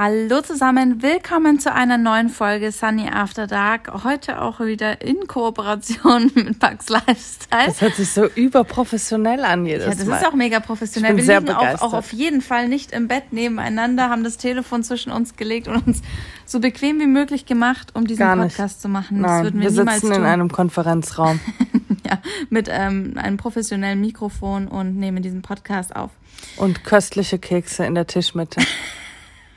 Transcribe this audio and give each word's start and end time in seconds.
Hallo 0.00 0.42
zusammen, 0.42 1.02
willkommen 1.02 1.58
zu 1.58 1.74
einer 1.74 1.98
neuen 1.98 2.28
Folge 2.28 2.70
Sunny 2.70 3.08
After 3.08 3.48
Dark. 3.48 4.04
Heute 4.04 4.40
auch 4.40 4.60
wieder 4.60 5.02
in 5.02 5.26
Kooperation 5.26 6.30
mit 6.36 6.60
Bugs 6.60 6.88
Lifestyle. 6.88 7.66
Das 7.66 7.80
hört 7.80 7.96
sich 7.96 8.08
so 8.08 8.26
überprofessionell 8.26 9.44
an 9.44 9.66
jedes 9.66 9.86
Mal. 9.86 9.92
Ja, 9.92 9.98
das 9.98 10.06
Mal. 10.06 10.16
ist 10.18 10.28
auch 10.28 10.34
mega 10.34 10.60
professionell. 10.60 11.16
Wir 11.16 11.40
liegen 11.40 11.50
auch, 11.50 11.82
auch, 11.82 11.94
auf 11.94 12.12
jeden 12.12 12.42
Fall 12.42 12.68
nicht 12.68 12.92
im 12.92 13.08
Bett 13.08 13.32
nebeneinander, 13.32 14.08
haben 14.08 14.22
das 14.22 14.36
Telefon 14.36 14.84
zwischen 14.84 15.10
uns 15.10 15.34
gelegt 15.34 15.66
und 15.66 15.84
uns 15.84 16.02
so 16.46 16.60
bequem 16.60 17.00
wie 17.00 17.08
möglich 17.08 17.44
gemacht, 17.44 17.90
um 17.94 18.06
diesen 18.06 18.24
Podcast 18.24 18.80
zu 18.80 18.88
machen. 18.88 19.20
Das 19.20 19.32
Nein, 19.32 19.42
würden 19.46 19.60
wir, 19.60 19.74
wir 19.74 19.84
sitzen 19.84 20.12
in 20.12 20.22
einem 20.22 20.48
Konferenzraum. 20.48 21.40
ja, 22.06 22.22
mit 22.50 22.68
ähm, 22.70 23.14
einem 23.16 23.36
professionellen 23.36 24.00
Mikrofon 24.00 24.68
und 24.68 24.96
nehmen 24.96 25.24
diesen 25.24 25.42
Podcast 25.42 25.96
auf. 25.96 26.12
Und 26.56 26.84
köstliche 26.84 27.40
Kekse 27.40 27.84
in 27.84 27.96
der 27.96 28.06
Tischmitte. 28.06 28.60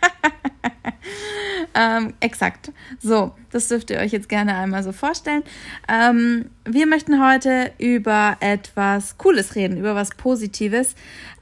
ähm, 1.75 2.13
exakt. 2.19 2.71
So, 2.99 3.33
das 3.51 3.67
dürft 3.67 3.89
ihr 3.89 3.97
euch 3.97 4.11
jetzt 4.11 4.29
gerne 4.29 4.55
einmal 4.55 4.83
so 4.83 4.91
vorstellen. 4.91 5.43
Ähm, 5.87 6.49
wir 6.65 6.87
möchten 6.87 7.23
heute 7.23 7.71
über 7.77 8.37
etwas 8.39 9.17
Cooles 9.17 9.55
reden, 9.55 9.77
über 9.77 9.95
was 9.95 10.11
Positives. 10.11 10.95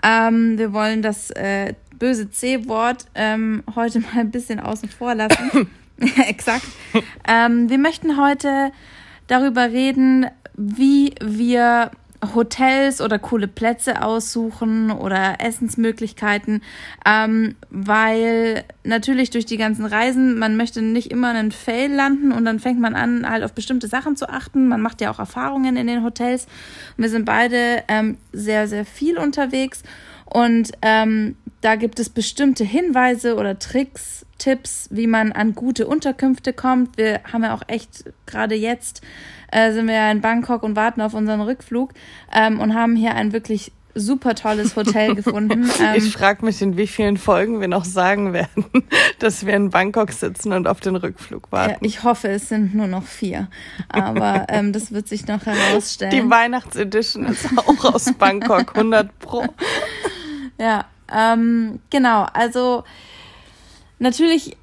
Ähm, 0.04 0.58
wir 0.58 0.74
wollen 0.74 1.02
das 1.02 1.32
äh, 1.32 1.74
böse 1.98 2.30
C-Wort 2.30 3.06
ähm, 3.16 3.64
heute 3.76 4.00
mal 4.00 4.20
ein 4.20 4.32
bisschen 4.32 4.60
außen 4.60 4.90
vor 4.90 5.16
lassen. 5.16 5.70
exakt. 6.28 6.66
Ähm, 7.28 7.70
wir 7.70 7.78
möchten 7.78 8.18
heute 8.18 8.72
darüber 9.28 9.72
reden, 9.72 10.28
wie 10.56 11.14
wir 11.22 11.92
Hotels 12.34 13.02
oder 13.02 13.18
coole 13.18 13.48
Plätze 13.48 14.02
aussuchen 14.02 14.92
oder 14.92 15.40
Essensmöglichkeiten, 15.40 16.62
ähm, 17.06 17.56
weil 17.70 18.66
natürlich 18.84 19.30
durch 19.30 19.46
die 19.46 19.58
ganzen 19.58 19.86
Reisen, 19.86 20.38
man 20.38 20.58
möchte 20.58 20.82
nicht 20.82 21.12
immer 21.12 21.30
einen 21.30 21.52
Fail 21.52 21.92
landen 21.94 22.32
und 22.32 22.44
dann 22.46 22.60
fängt 22.60 22.80
man 22.80 22.96
an, 22.96 23.30
halt 23.30 23.44
auf 23.44 23.54
bestimmte 23.54 23.88
Sachen 23.88 24.16
zu 24.18 24.28
achten. 24.30 24.68
Man 24.68 24.82
macht 24.82 25.00
ja 25.02 25.12
auch 25.12 25.20
Erfahrungen 25.20 25.78
in 25.78 25.88
den 25.88 26.04
Hotels. 26.04 26.48
Wir 26.98 27.10
sind 27.10 27.26
beide 27.26 27.84
ähm, 27.88 28.18
sehr, 28.34 28.68
sehr 28.68 28.86
viel 28.86 29.18
unterwegs 29.18 29.84
und 30.26 30.72
ähm, 30.82 31.36
da 31.62 31.76
gibt 31.76 32.00
es 32.00 32.10
bestimmte 32.10 32.64
Hinweise 32.64 33.36
oder 33.36 33.60
Tricks, 33.60 34.26
Tipps, 34.38 34.88
wie 34.92 35.08
man 35.08 35.32
an 35.32 35.56
gute 35.56 35.88
Unterkünfte 35.88 36.54
kommt. 36.54 36.98
Wir 36.98 37.22
haben 37.32 37.44
ja 37.44 37.54
auch 37.54 37.64
echt 37.68 38.06
gerade 38.26 38.56
jetzt 38.56 39.02
äh, 39.52 39.72
sind 39.74 39.88
wir 39.88 39.96
ja 39.96 40.12
in 40.12 40.22
Bangkok 40.22 40.64
und 40.64 40.76
warten 40.76 41.02
auf 41.02 41.14
unseren 41.14 41.42
Rückflug 41.42 41.92
ähm, 42.34 42.60
und 42.60 42.76
haben 42.76 42.96
hier 42.96 43.16
ein 43.16 43.34
wirklich 43.34 43.72
super 43.96 44.36
tolles 44.36 44.76
Hotel 44.76 45.16
gefunden. 45.16 45.70
Ähm, 45.80 45.96
ich 45.96 46.12
frage 46.12 46.44
mich, 46.44 46.62
in 46.62 46.78
wie 46.78 46.88
vielen 46.88 47.16
Folgen 47.18 47.62
wir 47.62 47.70
noch 47.70 47.86
sagen 47.86 48.34
werden, 48.34 48.66
dass 49.20 49.46
wir 49.46 49.54
in 49.54 49.70
Bangkok 49.70 50.12
sitzen 50.12 50.52
und 50.52 50.68
auf 50.68 50.82
den 50.82 50.96
Rückflug 50.96 51.52
warten. 51.52 51.72
Ja, 51.72 51.78
ich 51.82 52.04
hoffe, 52.04 52.28
es 52.28 52.50
sind 52.50 52.76
nur 52.76 52.88
noch 52.88 53.04
vier. 53.04 53.48
Aber 53.88 54.46
ähm, 54.50 54.74
das 54.74 54.92
wird 54.92 55.08
sich 55.08 55.28
noch 55.28 55.46
herausstellen. 55.46 56.12
Die 56.12 56.30
Weihnachtsedition 56.30 57.28
ist 57.28 57.48
auch 57.58 57.94
aus 57.94 58.12
Bangkok, 58.14 58.76
100 58.76 59.20
Pro. 59.20 59.46
Ja, 60.60 60.86
ähm, 61.16 61.80
genau. 61.90 62.26
Also 62.34 62.84
natürlich 64.00 64.58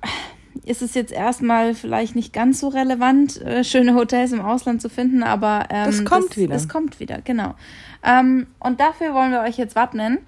ist 0.64 0.83
es 0.83 0.94
jetzt 0.94 1.12
erstmal 1.12 1.75
vielleicht 1.75 2.16
nicht 2.16 2.33
ganz 2.33 2.61
so 2.61 2.69
relevant, 2.69 3.41
äh, 3.42 3.62
schöne 3.62 3.94
Hotels 3.94 4.33
im 4.33 4.41
Ausland 4.41 4.83
zu 4.83 4.89
finden, 4.89 5.22
aber 5.22 5.67
ähm, 5.70 5.89
es 5.89 6.05
kommt 6.05 6.30
das, 6.30 6.36
wieder. 6.36 6.55
Es 6.55 6.69
kommt 6.69 7.00
wieder, 7.00 7.20
genau. 7.22 7.55
Ähm, 8.02 8.47
und 8.58 8.80
dafür 8.80 9.14
wollen 9.14 9.30
wir 9.30 9.42
euch 9.42 9.56
jetzt 9.56 9.77
wappnen. 9.77 10.19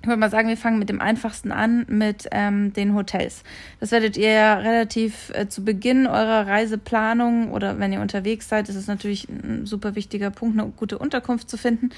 Ich 0.00 0.08
würde 0.08 0.18
mal 0.18 0.30
sagen, 0.30 0.48
wir 0.48 0.56
fangen 0.56 0.80
mit 0.80 0.88
dem 0.88 1.00
einfachsten 1.00 1.52
an, 1.52 1.86
mit 1.88 2.28
ähm, 2.32 2.72
den 2.72 2.94
Hotels. 2.94 3.44
Das 3.78 3.92
werdet 3.92 4.16
ihr 4.16 4.32
ja 4.32 4.54
relativ 4.54 5.30
äh, 5.34 5.48
zu 5.48 5.64
Beginn 5.64 6.08
eurer 6.08 6.48
Reiseplanung 6.48 7.52
oder 7.52 7.78
wenn 7.78 7.92
ihr 7.92 8.00
unterwegs 8.00 8.48
seid, 8.48 8.68
ist 8.68 8.74
es 8.74 8.88
natürlich 8.88 9.28
ein 9.28 9.64
super 9.64 9.94
wichtiger 9.94 10.30
Punkt, 10.30 10.58
eine 10.58 10.70
gute 10.70 10.98
Unterkunft 10.98 11.48
zu 11.48 11.56
finden. 11.56 11.90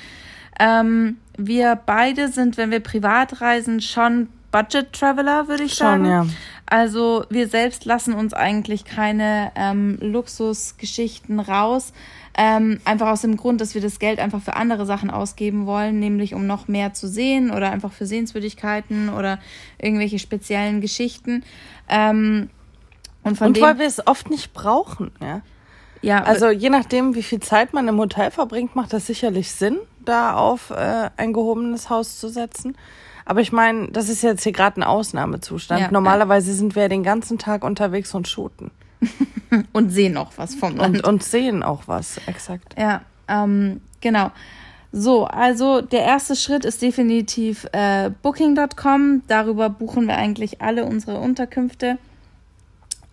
Ähm, 0.60 1.18
wir 1.36 1.76
beide 1.76 2.28
sind, 2.28 2.56
wenn 2.56 2.70
wir 2.70 2.80
privat 2.80 3.40
reisen, 3.40 3.80
schon 3.80 4.28
Budget 4.50 4.92
Traveler, 4.92 5.48
würde 5.48 5.64
ich 5.64 5.74
sagen. 5.74 6.04
Schon, 6.04 6.12
ja. 6.12 6.26
Also 6.66 7.24
wir 7.28 7.48
selbst 7.48 7.84
lassen 7.84 8.14
uns 8.14 8.32
eigentlich 8.32 8.84
keine 8.84 9.50
ähm, 9.56 9.98
Luxusgeschichten 10.00 11.40
raus. 11.40 11.92
Ähm, 12.36 12.80
einfach 12.84 13.08
aus 13.08 13.20
dem 13.20 13.36
Grund, 13.36 13.60
dass 13.60 13.74
wir 13.74 13.82
das 13.82 13.98
Geld 13.98 14.18
einfach 14.18 14.42
für 14.42 14.56
andere 14.56 14.86
Sachen 14.86 15.10
ausgeben 15.10 15.66
wollen, 15.66 16.00
nämlich 16.00 16.34
um 16.34 16.46
noch 16.46 16.66
mehr 16.66 16.92
zu 16.92 17.06
sehen 17.06 17.50
oder 17.50 17.70
einfach 17.70 17.92
für 17.92 18.06
Sehenswürdigkeiten 18.06 19.08
oder 19.08 19.38
irgendwelche 19.78 20.18
speziellen 20.18 20.80
Geschichten. 20.80 21.44
Ähm, 21.88 22.50
und 23.22 23.40
und 23.40 23.60
weil 23.60 23.78
wir 23.78 23.86
es 23.86 24.06
oft 24.06 24.30
nicht 24.30 24.52
brauchen, 24.52 25.10
ja. 25.20 25.42
Ja, 26.04 26.22
also 26.22 26.50
je 26.50 26.70
nachdem, 26.70 27.14
wie 27.14 27.22
viel 27.22 27.40
Zeit 27.40 27.72
man 27.72 27.88
im 27.88 27.98
Hotel 27.98 28.30
verbringt, 28.30 28.76
macht 28.76 28.92
das 28.92 29.06
sicherlich 29.06 29.50
Sinn, 29.52 29.78
da 30.04 30.34
auf 30.34 30.70
äh, 30.70 31.10
ein 31.16 31.32
gehobenes 31.32 31.88
Haus 31.88 32.20
zu 32.20 32.28
setzen. 32.28 32.76
Aber 33.24 33.40
ich 33.40 33.52
meine, 33.52 33.88
das 33.88 34.10
ist 34.10 34.22
jetzt 34.22 34.42
hier 34.42 34.52
gerade 34.52 34.80
ein 34.80 34.82
Ausnahmezustand. 34.82 35.80
Ja, 35.80 35.90
Normalerweise 35.90 36.50
ja. 36.50 36.56
sind 36.56 36.74
wir 36.74 36.82
ja 36.82 36.88
den 36.88 37.04
ganzen 37.04 37.38
Tag 37.38 37.64
unterwegs 37.64 38.14
und 38.14 38.28
shooten. 38.28 38.70
und 39.72 39.90
sehen 39.90 40.18
auch 40.18 40.32
was 40.36 40.54
vom 40.54 40.76
Land. 40.76 40.98
Und, 40.98 41.06
und 41.06 41.22
sehen 41.22 41.62
auch 41.62 41.84
was, 41.86 42.18
exakt. 42.26 42.74
Ja, 42.78 43.00
ähm, 43.28 43.80
genau. 44.02 44.30
So, 44.92 45.24
also 45.24 45.80
der 45.80 46.02
erste 46.02 46.36
Schritt 46.36 46.64
ist 46.66 46.82
definitiv 46.82 47.66
äh, 47.72 48.10
Booking.com. 48.22 49.22
Darüber 49.26 49.70
buchen 49.70 50.06
wir 50.06 50.16
eigentlich 50.16 50.60
alle 50.60 50.84
unsere 50.84 51.18
Unterkünfte. 51.18 51.98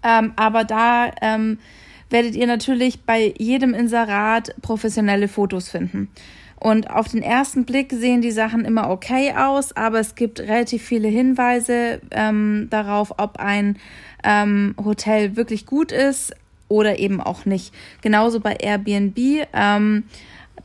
Ähm, 0.03 0.33
aber 0.35 0.63
da 0.63 1.11
ähm, 1.21 1.57
werdet 2.11 2.35
ihr 2.35 2.47
natürlich 2.47 3.01
bei 3.01 3.33
jedem 3.37 3.73
Inserat 3.73 4.55
professionelle 4.61 5.27
Fotos 5.27 5.69
finden. 5.69 6.09
Und 6.61 6.91
auf 6.91 7.07
den 7.07 7.23
ersten 7.23 7.65
Blick 7.65 7.91
sehen 7.91 8.21
die 8.21 8.29
Sachen 8.29 8.65
immer 8.65 8.91
okay 8.91 9.33
aus, 9.35 9.75
aber 9.75 9.99
es 9.99 10.13
gibt 10.13 10.39
relativ 10.39 10.83
viele 10.83 11.07
Hinweise 11.07 12.01
ähm, 12.11 12.67
darauf, 12.69 13.15
ob 13.17 13.37
ein 13.37 13.79
ähm, 14.23 14.75
Hotel 14.83 15.35
wirklich 15.35 15.65
gut 15.65 15.91
ist 15.91 16.35
oder 16.67 16.99
eben 16.99 17.19
auch 17.19 17.45
nicht. 17.45 17.73
Genauso 18.01 18.39
bei 18.39 18.57
Airbnb. 18.57 19.17
Ähm, 19.53 20.03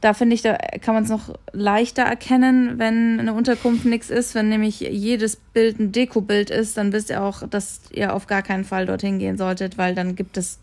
da 0.02 0.12
finde 0.12 0.34
ich, 0.34 0.42
da 0.42 0.58
kann 0.82 0.94
man 0.94 1.04
es 1.04 1.08
noch 1.08 1.34
leichter 1.52 2.02
erkennen, 2.02 2.78
wenn 2.78 3.18
eine 3.18 3.32
Unterkunft 3.32 3.86
nichts 3.86 4.10
ist. 4.10 4.34
Wenn 4.34 4.50
nämlich 4.50 4.80
jedes 4.80 5.36
Bild 5.36 5.80
ein 5.80 5.92
Dekobild 5.92 6.50
ist, 6.50 6.76
dann 6.76 6.92
wisst 6.92 7.08
ihr 7.08 7.22
auch, 7.22 7.48
dass 7.48 7.80
ihr 7.90 8.14
auf 8.14 8.26
gar 8.26 8.42
keinen 8.42 8.64
Fall 8.64 8.84
dorthin 8.84 9.18
gehen 9.18 9.38
solltet, 9.38 9.78
weil 9.78 9.94
dann 9.94 10.14
gibt 10.14 10.36
es, 10.36 10.58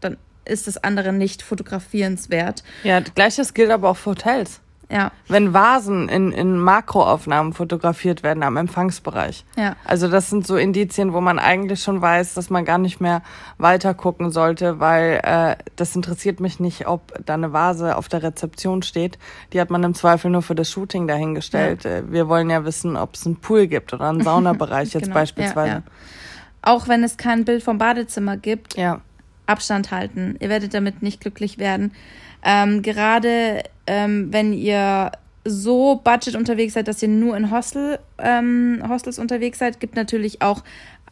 dann 0.00 0.16
ist 0.48 0.66
das 0.66 0.82
andere 0.82 1.12
nicht 1.12 1.42
fotografierenswert. 1.42 2.62
Ja, 2.82 3.00
gleiches 3.00 3.54
gilt 3.54 3.70
aber 3.70 3.90
auch 3.90 3.96
für 3.96 4.10
Hotels. 4.10 4.60
Ja. 4.90 5.12
Wenn 5.28 5.52
Vasen 5.52 6.08
in, 6.08 6.32
in 6.32 6.58
Makroaufnahmen 6.58 7.52
fotografiert 7.52 8.22
werden 8.22 8.42
am 8.42 8.56
Empfangsbereich. 8.56 9.44
Ja. 9.56 9.76
Also 9.84 10.08
das 10.08 10.30
sind 10.30 10.46
so 10.46 10.56
Indizien, 10.56 11.12
wo 11.12 11.20
man 11.20 11.38
eigentlich 11.38 11.82
schon 11.82 12.00
weiß, 12.00 12.34
dass 12.34 12.48
man 12.48 12.64
gar 12.64 12.78
nicht 12.78 13.00
mehr 13.00 13.22
weiter 13.58 13.92
gucken 13.92 14.30
sollte, 14.30 14.80
weil 14.80 15.20
äh, 15.22 15.56
das 15.76 15.94
interessiert 15.94 16.40
mich 16.40 16.58
nicht, 16.58 16.86
ob 16.86 17.12
da 17.24 17.34
eine 17.34 17.52
Vase 17.52 17.96
auf 17.96 18.08
der 18.08 18.22
Rezeption 18.22 18.82
steht. 18.82 19.18
Die 19.52 19.60
hat 19.60 19.68
man 19.68 19.82
im 19.84 19.94
Zweifel 19.94 20.30
nur 20.30 20.42
für 20.42 20.54
das 20.54 20.70
Shooting 20.70 21.06
dahingestellt. 21.06 21.84
Ja. 21.84 21.98
Äh, 21.98 22.10
wir 22.10 22.28
wollen 22.28 22.48
ja 22.48 22.64
wissen, 22.64 22.96
ob 22.96 23.14
es 23.14 23.26
einen 23.26 23.36
Pool 23.36 23.66
gibt 23.66 23.92
oder 23.92 24.08
einen 24.08 24.22
Saunabereich 24.24 24.94
jetzt 24.94 25.04
genau. 25.04 25.14
beispielsweise. 25.14 25.70
Ja, 25.70 25.82
Auch 26.62 26.88
wenn 26.88 27.04
es 27.04 27.18
kein 27.18 27.44
Bild 27.44 27.62
vom 27.62 27.76
Badezimmer 27.76 28.38
gibt, 28.38 28.76
ja. 28.78 29.02
Abstand 29.48 29.90
halten. 29.90 30.36
Ihr 30.40 30.48
werdet 30.48 30.74
damit 30.74 31.02
nicht 31.02 31.20
glücklich 31.20 31.58
werden. 31.58 31.92
Ähm, 32.44 32.82
gerade 32.82 33.62
ähm, 33.86 34.32
wenn 34.32 34.52
ihr 34.52 35.12
so 35.44 36.00
budget 36.02 36.36
unterwegs 36.36 36.74
seid, 36.74 36.88
dass 36.88 37.02
ihr 37.02 37.08
nur 37.08 37.36
in 37.36 37.50
Hostel, 37.50 37.98
ähm, 38.18 38.82
Hostels 38.88 39.18
unterwegs 39.18 39.58
seid, 39.58 39.80
gibt 39.80 39.96
natürlich 39.96 40.42
auch 40.42 40.62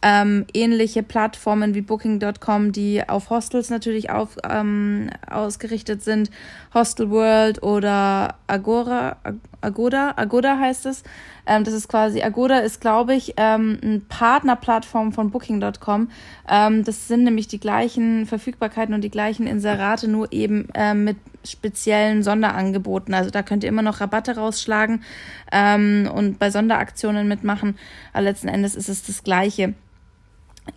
ähm, 0.03 0.45
ähnliche 0.53 1.03
Plattformen 1.03 1.73
wie 1.73 1.81
Booking.com, 1.81 2.71
die 2.71 3.07
auf 3.07 3.29
Hostels 3.29 3.69
natürlich 3.69 4.09
auf, 4.09 4.37
ähm, 4.47 5.09
ausgerichtet 5.29 6.03
sind. 6.03 6.29
Hostel 6.73 7.09
World 7.09 7.63
oder 7.63 8.35
Agora, 8.45 9.17
Agoda, 9.61 10.13
Agoda 10.15 10.59
heißt 10.59 10.85
es. 10.85 11.03
Ähm, 11.47 11.63
das 11.63 11.73
ist 11.73 11.87
quasi, 11.87 12.21
Agoda 12.21 12.59
ist, 12.59 12.81
glaube 12.81 13.15
ich, 13.15 13.33
ähm, 13.37 13.79
eine 13.81 13.99
Partnerplattform 13.99 15.13
von 15.13 15.31
Booking.com. 15.31 16.09
Ähm, 16.49 16.83
das 16.83 17.07
sind 17.07 17.23
nämlich 17.23 17.47
die 17.47 17.59
gleichen 17.59 18.25
Verfügbarkeiten 18.25 18.93
und 18.93 19.01
die 19.01 19.09
gleichen 19.09 19.47
Inserate, 19.47 20.07
nur 20.07 20.31
eben 20.33 20.67
ähm, 20.75 21.05
mit 21.05 21.17
speziellen 21.45 22.21
Sonderangeboten. 22.21 23.13
Also 23.13 23.29
da 23.29 23.41
könnt 23.41 23.63
ihr 23.63 23.69
immer 23.69 23.81
noch 23.81 24.01
Rabatte 24.01 24.35
rausschlagen 24.35 25.03
ähm, 25.51 26.09
und 26.13 26.37
bei 26.37 26.51
Sonderaktionen 26.51 27.27
mitmachen. 27.27 27.77
Aber 28.11 28.23
letzten 28.23 28.49
Endes 28.49 28.75
ist 28.75 28.89
es 28.89 29.03
das 29.03 29.23
Gleiche. 29.23 29.73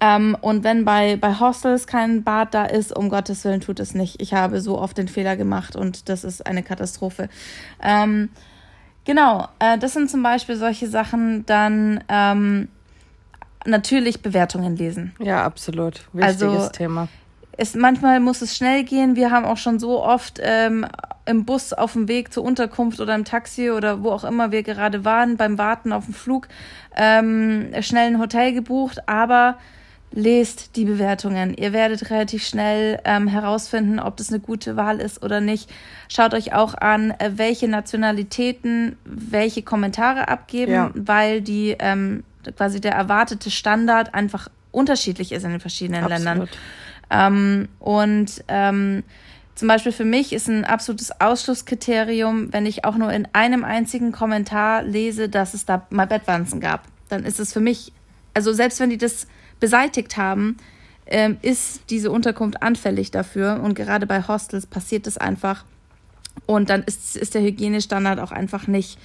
Ähm, 0.00 0.36
und 0.40 0.62
wenn 0.62 0.84
bei, 0.84 1.16
bei 1.16 1.40
Hostels 1.40 1.88
kein 1.88 2.22
Bad 2.22 2.54
da 2.54 2.64
ist, 2.64 2.96
um 2.96 3.08
Gottes 3.08 3.44
Willen 3.44 3.60
tut 3.60 3.80
es 3.80 3.94
nicht. 3.94 4.22
Ich 4.22 4.34
habe 4.34 4.60
so 4.60 4.78
oft 4.78 4.96
den 4.96 5.08
Fehler 5.08 5.36
gemacht 5.36 5.74
und 5.74 6.08
das 6.08 6.22
ist 6.22 6.46
eine 6.46 6.62
Katastrophe. 6.62 7.28
Ähm, 7.82 8.28
genau, 9.10 9.48
äh, 9.58 9.76
das 9.76 9.92
sind 9.92 10.08
zum 10.08 10.22
Beispiel 10.22 10.54
solche 10.54 10.86
Sachen. 10.86 11.44
Dann 11.46 12.04
ähm, 12.08 12.68
natürlich 13.64 14.22
Bewertungen 14.22 14.76
lesen. 14.76 15.14
Ja, 15.18 15.44
absolut. 15.44 16.06
Wichtiges 16.12 16.42
also, 16.42 16.68
Thema. 16.68 17.08
Es, 17.56 17.74
manchmal 17.74 18.20
muss 18.20 18.40
es 18.40 18.56
schnell 18.56 18.84
gehen. 18.84 19.16
Wir 19.16 19.32
haben 19.32 19.44
auch 19.44 19.56
schon 19.56 19.80
so 19.80 20.00
oft 20.00 20.38
ähm, 20.40 20.86
im 21.26 21.44
Bus 21.44 21.72
auf 21.72 21.94
dem 21.94 22.06
Weg 22.06 22.32
zur 22.32 22.44
Unterkunft 22.44 23.00
oder 23.00 23.16
im 23.16 23.24
Taxi 23.24 23.72
oder 23.72 24.04
wo 24.04 24.10
auch 24.12 24.22
immer 24.22 24.52
wir 24.52 24.62
gerade 24.62 25.04
waren, 25.04 25.36
beim 25.36 25.58
Warten 25.58 25.92
auf 25.92 26.04
dem 26.04 26.14
Flug, 26.14 26.46
ähm, 26.96 27.72
schnell 27.80 28.06
ein 28.06 28.20
Hotel 28.20 28.52
gebucht. 28.52 29.08
Aber 29.08 29.58
lest 30.12 30.76
die 30.76 30.84
Bewertungen. 30.84 31.54
Ihr 31.54 31.72
werdet 31.72 32.10
relativ 32.10 32.44
schnell 32.44 33.00
ähm, 33.04 33.28
herausfinden, 33.28 34.00
ob 34.00 34.16
das 34.16 34.30
eine 34.30 34.40
gute 34.40 34.76
Wahl 34.76 35.00
ist 35.00 35.22
oder 35.22 35.40
nicht. 35.40 35.70
Schaut 36.08 36.34
euch 36.34 36.52
auch 36.52 36.74
an, 36.74 37.12
äh, 37.12 37.32
welche 37.36 37.68
Nationalitäten 37.68 38.96
welche 39.04 39.62
Kommentare 39.62 40.28
abgeben, 40.28 40.72
ja. 40.72 40.90
weil 40.94 41.42
die 41.42 41.76
ähm, 41.78 42.24
quasi 42.56 42.80
der 42.80 42.92
erwartete 42.92 43.50
Standard 43.50 44.14
einfach 44.14 44.48
unterschiedlich 44.72 45.32
ist 45.32 45.44
in 45.44 45.50
den 45.50 45.60
verschiedenen 45.60 46.04
Absolut. 46.04 46.24
Ländern. 46.24 46.48
Ähm, 47.10 47.68
und 47.78 48.44
ähm, 48.48 49.02
zum 49.54 49.68
Beispiel 49.68 49.92
für 49.92 50.04
mich 50.04 50.32
ist 50.32 50.48
ein 50.48 50.64
absolutes 50.64 51.20
Ausschlusskriterium, 51.20 52.52
wenn 52.52 52.66
ich 52.66 52.84
auch 52.84 52.96
nur 52.96 53.12
in 53.12 53.28
einem 53.32 53.64
einzigen 53.64 54.10
Kommentar 54.10 54.82
lese, 54.82 55.28
dass 55.28 55.54
es 55.54 55.66
da 55.66 55.86
mal 55.90 56.06
Bettwanzen 56.06 56.60
gab. 56.60 56.84
Dann 57.08 57.24
ist 57.24 57.38
es 57.38 57.52
für 57.52 57.60
mich, 57.60 57.92
also 58.32 58.52
selbst 58.52 58.80
wenn 58.80 58.90
die 58.90 58.98
das 58.98 59.26
beseitigt 59.60 60.16
haben, 60.16 60.56
ähm, 61.06 61.36
ist 61.42 61.82
diese 61.90 62.10
Unterkunft 62.10 62.62
anfällig 62.62 63.10
dafür. 63.10 63.60
Und 63.62 63.74
gerade 63.74 64.06
bei 64.06 64.26
Hostels 64.26 64.66
passiert 64.66 65.06
das 65.06 65.18
einfach. 65.18 65.64
Und 66.46 66.70
dann 66.70 66.82
ist, 66.82 67.16
ist 67.16 67.34
der 67.34 67.42
Hygienestandard 67.42 68.18
auch 68.20 68.32
einfach 68.32 68.66
nicht 68.66 68.98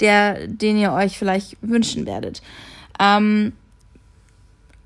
der, 0.00 0.46
den 0.48 0.76
ihr 0.76 0.92
euch 0.92 1.18
vielleicht 1.18 1.56
wünschen 1.60 2.06
werdet. 2.06 2.42
Ähm, 3.00 3.52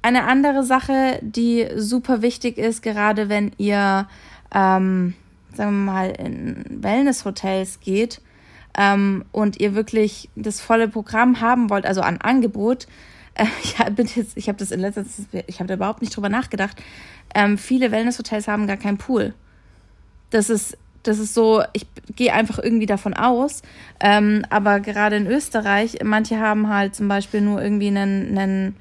eine 0.02 0.24
andere 0.24 0.64
Sache, 0.64 1.18
die 1.22 1.66
super 1.76 2.22
wichtig 2.22 2.56
ist, 2.58 2.82
gerade 2.82 3.28
wenn 3.28 3.52
ihr, 3.58 4.06
ähm, 4.54 5.14
sagen 5.52 5.84
wir 5.84 5.92
mal, 5.92 6.10
in 6.10 6.64
Wellnesshotels 6.82 7.80
geht 7.80 8.20
ähm, 8.76 9.24
und 9.32 9.60
ihr 9.60 9.74
wirklich 9.74 10.28
das 10.36 10.60
volle 10.60 10.88
Programm 10.88 11.40
haben 11.40 11.68
wollt, 11.68 11.84
also 11.84 12.00
an 12.00 12.18
Angebot, 12.18 12.86
äh, 13.38 13.46
ja, 13.78 13.88
bin 13.88 14.06
jetzt, 14.14 14.36
ich 14.36 14.48
habe 14.48 14.58
das 14.58 14.70
in 14.70 14.80
letzter 14.80 15.04
Zeit, 15.04 15.44
ich 15.46 15.60
habe 15.60 15.68
da 15.68 15.74
überhaupt 15.74 16.02
nicht 16.02 16.14
drüber 16.14 16.28
nachgedacht. 16.28 16.76
Ähm, 17.34 17.56
viele 17.56 17.90
Wellnesshotels 17.90 18.48
haben 18.48 18.66
gar 18.66 18.76
keinen 18.76 18.98
Pool. 18.98 19.34
Das 20.30 20.50
ist, 20.50 20.76
das 21.04 21.18
ist 21.18 21.32
so, 21.34 21.62
ich 21.72 21.86
gehe 22.16 22.32
einfach 22.34 22.58
irgendwie 22.58 22.86
davon 22.86 23.14
aus. 23.14 23.62
Ähm, 24.00 24.44
aber 24.50 24.80
gerade 24.80 25.16
in 25.16 25.26
Österreich, 25.26 25.98
manche 26.04 26.38
haben 26.38 26.68
halt 26.68 26.94
zum 26.94 27.08
Beispiel 27.08 27.40
nur 27.40 27.62
irgendwie 27.62 27.88
einen, 27.88 28.36
einen, 28.36 28.76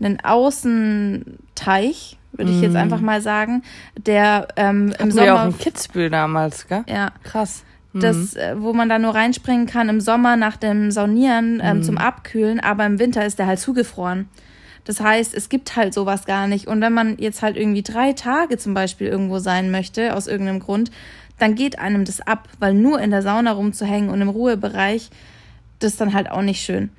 einen 0.00 0.20
Außenteich, 0.20 2.16
würde 2.32 2.52
ich 2.52 2.60
jetzt 2.60 2.74
mm. 2.74 2.76
einfach 2.76 3.00
mal 3.00 3.20
sagen, 3.20 3.62
der 3.96 4.48
ähm, 4.56 4.94
im 4.98 5.10
Sommer. 5.10 5.26
Wir 5.26 5.34
auch 5.34 5.40
ein 5.40 5.58
Kitzbühel 5.58 6.10
damals, 6.10 6.68
gell? 6.68 6.84
Ja. 6.86 7.10
Krass 7.24 7.64
das, 7.94 8.34
mhm. 8.34 8.40
äh, 8.40 8.60
wo 8.60 8.72
man 8.72 8.88
da 8.88 8.98
nur 8.98 9.14
reinspringen 9.14 9.66
kann 9.66 9.88
im 9.88 10.00
Sommer 10.00 10.36
nach 10.36 10.56
dem 10.56 10.90
Saunieren 10.90 11.60
ähm, 11.62 11.78
mhm. 11.78 11.82
zum 11.82 11.98
Abkühlen, 11.98 12.60
aber 12.60 12.86
im 12.86 12.98
Winter 12.98 13.24
ist 13.24 13.38
der 13.38 13.46
halt 13.46 13.58
zugefroren. 13.58 14.28
Das 14.84 15.00
heißt, 15.00 15.34
es 15.34 15.48
gibt 15.48 15.76
halt 15.76 15.92
sowas 15.92 16.24
gar 16.24 16.46
nicht. 16.46 16.66
Und 16.66 16.80
wenn 16.80 16.94
man 16.94 17.18
jetzt 17.18 17.42
halt 17.42 17.56
irgendwie 17.56 17.82
drei 17.82 18.14
Tage 18.14 18.56
zum 18.56 18.72
Beispiel 18.72 19.06
irgendwo 19.06 19.38
sein 19.38 19.70
möchte, 19.70 20.14
aus 20.14 20.26
irgendeinem 20.26 20.60
Grund, 20.60 20.90
dann 21.38 21.54
geht 21.54 21.78
einem 21.78 22.04
das 22.04 22.20
ab, 22.20 22.48
weil 22.58 22.74
nur 22.74 23.00
in 23.00 23.10
der 23.10 23.22
Sauna 23.22 23.52
rumzuhängen 23.52 24.10
und 24.10 24.20
im 24.20 24.28
Ruhebereich, 24.28 25.10
das 25.78 25.92
ist 25.92 26.00
dann 26.00 26.14
halt 26.14 26.30
auch 26.30 26.42
nicht 26.42 26.62
schön. 26.62 26.90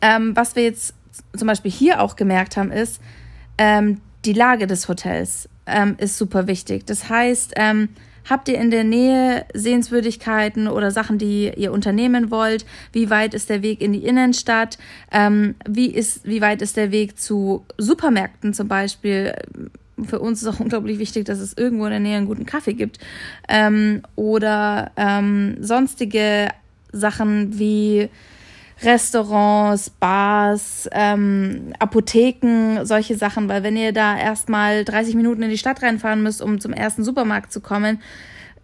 Ähm, 0.00 0.36
was 0.36 0.56
wir 0.56 0.62
jetzt 0.62 0.94
zum 1.36 1.48
Beispiel 1.48 1.70
hier 1.70 2.00
auch 2.00 2.16
gemerkt 2.16 2.56
haben, 2.56 2.70
ist, 2.70 3.00
ähm, 3.58 4.00
die 4.24 4.32
Lage 4.32 4.66
des 4.66 4.88
Hotels 4.88 5.48
ähm, 5.66 5.96
ist 5.98 6.16
super 6.16 6.46
wichtig. 6.46 6.86
Das 6.86 7.08
heißt, 7.08 7.54
ähm, 7.56 7.88
Habt 8.28 8.48
ihr 8.48 8.58
in 8.58 8.70
der 8.70 8.84
Nähe 8.84 9.44
Sehenswürdigkeiten 9.54 10.68
oder 10.68 10.90
Sachen, 10.90 11.18
die 11.18 11.52
ihr 11.56 11.72
unternehmen 11.72 12.30
wollt? 12.30 12.64
Wie 12.92 13.10
weit 13.10 13.34
ist 13.34 13.50
der 13.50 13.62
Weg 13.62 13.80
in 13.80 13.92
die 13.92 14.04
Innenstadt? 14.04 14.78
Ähm, 15.12 15.54
wie, 15.68 15.86
ist, 15.86 16.26
wie 16.26 16.40
weit 16.40 16.62
ist 16.62 16.76
der 16.76 16.90
Weg 16.90 17.18
zu 17.18 17.64
Supermärkten 17.76 18.54
zum 18.54 18.68
Beispiel? 18.68 19.34
Für 20.02 20.18
uns 20.20 20.42
ist 20.42 20.48
auch 20.48 20.60
unglaublich 20.64 20.98
wichtig, 20.98 21.24
dass 21.26 21.38
es 21.38 21.56
irgendwo 21.56 21.84
in 21.84 21.90
der 21.90 22.00
Nähe 22.00 22.16
einen 22.16 22.26
guten 22.26 22.46
Kaffee 22.46 22.74
gibt. 22.74 22.98
Ähm, 23.48 24.02
oder 24.16 24.90
ähm, 24.96 25.56
sonstige 25.60 26.48
Sachen 26.92 27.58
wie 27.58 28.08
Restaurants, 28.82 29.90
Bars, 29.90 30.88
ähm, 30.92 31.72
Apotheken, 31.78 32.84
solche 32.84 33.16
Sachen, 33.16 33.48
weil 33.48 33.62
wenn 33.62 33.76
ihr 33.76 33.92
da 33.92 34.16
erstmal 34.18 34.84
30 34.84 35.14
Minuten 35.14 35.42
in 35.42 35.50
die 35.50 35.58
Stadt 35.58 35.82
reinfahren 35.82 36.22
müsst, 36.22 36.42
um 36.42 36.60
zum 36.60 36.72
ersten 36.72 37.04
Supermarkt 37.04 37.52
zu 37.52 37.60
kommen, 37.60 38.02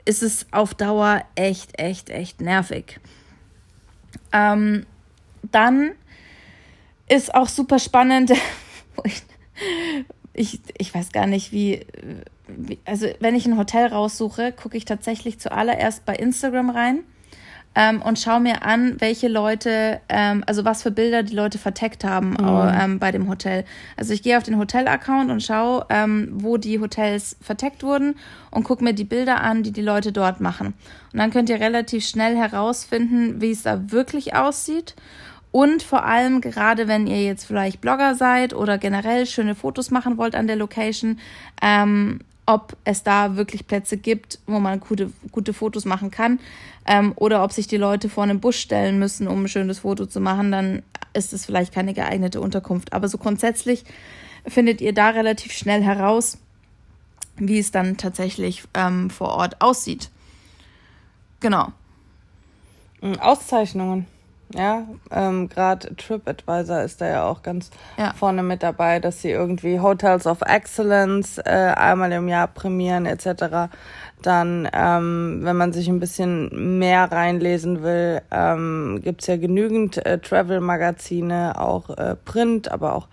ist 0.04 0.22
es 0.22 0.46
auf 0.50 0.74
Dauer 0.74 1.22
echt, 1.36 1.78
echt, 1.78 2.10
echt 2.10 2.40
nervig. 2.40 2.98
Ähm, 4.32 4.86
dann 5.50 5.92
ist 7.08 7.34
auch 7.34 7.48
super 7.48 7.78
spannend, 7.78 8.32
ich, 10.34 10.60
ich, 10.78 10.94
weiß 10.94 11.12
gar 11.12 11.26
nicht, 11.26 11.52
wie, 11.52 11.86
wie, 12.48 12.78
also 12.84 13.06
wenn 13.20 13.34
ich 13.34 13.46
ein 13.46 13.58
Hotel 13.58 13.86
raussuche, 13.86 14.52
gucke 14.52 14.76
ich 14.76 14.84
tatsächlich 14.84 15.38
zuallererst 15.38 16.04
bei 16.04 16.14
Instagram 16.14 16.70
rein 16.70 17.04
ähm, 17.75 18.02
und 18.02 18.19
schaue 18.19 18.40
mir 18.40 18.64
an, 18.64 19.00
welche 19.00 19.28
Leute, 19.28 20.00
ähm, 20.08 20.43
also 20.46 20.64
was 20.64 20.82
für 20.82 20.90
Bilder 20.90 21.22
die 21.22 21.34
Leute 21.34 21.58
verteckt 21.58 22.05
haben 22.05 22.31
mhm. 22.31 22.72
ähm, 22.81 22.99
bei 22.99 23.12
dem 23.12 23.28
Hotel. 23.28 23.64
Also 23.96 24.12
ich 24.12 24.22
gehe 24.22 24.37
auf 24.37 24.43
den 24.43 24.58
Hotel-Account 24.58 25.31
und 25.31 25.43
schaue, 25.43 25.87
ähm, 25.88 26.28
wo 26.32 26.56
die 26.56 26.81
Hotels 26.81 27.37
verteckt 27.40 27.82
wurden 27.82 28.17
und 28.50 28.64
gucke 28.64 28.82
mir 28.82 28.93
die 28.93 29.05
Bilder 29.05 29.40
an, 29.40 29.62
die 29.62 29.72
die 29.72 29.82
Leute 29.82 30.11
dort 30.11 30.40
machen. 30.40 30.75
Und 31.12 31.19
dann 31.19 31.31
könnt 31.31 31.49
ihr 31.49 31.61
relativ 31.61 32.05
schnell 32.05 32.37
herausfinden, 32.37 33.40
wie 33.40 33.52
es 33.52 33.62
da 33.62 33.93
wirklich 33.93 34.34
aussieht. 34.34 34.96
Und 35.52 35.82
vor 35.82 36.05
allem, 36.05 36.40
gerade 36.40 36.87
wenn 36.87 37.06
ihr 37.06 37.22
jetzt 37.25 37.44
vielleicht 37.44 37.81
Blogger 37.81 38.14
seid 38.14 38.55
oder 38.55 38.78
generell 38.78 39.26
schöne 39.26 39.55
Fotos 39.55 39.90
machen 39.90 40.17
wollt 40.17 40.34
an 40.34 40.46
der 40.46 40.56
Location, 40.56 41.19
ähm, 41.61 42.20
ob 42.52 42.76
es 42.85 43.02
da 43.02 43.37
wirklich 43.37 43.67
Plätze 43.67 43.97
gibt, 43.97 44.41
wo 44.47 44.58
man 44.58 44.81
gute, 44.81 45.11
gute 45.31 45.52
Fotos 45.52 45.85
machen 45.85 46.11
kann 46.11 46.41
ähm, 46.87 47.12
oder 47.17 47.44
ob 47.44 47.52
sich 47.52 47.67
die 47.67 47.76
Leute 47.76 48.08
vor 48.08 48.25
einem 48.25 48.41
Busch 48.41 48.58
stellen 48.58 48.99
müssen, 48.99 49.29
um 49.29 49.44
ein 49.44 49.49
schönes 49.49 49.81
Foto 49.81 50.06
zu 50.06 50.20
machen, 50.20 50.50
dann 50.50 50.82
ist 51.12 51.32
es 51.32 51.47
vielleicht 51.47 51.73
keine 51.73 51.94
geeignete 51.94 52.41
Unterkunft. 52.41 52.93
Aber 52.93 53.08
so 53.08 53.19
grundsätzlich 53.19 53.85
findet 54.47 54.81
ihr 54.81 54.93
da 54.93 55.11
relativ 55.11 55.53
schnell 55.53 55.82
heraus, 55.82 56.39
wie 57.36 57.58
es 57.58 57.70
dann 57.70 57.96
tatsächlich 57.96 58.65
ähm, 58.74 59.10
vor 59.10 59.29
Ort 59.29 59.60
aussieht. 59.60 60.10
Genau. 61.41 61.69
Auszeichnungen. 63.20 64.06
Ja, 64.54 64.84
ähm, 65.12 65.48
gerade 65.48 65.94
TripAdvisor 65.94 66.82
ist 66.82 67.00
da 67.00 67.06
ja 67.06 67.24
auch 67.24 67.42
ganz 67.42 67.70
ja. 67.96 68.12
vorne 68.14 68.42
mit 68.42 68.64
dabei, 68.64 68.98
dass 68.98 69.22
sie 69.22 69.30
irgendwie 69.30 69.78
Hotels 69.78 70.26
of 70.26 70.40
Excellence 70.42 71.38
äh, 71.38 71.72
einmal 71.76 72.10
im 72.10 72.26
Jahr 72.26 72.48
prämieren 72.48 73.06
etc. 73.06 73.70
Dann, 74.22 74.69
ähm, 74.72 75.40
wenn 75.42 75.56
man 75.56 75.72
sich 75.72 75.88
ein 75.88 76.00
bisschen 76.00 76.78
mehr 76.78 77.12
reinlesen 77.12 77.82
will, 77.82 78.22
ähm, 78.32 79.00
gibt 79.04 79.24
ja 79.28 79.36
genügend 79.36 80.04
äh, 80.04 80.19
Travel-Magazine, 80.19 81.52
auch 81.56 81.90
äh, 81.90 82.16
Print, 82.16 82.72
aber 82.72 82.96
auch 82.96 83.06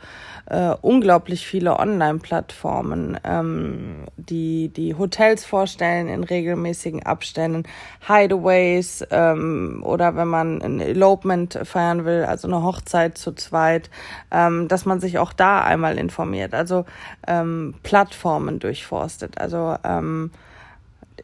äh, 0.50 0.74
unglaublich 0.82 1.46
viele 1.46 1.78
Online-Plattformen, 1.78 3.20
ähm, 3.24 4.06
die 4.16 4.70
die 4.70 4.96
Hotels 4.96 5.46
vorstellen 5.46 6.08
in 6.08 6.24
regelmäßigen 6.24 7.06
Abständen, 7.06 7.64
Hideaways 8.08 9.06
ähm, 9.12 9.82
oder 9.86 10.16
wenn 10.16 10.28
man 10.28 10.62
ein 10.62 10.80
Elopement 10.80 11.60
feiern 11.64 12.06
will, 12.06 12.24
also 12.24 12.48
eine 12.48 12.64
Hochzeit 12.64 13.18
zu 13.18 13.34
zweit, 13.34 13.90
ähm, 14.32 14.68
dass 14.68 14.86
man 14.86 15.00
sich 15.00 15.20
auch 15.20 15.34
da 15.34 15.64
einmal 15.64 15.98
informiert, 15.98 16.54
also 16.54 16.86
ähm, 17.28 17.76
Plattformen 17.84 18.60
durchforstet. 18.60 19.40
Also 19.40 19.76
ähm, 19.84 20.32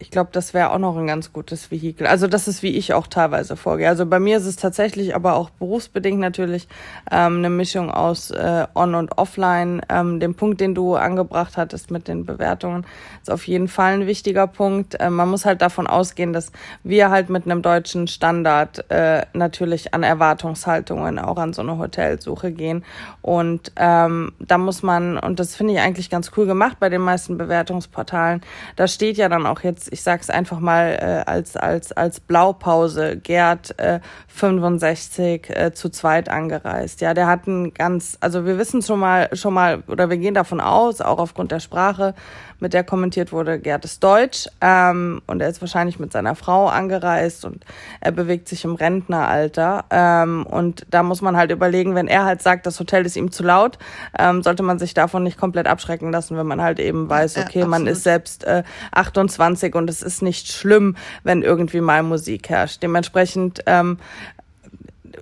ich 0.04 0.12
glaube, 0.12 0.32
das 0.34 0.54
wäre 0.54 0.72
auch 0.72 0.80
noch 0.80 0.98
ein 0.98 1.08
ganz 1.08 1.32
gutes 1.32 1.72
Vehikel. 1.72 2.08
Also 2.08 2.28
das 2.28 2.50
ist, 2.50 2.62
wie 2.62 2.76
ich 2.76 2.94
auch 2.94 3.08
teilweise 3.08 3.56
vorgehe. 3.56 3.88
Also 3.88 4.06
bei 4.06 4.20
mir 4.20 4.36
ist 4.36 4.46
es 4.46 4.58
tatsächlich, 4.58 5.16
aber 5.16 5.36
auch 5.38 5.50
berufsbedingt 5.50 6.20
natürlich 6.20 6.68
ähm, 7.10 7.38
eine 7.38 7.50
Mischung 7.50 7.90
aus 7.90 8.30
äh, 8.30 8.68
On- 8.76 8.96
und 8.96 9.18
Offline. 9.18 9.82
Ähm, 9.88 10.20
den 10.20 10.36
Punkt, 10.36 10.60
den 10.60 10.76
du 10.76 10.96
angebracht 10.96 11.56
hattest 11.56 11.90
mit 11.90 12.10
den 12.10 12.26
Bewertungen, 12.26 12.86
ist 13.22 13.32
auf 13.32 13.48
jeden 13.48 13.70
Fall 13.70 13.94
ein 13.94 14.06
wichtiger 14.06 14.46
Punkt. 14.46 15.00
Äh, 15.00 15.10
man 15.10 15.30
muss 15.30 15.46
halt 15.46 15.62
davon 15.62 15.88
ausgehen, 15.88 16.34
dass 16.34 16.52
wir 16.84 17.10
halt 17.10 17.30
mit 17.30 17.46
einem 17.46 17.62
deutschen 17.62 18.10
Standard 18.10 18.92
äh, 18.92 19.26
natürlich 19.32 19.94
an 19.94 20.04
Erwartungshaltungen 20.04 21.18
auch 21.18 21.38
an 21.38 21.54
so 21.54 21.62
eine 21.62 21.78
Hotelsuche 21.78 22.52
gehen. 22.52 22.84
Und 23.22 23.72
ähm, 23.78 24.34
da 24.40 24.58
muss 24.58 24.84
man, 24.84 25.18
und 25.18 25.40
das 25.40 25.56
finde 25.56 25.76
ich 25.76 25.80
eigentlich 25.80 26.10
ganz 26.10 26.32
cool 26.36 26.46
gemacht 26.46 26.76
bei 26.82 26.90
den 26.90 27.02
meisten 27.02 27.38
Bewertungsportalen, 27.38 28.42
da 28.76 28.90
steht 28.90 29.16
ja 29.16 29.30
dann 29.30 29.46
auch 29.46 29.62
jetzt 29.62 29.93
ich 29.94 30.02
sag's 30.02 30.30
einfach 30.30 30.60
mal 30.60 30.98
äh, 31.00 31.30
als, 31.30 31.56
als, 31.56 31.92
als 31.92 32.20
Blaupause, 32.20 33.16
Gerd 33.16 33.80
äh, 33.80 34.00
65 34.28 35.50
äh, 35.50 35.72
zu 35.74 35.90
zweit 35.90 36.30
angereist. 36.30 37.00
Ja, 37.00 37.14
der 37.14 37.28
hat 37.28 37.48
ein 37.48 37.74
ganz, 37.74 38.18
also 38.20 38.46
wir 38.46 38.58
wissen 38.58 38.82
schon 38.82 39.00
mal, 39.00 39.30
schon 39.34 39.54
mal, 39.54 39.84
oder 39.88 40.10
wir 40.10 40.18
gehen 40.18 40.34
davon 40.34 40.60
aus, 40.60 41.00
auch 41.00 41.20
aufgrund 41.20 41.52
der 41.52 41.60
Sprache, 41.60 42.16
mit 42.60 42.74
der 42.74 42.84
kommentiert 42.84 43.32
wurde, 43.32 43.60
Gerd 43.60 43.86
ist 43.86 44.04
deutsch 44.04 44.48
ähm, 44.62 45.22
und 45.28 45.42
er 45.42 45.50
ist 45.50 45.62
wahrscheinlich 45.62 46.00
mit 46.00 46.12
seiner 46.12 46.36
Frau 46.36 46.68
angereist 46.68 47.46
und 47.46 47.66
er 48.02 48.12
bewegt 48.12 48.48
sich 48.48 48.64
im 48.66 48.76
Rentneralter. 48.76 49.86
Ähm, 49.90 50.46
und 50.46 50.86
da 50.90 51.04
muss 51.04 51.22
man 51.22 51.38
halt 51.38 51.52
überlegen, 51.52 51.96
wenn 51.96 52.08
er 52.08 52.26
halt 52.26 52.42
sagt, 52.42 52.66
das 52.66 52.80
Hotel 52.80 53.06
ist 53.06 53.16
ihm 53.16 53.32
zu 53.32 53.44
laut, 53.44 53.78
ähm, 54.18 54.44
sollte 54.44 54.64
man 54.64 54.80
sich 54.80 54.94
davon 54.94 55.24
nicht 55.24 55.38
komplett 55.38 55.68
abschrecken 55.68 56.12
lassen, 56.12 56.38
wenn 56.38 56.48
man 56.48 56.62
halt 56.62 56.80
eben 56.80 57.10
weiß, 57.10 57.38
okay, 57.38 57.60
ja, 57.60 57.68
man 57.68 57.88
ist 57.88 58.04
selbst 58.04 58.44
äh, 58.44 58.64
28 58.92 59.76
und 59.76 59.90
es 59.90 60.02
ist 60.02 60.22
nicht 60.22 60.52
schlimm, 60.52 60.96
wenn 61.24 61.42
irgendwie 61.42 61.82
mal 61.82 62.04
Musik 62.04 62.50
herrscht. 62.50 62.84
Dementsprechend 62.84 63.62
ähm, 63.66 63.98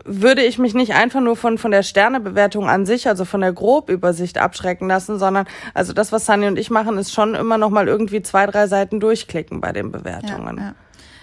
würde 0.05 0.43
ich 0.43 0.57
mich 0.57 0.74
nicht 0.74 0.93
einfach 0.93 1.21
nur 1.21 1.36
von, 1.36 1.57
von 1.57 1.71
der 1.71 1.83
Sternebewertung 1.83 2.69
an 2.69 2.86
sich, 2.86 3.07
also 3.07 3.25
von 3.25 3.41
der 3.41 3.53
Grobübersicht 3.53 4.38
abschrecken 4.38 4.88
lassen, 4.88 5.19
sondern 5.19 5.48
also 5.74 5.93
das, 5.93 6.12
was 6.12 6.25
Sunny 6.25 6.48
und 6.48 6.57
ich 6.57 6.69
machen, 6.69 6.98
ist 6.98 7.13
schon 7.13 7.36
immer 7.36 7.57
noch 7.57 7.69
mal 7.69 7.88
irgendwie 7.88 8.21
zwei, 8.21 8.45
drei 8.45 8.67
Seiten 8.67 9.00
durchklicken 9.00 9.62
bei 9.62 9.71
den 9.71 9.91
Bewertungen. 9.91 10.57
Ja, 10.57 10.63
ja. 10.63 10.75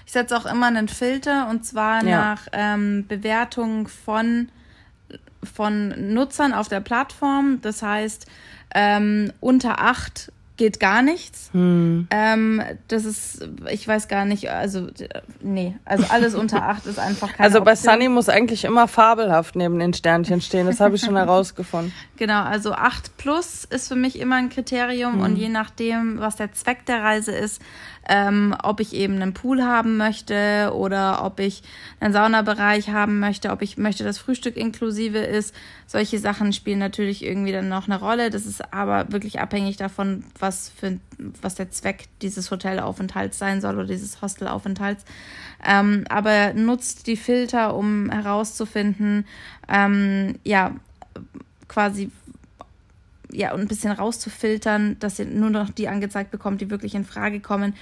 Ich 0.07 0.13
setze 0.13 0.37
auch 0.37 0.47
immer 0.47 0.67
einen 0.67 0.89
Filter 0.89 1.49
und 1.51 1.67
zwar 1.67 2.03
ja. 2.05 2.19
nach 2.19 2.47
ähm, 2.53 3.07
Bewertungen 3.07 3.87
von, 3.87 4.49
von 5.43 6.15
Nutzern 6.15 6.55
auf 6.55 6.69
der 6.69 6.81
Plattform. 6.81 7.59
Das 7.61 7.83
heißt, 7.83 8.27
ähm, 8.75 9.33
unter 9.41 9.81
acht 9.81 10.33
geht 10.59 10.79
gar 10.81 11.01
nichts. 11.01 11.49
Hm. 11.53 12.07
Ähm, 12.11 12.63
das 12.89 13.07
ist, 13.07 13.49
ich 13.71 13.89
weiß 13.89 14.09
gar 14.09 14.27
nicht, 14.27 14.51
also 14.51 14.89
nee, 15.41 15.77
also 15.87 16.05
alles 16.11 16.35
unter 16.35 16.63
acht 16.65 16.85
ist 16.85 16.99
einfach 16.99 17.33
keine 17.33 17.45
Also 17.45 17.63
bei 17.65 17.73
Option. 17.73 17.95
Sunny 17.95 18.09
muss 18.11 18.29
eigentlich 18.29 18.65
immer 18.65 18.87
fabelhaft 18.89 19.57
neben 19.57 19.79
den 19.79 19.95
Sternchen 19.95 20.43
stehen, 20.43 20.67
das 20.67 20.81
habe 20.81 20.97
ich 20.97 21.01
schon 21.01 21.17
herausgefunden. 21.17 21.93
Genau, 22.19 22.43
also 22.43 22.73
acht 22.73 23.17
plus 23.17 23.65
ist 23.65 23.87
für 23.87 23.95
mich 23.95 24.19
immer 24.19 24.35
ein 24.35 24.49
Kriterium 24.49 25.15
hm. 25.15 25.21
und 25.21 25.37
je 25.37 25.49
nachdem, 25.49 26.19
was 26.19 26.35
der 26.35 26.53
Zweck 26.53 26.85
der 26.87 27.03
Reise 27.03 27.31
ist, 27.31 27.63
ähm, 28.09 28.57
ob 28.63 28.81
ich 28.81 28.95
eben 28.95 29.15
einen 29.15 29.35
Pool 29.35 29.63
haben 29.63 29.97
möchte 29.97 30.73
oder 30.75 31.25
ob 31.25 31.41
ich 31.41 31.63
einen 32.01 32.13
Saunabereich 32.13 32.91
haben 32.91 33.21
möchte, 33.21 33.51
ob 33.51 33.63
ich 33.63 33.77
möchte, 33.77 34.05
dass 34.05 34.19
Frühstück 34.19 34.57
inklusive 34.57 35.19
ist. 35.19 35.55
Solche 35.87 36.19
Sachen 36.19 36.53
spielen 36.53 36.79
natürlich 36.79 37.25
irgendwie 37.25 37.53
dann 37.53 37.69
noch 37.69 37.87
eine 37.87 38.01
Rolle. 38.01 38.31
Das 38.31 38.47
ist 38.47 38.73
aber 38.73 39.13
wirklich 39.13 39.41
abhängig 39.41 39.77
davon, 39.77 40.25
was 40.39 40.71
für 40.71 40.99
was 41.43 41.57
der 41.57 41.71
Zweck 41.71 42.05
dieses 42.23 42.51
Hotelaufenthalts 42.51 43.39
sein 43.39 43.61
soll 43.61 43.75
oder 43.75 43.87
dieses 43.87 44.23
Hostelaufenthalts. 44.23 45.05
Ähm, 45.65 46.05
aber 46.09 46.55
nutzt 46.55 47.07
die 47.07 47.17
Filter, 47.17 47.75
um 47.75 48.11
herauszufinden, 48.11 49.27
ähm, 49.69 50.39
ja, 50.45 50.73
quasi 51.67 52.11
ja, 53.33 53.53
ein 53.53 53.69
bisschen 53.69 53.93
rauszufiltern, 53.93 54.97
dass 55.01 55.19
ihr 55.19 55.27
nur 55.27 55.51
noch 55.51 55.71
die 55.71 55.89
angezeigt 55.89 56.31
bekommt, 56.31 56.61
die 56.61 56.71
wirklich 56.71 56.95
in 56.95 57.05
Frage 57.05 57.41
kommen. 57.41 57.75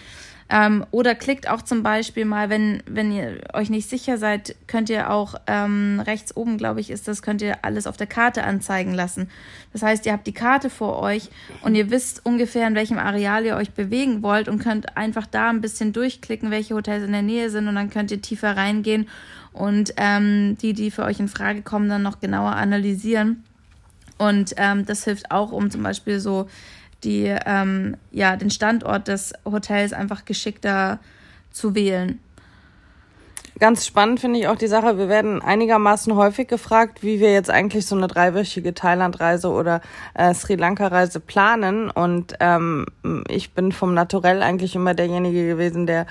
Ähm, 0.49 0.87
oder 0.93 1.17
klickt 1.17 1.49
auch 1.49 1.61
zum 1.63 1.83
Beispiel 1.83 2.25
mal, 2.25 2.49
wenn, 2.51 2.81
wenn 2.87 3.11
ihr 3.11 3.41
euch 3.53 3.69
nicht 3.69 3.91
sicher 3.91 4.17
seid, 4.17 4.55
könnt 4.69 4.89
ihr 4.89 5.11
auch 5.11 5.35
ähm, 5.49 6.01
rechts 6.07 6.37
oben, 6.37 6.57
glaube 6.57 6.81
ich, 6.81 6.91
ist 6.91 7.09
das, 7.09 7.23
könnt 7.23 7.43
ihr 7.43 7.65
alles 7.65 7.89
auf 7.89 7.97
der 7.97 8.07
Karte 8.07 8.45
anzeigen 8.45 8.95
lassen. 8.95 9.29
Das 9.73 9.83
heißt, 9.83 10.07
ihr 10.07 10.13
habt 10.13 10.27
die 10.27 10.33
Karte 10.33 10.71
vor 10.71 11.01
euch 11.01 11.31
und 11.63 11.75
ihr 11.75 11.91
wisst 11.91 12.25
ungefähr, 12.25 12.69
in 12.69 12.77
welchem 12.77 12.99
Areal 12.99 13.45
ihr 13.45 13.57
euch 13.57 13.73
bewegen 13.73 14.23
wollt 14.23 14.49
und 14.49 14.61
könnt 14.61 14.97
einfach 14.97 15.27
da 15.27 15.51
ein 15.51 15.61
bisschen 15.61 15.93
durchklicken, 15.93 16.53
welche 16.53 16.77
Hotels 16.77 17.05
in 17.05 17.13
der 17.13 17.23
Nähe 17.23 17.51
sind 17.51 17.67
und 17.67 17.75
dann 17.75 17.91
könnt 17.91 18.13
ihr 18.13 18.23
tiefer 18.23 18.57
reingehen 18.57 19.09
und 19.53 19.95
ähm, 19.97 20.57
die, 20.63 20.75
die 20.75 20.93
für 20.93 21.03
euch 21.03 21.19
in 21.19 21.29
Frage 21.29 21.63
kommen, 21.63 21.89
dann 21.89 22.03
noch 22.03 22.21
genauer 22.21 22.53
analysieren. 22.53 23.43
Und 24.19 24.55
ähm, 24.57 24.87
das 24.87 25.05
hilft 25.05 25.31
auch, 25.31 25.53
um 25.53 25.71
zum 25.71 25.83
Beispiel 25.83 26.21
so 26.21 26.49
die, 27.05 27.35
ähm, 27.47 27.97
ja, 28.11 28.37
den 28.37 28.51
Standort 28.51 29.09
des 29.09 29.33
Hotels 29.45 29.93
einfach 29.93 30.25
geschickter 30.25 30.99
zu 31.51 31.75
wählen. 31.75 32.19
Ganz 33.59 33.87
spannend 33.87 34.21
finde 34.21 34.39
ich 34.39 34.49
auch 34.49 34.57
die 34.57 34.67
Sache, 34.67 34.99
wir 34.99 35.09
werden 35.09 35.41
einigermaßen 35.41 36.15
häufig 36.15 36.47
gefragt, 36.47 37.03
wie 37.03 37.21
wir 37.21 37.33
jetzt 37.33 37.49
eigentlich 37.49 37.87
so 37.87 37.97
eine 37.97 38.07
dreiwöchige 38.07 38.75
Thailandreise 38.75 39.49
oder 39.49 39.81
äh, 40.13 40.35
Sri 40.35 40.57
Lanka-Reise 40.57 41.21
planen. 41.21 41.89
Und 41.89 42.35
ähm, 42.41 42.85
ich 43.29 43.55
bin 43.55 43.73
vom 43.73 43.95
Naturell 43.95 44.43
eigentlich 44.43 44.75
immer 44.75 44.93
derjenige 44.93 45.47
gewesen, 45.47 45.87
der 45.87 46.07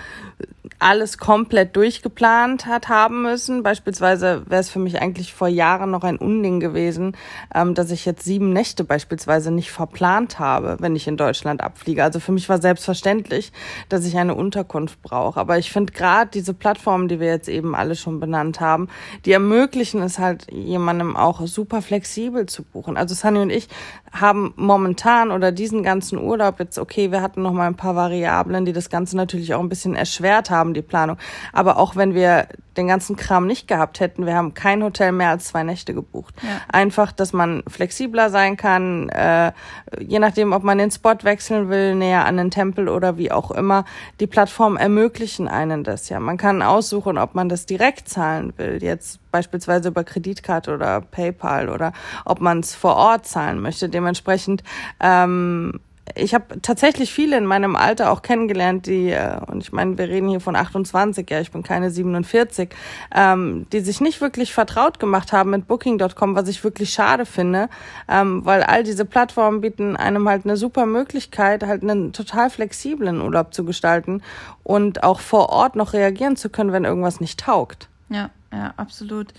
alles 0.80 1.18
komplett 1.18 1.76
durchgeplant 1.76 2.66
hat 2.66 2.90
haben 2.90 3.22
müssen. 3.22 3.64
Beispielsweise 3.64 4.44
wäre 4.48 4.62
es 4.62 4.70
für 4.70 4.80
mich 4.80 5.02
eigentlich 5.02 5.34
vor 5.34 5.48
Jahren 5.48 5.92
noch 5.92 6.04
ein 6.04 6.18
Unding 6.18 6.60
gewesen, 6.60 7.16
ähm, 7.54 7.76
dass 7.76 7.92
ich 7.92 8.06
jetzt 8.06 8.26
sieben 8.26 8.54
Nächte 8.54 8.84
beispielsweise 8.84 9.52
nicht 9.52 9.72
verplant 9.72 10.40
habe, 10.40 10.78
wenn 10.80 10.96
ich 10.96 11.08
in 11.08 11.18
Deutschland 11.18 11.62
abfliege. 11.62 12.04
Also 12.04 12.20
für 12.20 12.32
mich 12.32 12.50
war 12.50 12.60
selbstverständlich, 12.60 13.52
dass 13.90 14.06
ich 14.06 14.18
eine 14.18 14.36
Unterkunft 14.36 15.02
brauche. 15.02 15.40
Aber 15.40 15.58
ich 15.58 15.72
finde 15.72 15.94
gerade 15.94 16.32
diese 16.32 16.54
Plattformen, 16.54 17.08
die 17.08 17.20
wir 17.20 17.35
jetzt 17.36 17.50
eben 17.50 17.76
alle 17.76 17.96
schon 17.96 18.20
benannt 18.20 18.60
haben, 18.60 18.88
die 19.26 19.32
ermöglichen 19.32 20.02
es 20.02 20.20
halt 20.20 20.52
jemandem 20.52 21.16
auch 21.16 21.46
super 21.46 21.82
flexibel 21.82 22.46
zu 22.46 22.64
buchen. 22.64 22.98
Also 22.98 23.16
Sunny 23.16 23.40
und 23.40 23.50
ich 23.50 23.68
haben 24.12 24.54
momentan 24.56 25.32
oder 25.32 25.52
diesen 25.52 25.84
ganzen 25.84 26.18
Urlaub 26.18 26.60
jetzt, 26.60 26.80
okay, 26.80 27.12
wir 27.12 27.22
hatten 27.22 27.42
noch 27.42 27.54
mal 27.54 27.68
ein 27.68 27.76
paar 27.76 27.96
Variablen, 27.96 28.66
die 28.66 28.74
das 28.74 28.90
Ganze 28.90 29.18
natürlich 29.18 29.54
auch 29.54 29.60
ein 29.60 29.70
bisschen 29.70 29.96
erschwert 29.96 30.50
haben, 30.50 30.74
die 30.74 30.82
Planung. 30.82 31.18
Aber 31.54 31.78
auch 31.78 31.96
wenn 31.96 32.14
wir 32.14 32.48
den 32.78 32.88
ganzen 32.88 33.16
Kram 33.16 33.48
nicht 33.48 33.68
gehabt 33.68 34.00
hätten, 34.00 34.26
wir 34.26 34.36
haben 34.36 34.54
kein 34.54 34.84
Hotel 34.84 35.12
mehr 35.12 35.30
als 35.30 35.46
zwei 35.46 35.64
Nächte 35.64 35.94
gebucht. 35.94 36.36
Ja. 36.42 36.62
Einfach, 36.68 37.12
dass 37.12 37.34
man 37.34 37.64
flexibler 37.68 38.30
sein 38.30 38.58
kann, 38.58 39.10
äh, 39.10 39.52
je 40.00 40.20
nachdem, 40.20 40.54
ob 40.54 40.64
man 40.64 40.78
den 40.78 40.92
Spot 40.92 41.16
wechseln 41.24 41.70
will, 41.70 41.96
näher 41.96 42.26
an 42.26 42.38
den 42.38 42.52
Tempel 42.52 42.90
oder 42.90 43.18
wie 43.18 43.32
auch 43.32 43.52
immer. 43.52 43.86
Die 44.20 44.28
Plattformen 44.28 44.78
ermöglichen 44.78 45.48
einen 45.48 45.84
das 45.84 46.10
ja. 46.10 46.20
Man 46.20 46.38
kann 46.38 46.62
aussuchen, 46.62 47.18
ob 47.18 47.36
man 47.36 47.50
das 47.50 47.66
direkt 47.66 48.10
zahlen 48.10 48.54
will, 48.58 48.80
jetzt 48.82 49.20
beispielsweise 49.32 49.90
über 49.90 50.04
Kreditkarte 50.04 50.74
oder 50.74 51.02
PayPal 51.02 51.70
oder 51.70 51.94
ob 52.24 52.40
man 52.40 52.60
es 52.60 52.74
vor 52.74 52.96
Ort 52.96 53.28
zahlen 53.28 53.62
möchte. 53.62 53.90
Dementsprechend 53.90 54.64
ähm, 55.00 55.80
ich 56.14 56.36
habe 56.36 56.62
tatsächlich 56.62 57.12
viele 57.12 57.38
in 57.38 57.46
meinem 57.46 57.76
Alter 57.76 58.12
auch 58.12 58.22
kennengelernt, 58.22 58.86
die, 58.86 59.10
äh, 59.10 59.40
und 59.48 59.64
ich 59.64 59.72
meine, 59.72 59.98
wir 59.98 60.08
reden 60.08 60.30
hier 60.30 60.40
von 60.40 60.56
28, 60.56 61.30
ja, 61.30 61.42
ich 61.42 61.52
bin 61.52 61.64
keine 61.64 61.90
47, 61.90 62.70
ähm, 63.14 63.66
die 63.72 63.80
sich 63.80 64.02
nicht 64.02 64.22
wirklich 64.22 64.54
vertraut 64.54 65.00
gemacht 65.00 65.34
haben 65.34 65.50
mit 65.50 65.68
Booking.com, 65.68 66.36
was 66.36 66.48
ich 66.48 66.64
wirklich 66.64 66.92
schade 66.92 67.26
finde, 67.26 67.70
ähm, 68.08 68.46
weil 68.46 68.62
all 68.64 68.84
diese 68.84 69.06
Plattformen 69.06 69.62
bieten 69.62 69.96
einem 69.96 70.30
halt 70.30 70.46
eine 70.46 70.58
super 70.58 70.86
Möglichkeit, 70.86 71.64
halt 71.64 71.82
einen 71.82 72.14
total 72.14 72.50
flexiblen 72.52 73.22
Urlaub 73.22 73.54
zu 73.54 73.66
gestalten 73.66 74.22
und 74.64 75.04
auch 75.04 75.20
vor 75.20 75.50
Ort 75.50 75.76
noch 75.76 75.94
reagieren 75.94 76.36
zu 76.36 76.50
können, 76.50 76.72
wenn 76.72 76.86
irgendwas 76.86 77.20
nicht 77.20 77.40
taugt. 77.40 77.90
Ja, 78.10 78.30
ja, 78.54 78.74
absolut. 78.78 79.34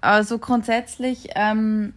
Also 0.00 0.38
grundsätzlich 0.38 1.30
ähm, 1.34 1.92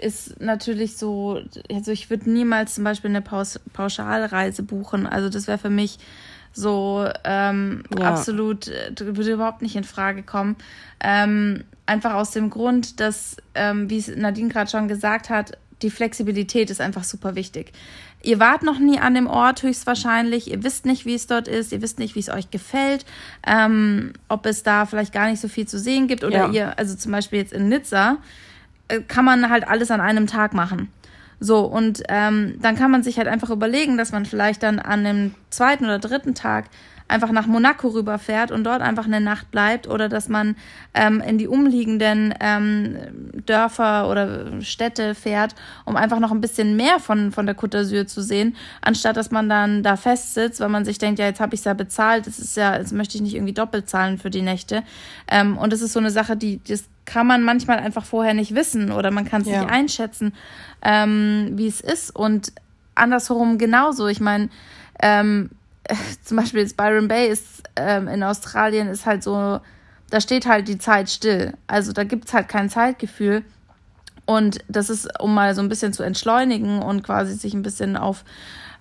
ist 0.00 0.40
natürlich 0.40 0.96
so, 0.96 1.40
also 1.70 1.92
ich 1.92 2.10
würde 2.10 2.30
niemals 2.30 2.74
zum 2.74 2.84
Beispiel 2.84 3.10
eine 3.10 3.22
Paus 3.22 3.60
Pauschalreise 3.72 4.62
buchen. 4.62 5.06
Also 5.06 5.28
das 5.28 5.46
wäre 5.46 5.58
für 5.58 5.70
mich 5.70 5.98
so 6.52 7.06
ähm, 7.24 7.84
ja. 7.96 8.10
absolut, 8.10 8.68
äh, 8.68 8.92
würde 8.98 9.32
überhaupt 9.32 9.62
nicht 9.62 9.76
in 9.76 9.84
Frage 9.84 10.22
kommen. 10.22 10.56
Ähm, 11.00 11.64
einfach 11.86 12.14
aus 12.14 12.32
dem 12.32 12.50
Grund, 12.50 13.00
dass, 13.00 13.36
ähm, 13.54 13.88
wie 13.90 13.98
es 13.98 14.08
Nadine 14.08 14.48
gerade 14.48 14.70
schon 14.70 14.88
gesagt 14.88 15.30
hat, 15.30 15.56
die 15.82 15.90
Flexibilität 15.90 16.70
ist 16.70 16.80
einfach 16.80 17.04
super 17.04 17.34
wichtig. 17.34 17.72
Ihr 18.22 18.38
wart 18.38 18.62
noch 18.62 18.78
nie 18.78 18.98
an 18.98 19.14
dem 19.14 19.26
Ort 19.26 19.62
höchstwahrscheinlich, 19.62 20.50
ihr 20.50 20.62
wisst 20.62 20.84
nicht, 20.84 21.06
wie 21.06 21.14
es 21.14 21.26
dort 21.26 21.48
ist, 21.48 21.72
ihr 21.72 21.80
wisst 21.80 21.98
nicht, 21.98 22.14
wie 22.16 22.20
es 22.20 22.28
euch 22.28 22.50
gefällt, 22.50 23.06
ähm, 23.46 24.12
ob 24.28 24.44
es 24.44 24.62
da 24.62 24.84
vielleicht 24.84 25.12
gar 25.12 25.30
nicht 25.30 25.40
so 25.40 25.48
viel 25.48 25.66
zu 25.66 25.78
sehen 25.78 26.06
gibt 26.06 26.22
oder 26.22 26.48
ja. 26.48 26.50
ihr, 26.50 26.78
also 26.78 26.94
zum 26.96 27.12
Beispiel 27.12 27.38
jetzt 27.38 27.54
in 27.54 27.70
Nizza, 27.70 28.18
kann 29.06 29.24
man 29.24 29.50
halt 29.50 29.66
alles 29.66 29.90
an 29.90 30.00
einem 30.00 30.26
Tag 30.26 30.54
machen. 30.54 30.90
So, 31.38 31.60
und 31.60 32.02
ähm, 32.08 32.56
dann 32.60 32.76
kann 32.76 32.90
man 32.90 33.02
sich 33.02 33.16
halt 33.16 33.26
einfach 33.26 33.48
überlegen, 33.50 33.96
dass 33.96 34.12
man 34.12 34.26
vielleicht 34.26 34.62
dann 34.62 34.78
an 34.78 35.04
dem 35.04 35.34
zweiten 35.48 35.84
oder 35.84 35.98
dritten 35.98 36.34
Tag 36.34 36.66
einfach 37.10 37.32
nach 37.32 37.46
Monaco 37.46 37.88
rüberfährt 37.88 38.50
und 38.50 38.64
dort 38.64 38.80
einfach 38.82 39.04
eine 39.04 39.20
Nacht 39.20 39.50
bleibt 39.50 39.88
oder 39.88 40.08
dass 40.08 40.28
man 40.28 40.56
ähm, 40.94 41.20
in 41.20 41.38
die 41.38 41.48
umliegenden 41.48 42.34
ähm, 42.40 42.96
Dörfer 43.46 44.08
oder 44.08 44.62
Städte 44.62 45.14
fährt, 45.14 45.54
um 45.84 45.96
einfach 45.96 46.20
noch 46.20 46.30
ein 46.30 46.40
bisschen 46.40 46.76
mehr 46.76 46.98
von, 47.00 47.32
von 47.32 47.46
der 47.46 47.56
Côte 47.56 47.80
d'Azur 47.80 48.06
zu 48.06 48.22
sehen, 48.22 48.56
anstatt 48.80 49.16
dass 49.16 49.30
man 49.30 49.48
dann 49.48 49.82
da 49.82 49.96
festsitzt, 49.96 50.60
weil 50.60 50.68
man 50.68 50.84
sich 50.84 50.98
denkt, 50.98 51.18
ja, 51.18 51.26
jetzt 51.26 51.40
habe 51.40 51.54
ich 51.54 51.60
es 51.60 51.64
ja 51.64 51.74
bezahlt, 51.74 52.26
das 52.26 52.38
ist 52.38 52.56
ja, 52.56 52.76
jetzt 52.76 52.92
möchte 52.92 53.16
ich 53.16 53.22
nicht 53.22 53.34
irgendwie 53.34 53.54
doppelt 53.54 53.88
zahlen 53.88 54.18
für 54.18 54.30
die 54.30 54.42
Nächte. 54.42 54.82
Ähm, 55.30 55.58
und 55.58 55.72
das 55.72 55.82
ist 55.82 55.92
so 55.92 56.00
eine 56.00 56.10
Sache, 56.10 56.36
die 56.36 56.60
das 56.66 56.84
kann 57.06 57.26
man 57.26 57.42
manchmal 57.42 57.78
einfach 57.78 58.04
vorher 58.04 58.34
nicht 58.34 58.54
wissen 58.54 58.92
oder 58.92 59.10
man 59.10 59.24
kann 59.24 59.42
es 59.42 59.48
ja. 59.48 59.62
nicht 59.62 59.72
einschätzen, 59.72 60.32
ähm, 60.82 61.52
wie 61.54 61.66
es 61.66 61.80
ist. 61.80 62.14
Und 62.14 62.52
andersherum 62.94 63.58
genauso. 63.58 64.06
Ich 64.06 64.20
meine, 64.20 64.48
ähm, 65.02 65.50
zum 66.24 66.36
Beispiel 66.36 66.60
jetzt 66.60 66.76
Byron 66.76 67.08
Bay 67.08 67.28
ist 67.28 67.62
ähm, 67.76 68.08
in 68.08 68.22
Australien 68.22 68.88
ist 68.88 69.06
halt 69.06 69.22
so, 69.22 69.60
da 70.10 70.20
steht 70.20 70.46
halt 70.46 70.68
die 70.68 70.78
Zeit 70.78 71.10
still. 71.10 71.54
Also 71.66 71.92
da 71.92 72.04
gibt 72.04 72.26
es 72.26 72.34
halt 72.34 72.48
kein 72.48 72.68
Zeitgefühl. 72.68 73.44
Und 74.26 74.58
das 74.68 74.90
ist, 74.90 75.20
um 75.20 75.34
mal 75.34 75.54
so 75.54 75.62
ein 75.62 75.68
bisschen 75.68 75.92
zu 75.92 76.02
entschleunigen 76.02 76.80
und 76.82 77.02
quasi 77.02 77.34
sich 77.34 77.52
ein 77.52 77.62
bisschen 77.62 77.96
auf, 77.96 78.24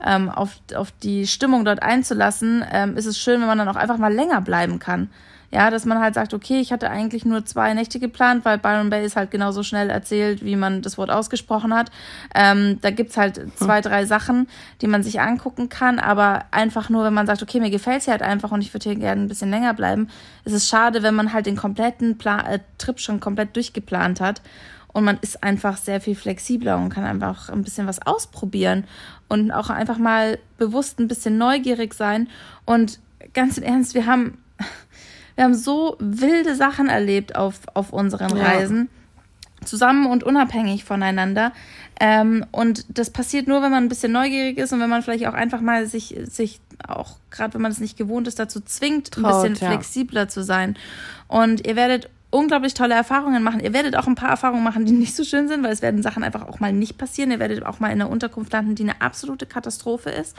ähm, 0.05 0.29
auf, 0.29 0.61
auf 0.75 0.91
die 0.91 1.25
Stimmung 1.25 1.65
dort 1.65 1.81
einzulassen, 1.81 2.63
ähm, 2.71 2.97
ist 2.97 3.07
es 3.07 3.17
schön, 3.17 3.39
wenn 3.39 3.47
man 3.47 3.57
dann 3.57 3.69
auch 3.69 3.75
einfach 3.75 3.97
mal 3.97 4.13
länger 4.13 4.41
bleiben 4.41 4.77
kann. 4.77 5.09
Ja, 5.51 5.71
dass 5.71 5.85
man 5.85 5.99
halt 5.99 6.13
sagt, 6.13 6.33
okay, 6.33 6.59
ich 6.59 6.71
hatte 6.71 6.89
eigentlich 6.89 7.25
nur 7.25 7.43
zwei 7.45 7.73
Nächte 7.73 7.99
geplant, 7.99 8.45
weil 8.45 8.59
Byron 8.59 8.89
Bay 8.89 9.03
ist 9.03 9.15
halt 9.15 9.31
genauso 9.31 9.63
schnell 9.63 9.89
erzählt, 9.89 10.45
wie 10.45 10.55
man 10.55 10.81
das 10.81 10.97
Wort 10.97 11.09
ausgesprochen 11.09 11.73
hat. 11.73 11.89
Ähm, 12.35 12.77
da 12.81 12.91
gibt's 12.91 13.17
halt 13.17 13.41
zwei, 13.57 13.81
drei 13.81 14.05
Sachen, 14.05 14.47
die 14.81 14.87
man 14.87 15.01
sich 15.01 15.21
angucken 15.21 15.69
kann, 15.69 15.97
aber 15.99 16.45
einfach 16.51 16.89
nur, 16.89 17.03
wenn 17.03 17.13
man 17.13 17.25
sagt, 17.25 17.41
okay, 17.41 17.59
mir 17.59 17.71
gefällt's 17.71 18.05
hier 18.05 18.11
halt 18.11 18.21
einfach 18.21 18.51
und 18.51 18.61
ich 18.61 18.73
würde 18.73 18.89
hier 18.89 18.99
gerne 18.99 19.23
ein 19.23 19.27
bisschen 19.27 19.49
länger 19.49 19.73
bleiben, 19.73 20.09
ist 20.45 20.53
es 20.53 20.67
schade, 20.67 21.01
wenn 21.01 21.15
man 21.15 21.33
halt 21.33 21.47
den 21.47 21.55
kompletten 21.55 22.17
Pla 22.17 22.41
äh, 22.41 22.59
Trip 22.77 22.99
schon 22.99 23.19
komplett 23.19 23.55
durchgeplant 23.55 24.21
hat 24.21 24.41
und 24.93 25.03
man 25.03 25.17
ist 25.21 25.43
einfach 25.43 25.77
sehr 25.77 26.01
viel 26.01 26.15
flexibler 26.15 26.77
und 26.77 26.89
kann 26.89 27.03
einfach 27.03 27.49
ein 27.49 27.63
bisschen 27.63 27.87
was 27.87 28.01
ausprobieren 28.05 28.85
und 29.27 29.51
auch 29.51 29.69
einfach 29.69 29.97
mal 29.97 30.39
bewusst 30.57 30.99
ein 30.99 31.07
bisschen 31.07 31.37
neugierig 31.37 31.93
sein. 31.93 32.27
Und 32.65 32.99
ganz 33.33 33.57
im 33.57 33.63
Ernst, 33.63 33.93
wir 33.93 34.07
haben 34.07 34.39
wir 35.39 35.45
haben 35.45 35.55
so 35.55 35.95
wilde 35.99 36.53
Sachen 36.53 36.89
erlebt 36.89 37.37
auf, 37.37 37.61
auf 37.73 37.93
unseren 37.93 38.35
ja. 38.35 38.43
Reisen. 38.43 38.89
Zusammen 39.63 40.05
und 40.05 40.25
unabhängig 40.25 40.83
voneinander. 40.83 41.53
Ähm, 42.01 42.45
und 42.51 42.85
das 42.89 43.09
passiert 43.09 43.47
nur, 43.47 43.61
wenn 43.61 43.71
man 43.71 43.85
ein 43.85 43.87
bisschen 43.87 44.11
neugierig 44.11 44.57
ist 44.57 44.73
und 44.73 44.81
wenn 44.81 44.89
man 44.89 45.01
vielleicht 45.01 45.25
auch 45.27 45.33
einfach 45.33 45.61
mal 45.61 45.85
sich, 45.85 46.13
sich 46.23 46.59
auch, 46.85 47.19
gerade 47.31 47.53
wenn 47.53 47.61
man 47.61 47.71
es 47.71 47.79
nicht 47.79 47.97
gewohnt 47.97 48.27
ist, 48.27 48.37
dazu 48.37 48.59
zwingt, 48.59 49.11
Traut, 49.11 49.45
ein 49.45 49.53
bisschen 49.53 49.67
ja. 49.69 49.71
flexibler 49.71 50.27
zu 50.27 50.43
sein. 50.43 50.77
Und 51.29 51.65
ihr 51.65 51.77
werdet 51.77 52.09
unglaublich 52.31 52.73
tolle 52.73 52.95
Erfahrungen 52.95 53.41
machen. 53.41 53.61
Ihr 53.61 53.71
werdet 53.71 53.95
auch 53.95 54.07
ein 54.07 54.15
paar 54.15 54.31
Erfahrungen 54.31 54.65
machen, 54.65 54.83
die 54.83 54.91
nicht 54.91 55.15
so 55.15 55.23
schön 55.23 55.47
sind, 55.47 55.63
weil 55.63 55.71
es 55.71 55.81
werden 55.81 56.03
Sachen 56.03 56.23
einfach 56.23 56.49
auch 56.49 56.59
mal 56.59 56.73
nicht 56.73 56.97
passieren. 56.97 57.31
Ihr 57.31 57.39
werdet 57.39 57.65
auch 57.65 57.79
mal 57.79 57.87
in 57.87 58.01
einer 58.01 58.09
Unterkunft 58.09 58.51
landen, 58.51 58.75
die 58.75 58.83
eine 58.83 58.99
absolute 58.99 59.45
Katastrophe 59.45 60.09
ist. 60.09 60.35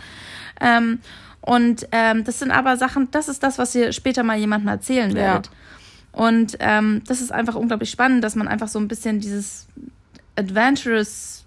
Ähm, 0.60 1.00
und 1.42 1.86
ähm, 1.92 2.24
das 2.24 2.38
sind 2.38 2.50
aber 2.50 2.76
Sachen, 2.76 3.10
das 3.10 3.28
ist 3.28 3.42
das, 3.42 3.58
was 3.58 3.74
ihr 3.74 3.92
später 3.92 4.22
mal 4.22 4.36
jemandem 4.36 4.68
erzählen 4.68 5.14
werdet. 5.14 5.46
Ja. 5.46 5.52
Und 6.12 6.56
ähm, 6.60 7.02
das 7.06 7.20
ist 7.20 7.32
einfach 7.32 7.54
unglaublich 7.54 7.90
spannend, 7.90 8.24
dass 8.24 8.34
man 8.34 8.48
einfach 8.48 8.68
so 8.68 8.78
ein 8.78 8.88
bisschen 8.88 9.20
dieses 9.20 9.66
Adventurous 10.36 11.44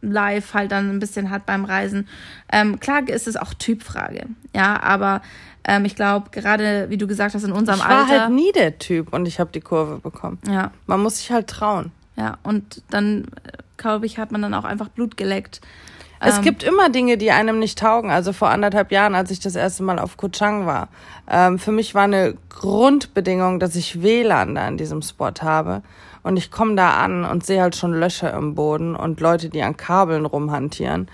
Life 0.00 0.54
halt 0.54 0.72
dann 0.72 0.90
ein 0.90 0.98
bisschen 0.98 1.30
hat 1.30 1.46
beim 1.46 1.64
Reisen. 1.64 2.08
Ähm, 2.50 2.80
klar 2.80 3.08
ist 3.08 3.28
es 3.28 3.36
auch 3.36 3.54
Typfrage, 3.54 4.26
ja, 4.54 4.82
aber 4.82 5.22
ähm, 5.64 5.84
ich 5.84 5.94
glaube, 5.94 6.30
gerade 6.30 6.86
wie 6.90 6.98
du 6.98 7.06
gesagt 7.06 7.34
hast, 7.34 7.44
in 7.44 7.52
unserem 7.52 7.80
Alter. 7.80 8.04
Ich 8.04 8.10
war 8.10 8.20
halt 8.22 8.32
nie 8.32 8.52
der 8.52 8.78
Typ 8.78 9.12
und 9.12 9.26
ich 9.26 9.38
habe 9.38 9.52
die 9.52 9.60
Kurve 9.60 9.98
bekommen. 9.98 10.38
Ja. 10.48 10.72
Man 10.86 11.00
muss 11.00 11.18
sich 11.18 11.30
halt 11.30 11.46
trauen. 11.46 11.92
Ja, 12.16 12.38
und 12.42 12.82
dann, 12.90 13.24
äh, 13.44 13.52
glaube 13.76 14.06
ich, 14.06 14.18
hat 14.18 14.32
man 14.32 14.42
dann 14.42 14.54
auch 14.54 14.64
einfach 14.64 14.88
Blut 14.88 15.16
geleckt. 15.16 15.60
Es 16.24 16.36
ähm, 16.36 16.42
gibt 16.42 16.62
immer 16.62 16.88
Dinge, 16.88 17.16
die 17.16 17.30
einem 17.32 17.58
nicht 17.58 17.78
taugen. 17.78 18.10
Also 18.10 18.32
vor 18.32 18.50
anderthalb 18.50 18.92
Jahren, 18.92 19.14
als 19.14 19.30
ich 19.30 19.40
das 19.40 19.56
erste 19.56 19.82
Mal 19.82 19.98
auf 19.98 20.16
Koh 20.16 20.28
Chang 20.28 20.66
war. 20.66 20.88
Ähm, 21.28 21.58
für 21.58 21.72
mich 21.72 21.94
war 21.94 22.04
eine 22.04 22.34
Grundbedingung, 22.48 23.58
dass 23.58 23.74
ich 23.74 24.02
WLAN 24.02 24.54
da 24.54 24.68
in 24.68 24.76
diesem 24.76 25.02
Spot 25.02 25.32
habe. 25.40 25.82
Und 26.22 26.36
ich 26.36 26.52
komme 26.52 26.76
da 26.76 27.02
an 27.02 27.24
und 27.24 27.44
sehe 27.44 27.60
halt 27.60 27.74
schon 27.74 27.92
Löcher 27.92 28.32
im 28.34 28.54
Boden 28.54 28.94
und 28.94 29.20
Leute, 29.20 29.48
die 29.48 29.62
an 29.62 29.76
Kabeln 29.76 30.24
rumhantieren. 30.24 31.08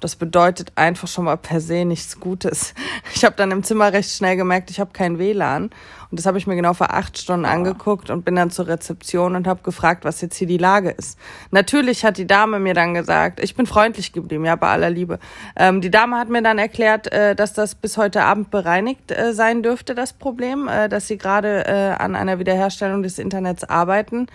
Das 0.00 0.16
bedeutet 0.16 0.72
einfach 0.76 1.08
schon 1.08 1.26
mal 1.26 1.36
per 1.36 1.60
se 1.60 1.84
nichts 1.84 2.18
Gutes. 2.20 2.74
Ich 3.12 3.24
habe 3.24 3.36
dann 3.36 3.50
im 3.50 3.62
Zimmer 3.62 3.92
recht 3.92 4.10
schnell 4.10 4.36
gemerkt, 4.36 4.70
ich 4.70 4.80
habe 4.80 4.92
kein 4.92 5.18
WLAN. 5.18 5.64
Und 6.10 6.18
das 6.18 6.26
habe 6.26 6.38
ich 6.38 6.46
mir 6.46 6.56
genau 6.56 6.74
vor 6.74 6.92
acht 6.92 7.18
Stunden 7.18 7.44
oh. 7.44 7.48
angeguckt 7.48 8.08
und 8.08 8.24
bin 8.24 8.34
dann 8.34 8.50
zur 8.50 8.66
Rezeption 8.66 9.36
und 9.36 9.46
habe 9.46 9.62
gefragt, 9.62 10.04
was 10.04 10.20
jetzt 10.20 10.36
hier 10.36 10.46
die 10.46 10.58
Lage 10.58 10.90
ist. 10.90 11.18
Natürlich 11.50 12.04
hat 12.04 12.16
die 12.16 12.26
Dame 12.26 12.58
mir 12.58 12.74
dann 12.74 12.94
gesagt, 12.94 13.40
ich 13.40 13.54
bin 13.54 13.66
freundlich 13.66 14.12
geblieben, 14.12 14.44
ja, 14.44 14.56
bei 14.56 14.68
aller 14.68 14.90
Liebe. 14.90 15.18
Ähm, 15.56 15.80
die 15.80 15.90
Dame 15.90 16.16
hat 16.16 16.28
mir 16.28 16.42
dann 16.42 16.58
erklärt, 16.58 17.12
äh, 17.12 17.34
dass 17.34 17.52
das 17.52 17.74
bis 17.74 17.96
heute 17.96 18.22
Abend 18.22 18.50
bereinigt 18.50 19.10
äh, 19.10 19.32
sein 19.34 19.62
dürfte, 19.62 19.94
das 19.94 20.12
Problem, 20.12 20.68
äh, 20.68 20.88
dass 20.88 21.06
sie 21.06 21.18
gerade 21.18 21.66
äh, 21.66 22.02
an 22.02 22.16
einer 22.16 22.38
Wiederherstellung 22.38 23.02
des 23.02 23.18
Internets 23.18 23.64
arbeiten 23.64 24.26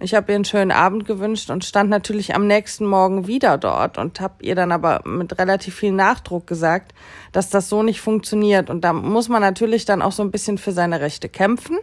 ich 0.00 0.14
habe 0.14 0.32
ihr 0.32 0.36
einen 0.36 0.44
schönen 0.44 0.72
Abend 0.72 1.04
gewünscht 1.06 1.50
und 1.50 1.64
stand 1.64 1.90
natürlich 1.90 2.34
am 2.34 2.46
nächsten 2.46 2.86
Morgen 2.86 3.26
wieder 3.26 3.58
dort 3.58 3.98
und 3.98 4.20
habe 4.20 4.34
ihr 4.42 4.54
dann 4.54 4.72
aber 4.72 5.02
mit 5.04 5.38
relativ 5.38 5.74
viel 5.76 5.92
Nachdruck 5.92 6.46
gesagt, 6.46 6.94
dass 7.32 7.50
das 7.50 7.68
so 7.68 7.82
nicht 7.82 8.00
funktioniert. 8.00 8.70
Und 8.70 8.82
da 8.82 8.92
muss 8.92 9.28
man 9.28 9.42
natürlich 9.42 9.84
dann 9.84 10.02
auch 10.02 10.12
so 10.12 10.22
ein 10.22 10.30
bisschen 10.30 10.58
für 10.58 10.72
seine 10.72 11.00
Rechte 11.00 11.28
kämpfen. 11.28 11.78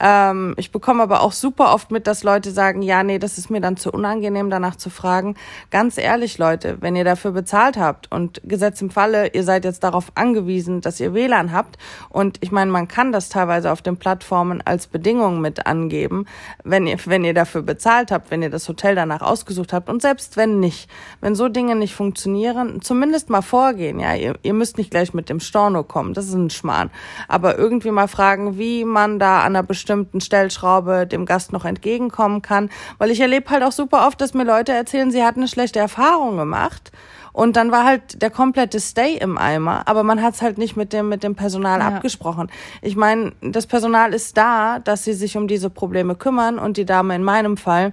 Ähm, 0.00 0.54
ich 0.56 0.72
bekomme 0.72 1.02
aber 1.02 1.22
auch 1.22 1.32
super 1.32 1.72
oft 1.72 1.90
mit, 1.90 2.06
dass 2.06 2.24
Leute 2.24 2.50
sagen, 2.50 2.82
ja, 2.82 3.02
nee, 3.02 3.18
das 3.18 3.38
ist 3.38 3.50
mir 3.50 3.60
dann 3.60 3.76
zu 3.76 3.92
unangenehm, 3.92 4.50
danach 4.50 4.76
zu 4.76 4.90
fragen. 4.90 5.36
Ganz 5.70 5.98
ehrlich, 5.98 6.38
Leute, 6.38 6.78
wenn 6.80 6.96
ihr 6.96 7.04
dafür 7.04 7.30
bezahlt 7.30 7.76
habt 7.76 8.10
und 8.10 8.40
Gesetz 8.44 8.80
im 8.82 8.90
Falle, 8.90 9.28
ihr 9.28 9.44
seid 9.44 9.64
jetzt 9.64 9.84
darauf 9.84 10.12
angewiesen, 10.14 10.80
dass 10.80 10.98
ihr 11.00 11.14
WLAN 11.14 11.52
habt. 11.52 11.78
Und 12.08 12.38
ich 12.40 12.50
meine, 12.50 12.70
man 12.70 12.88
kann 12.88 13.12
das 13.12 13.28
teilweise 13.28 13.70
auf 13.70 13.82
den 13.82 13.96
Plattformen 13.96 14.62
als 14.64 14.86
Bedingung 14.86 15.40
mit 15.40 15.66
angeben, 15.66 16.26
wenn 16.64 16.86
ihr, 16.86 16.98
wenn 17.04 17.24
ihr 17.24 17.34
dafür 17.34 17.62
bezahlt 17.62 18.10
habt, 18.10 18.30
wenn 18.30 18.42
ihr 18.42 18.50
das 18.50 18.68
Hotel 18.68 18.94
danach 18.94 19.22
ausgesucht 19.22 19.72
habt. 19.72 19.88
Und 19.88 20.02
selbst 20.02 20.36
wenn 20.36 20.58
nicht, 20.58 20.90
wenn 21.20 21.34
so 21.34 21.48
Dinge 21.48 21.76
nicht 21.76 21.94
funktionieren, 21.94 22.82
zumindest 22.82 23.30
mal 23.30 23.42
vorgehen. 23.42 24.00
Ja, 24.00 24.14
ihr, 24.14 24.34
ihr 24.42 24.54
müsst 24.54 24.76
nicht 24.76 24.83
gleich 24.90 25.14
mit 25.14 25.28
dem 25.28 25.40
Storno 25.40 25.82
kommen. 25.82 26.14
Das 26.14 26.26
ist 26.26 26.34
ein 26.34 26.50
Schmarrn. 26.50 26.90
Aber 27.28 27.58
irgendwie 27.58 27.90
mal 27.90 28.08
fragen, 28.08 28.58
wie 28.58 28.84
man 28.84 29.18
da 29.18 29.40
an 29.40 29.54
einer 29.54 29.62
bestimmten 29.62 30.20
Stellschraube 30.20 31.06
dem 31.06 31.26
Gast 31.26 31.52
noch 31.52 31.64
entgegenkommen 31.64 32.42
kann. 32.42 32.70
Weil 32.98 33.10
ich 33.10 33.20
erlebe 33.20 33.50
halt 33.50 33.62
auch 33.62 33.72
super 33.72 34.06
oft, 34.06 34.20
dass 34.20 34.34
mir 34.34 34.44
Leute 34.44 34.72
erzählen, 34.72 35.10
sie 35.10 35.24
hatten 35.24 35.40
eine 35.40 35.48
schlechte 35.48 35.78
Erfahrung 35.78 36.36
gemacht. 36.36 36.92
Und 37.34 37.56
dann 37.56 37.72
war 37.72 37.84
halt 37.84 38.22
der 38.22 38.30
komplette 38.30 38.78
Stay 38.78 39.16
im 39.16 39.36
Eimer, 39.36 39.88
aber 39.88 40.04
man 40.04 40.22
hat 40.22 40.34
es 40.34 40.42
halt 40.42 40.56
nicht 40.56 40.76
mit 40.76 40.92
dem, 40.92 41.08
mit 41.08 41.24
dem 41.24 41.34
Personal 41.34 41.80
ja. 41.80 41.88
abgesprochen. 41.88 42.48
Ich 42.80 42.94
meine, 42.94 43.32
das 43.40 43.66
Personal 43.66 44.14
ist 44.14 44.36
da, 44.36 44.78
dass 44.78 45.02
sie 45.02 45.14
sich 45.14 45.36
um 45.36 45.48
diese 45.48 45.68
Probleme 45.68 46.14
kümmern 46.14 46.60
und 46.60 46.76
die 46.76 46.84
Dame 46.84 47.16
in 47.16 47.24
meinem 47.24 47.56
Fall 47.56 47.92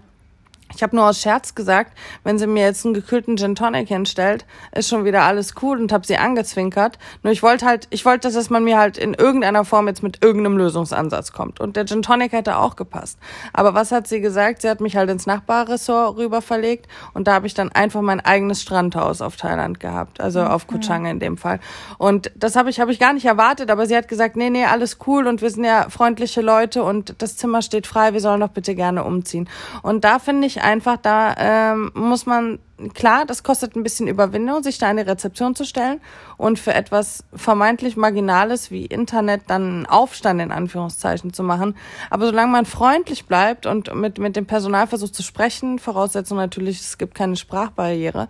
ich 0.76 0.84
habe 0.84 0.96
nur 0.96 1.10
aus 1.10 1.20
Scherz 1.20 1.56
gesagt, 1.56 1.98
wenn 2.24 2.38
sie 2.38 2.48
mir 2.48 2.64
jetzt 2.64 2.86
einen 2.86 2.94
gekühlten 2.94 3.38
Gin 3.38 3.56
Tonic 3.56 3.88
hinstellt, 3.88 4.46
ist 4.74 4.90
schon 4.90 5.06
wieder 5.06 5.24
alles 5.24 5.54
cool 5.62 5.80
und 5.80 5.92
habe 5.92 6.06
sie 6.06 6.18
angezwinkert. 6.18 6.98
Nur 7.24 7.34
ich 7.34 7.44
wollte 7.44 7.66
halt, 7.66 7.88
ich 7.90 8.06
wollte, 8.06 8.32
dass 8.32 8.50
man 8.50 8.64
mir 8.64 8.78
halt 8.78 8.98
in 8.98 9.14
irgendeiner 9.14 9.66
Form 9.66 9.88
jetzt 9.88 10.04
mit 10.04 10.24
irgendeinem 10.24 10.58
Lösungsansatz 10.58 11.32
kommt. 11.32 11.60
Und 11.60 11.76
der 11.76 11.86
Gin 11.86 12.02
Tonic 12.02 12.32
hätte 12.32 12.58
auch 12.58 12.76
gepasst. 12.76 13.18
Aber 13.54 13.74
was 13.74 13.92
hat 13.92 14.08
sie 14.08 14.22
gesagt? 14.22 14.62
Sie 14.62 14.70
hat 14.70 14.82
mich 14.82 14.96
halt 14.96 15.10
ins 15.10 15.26
Nachbarressort 15.26 16.18
rüber 16.18 16.42
verlegt 16.42 16.88
und 17.14 17.28
da 17.28 17.34
habe 17.34 17.48
ich 17.48 17.54
dann 17.54 17.72
einfach 17.72 18.02
mein 18.02 18.20
eigenes 18.20 18.62
Strandhaus 18.62 19.22
auf 19.22 19.36
Thailand 19.36 19.80
gehabt, 19.80 20.20
also 20.20 20.42
auf 20.42 20.68
Koh 20.68 20.80
Chang 20.80 21.06
in 21.06 21.20
dem 21.20 21.38
Fall. 21.38 21.60
Und 21.98 22.32
das 22.36 22.56
habe 22.56 22.70
ich 22.70 22.80
habe 22.80 22.92
ich 22.92 23.00
gar 23.00 23.14
nicht 23.14 23.26
erwartet, 23.26 23.70
aber 23.70 23.86
sie 23.86 23.96
hat 23.96 24.08
gesagt, 24.08 24.36
nee, 24.36 24.50
nee, 24.50 24.66
alles 24.66 24.98
cool 25.08 25.28
und 25.28 25.42
wir 25.42 25.50
sind 25.50 25.64
ja 25.64 25.90
freundliche 25.90 26.42
Leute 26.42 26.84
und 26.84 27.16
das 27.20 27.38
Zimmer 27.38 27.62
steht 27.62 27.88
frei, 27.88 28.14
wir 28.14 28.20
sollen 28.20 28.40
doch 28.40 28.50
bitte 28.50 28.76
gerne 28.76 29.04
umziehen. 29.04 29.50
Und 29.82 30.04
da 30.04 30.20
finde 30.20 30.48
ich 30.48 30.61
einfach, 30.62 30.98
da 30.98 31.36
ähm, 31.38 31.92
muss 31.94 32.26
man, 32.26 32.60
klar, 32.90 33.26
das 33.26 33.44
kostet 33.44 33.76
ein 33.76 33.84
bisschen 33.84 34.08
Überwindung, 34.08 34.64
sich 34.64 34.78
da 34.78 34.90
in 34.90 34.98
die 34.98 35.04
Rezeption 35.04 35.56
zu 35.56 35.66
stellen 35.66 36.02
und 36.38 36.60
für 36.60 36.74
etwas 36.74 37.24
vermeintlich 37.34 37.98
Marginales 37.98 38.72
wie 38.72 38.86
Internet 38.86 39.44
dann 39.48 39.62
einen 39.62 39.86
Aufstand 39.86 40.42
in 40.42 40.52
Anführungszeichen 40.52 41.34
zu 41.34 41.44
machen. 41.44 41.76
Aber 42.10 42.26
solange 42.26 42.52
man 42.52 42.66
freundlich 42.66 43.26
bleibt 43.26 43.66
und 43.66 43.94
mit, 43.96 44.18
mit 44.18 44.36
dem 44.36 44.46
Personal 44.46 44.88
versucht 44.88 45.16
zu 45.16 45.24
sprechen, 45.24 45.80
Voraussetzung 45.80 46.38
natürlich, 46.38 46.80
es 46.80 46.98
gibt 46.98 47.16
keine 47.16 47.36
Sprachbarriere, 47.36 48.28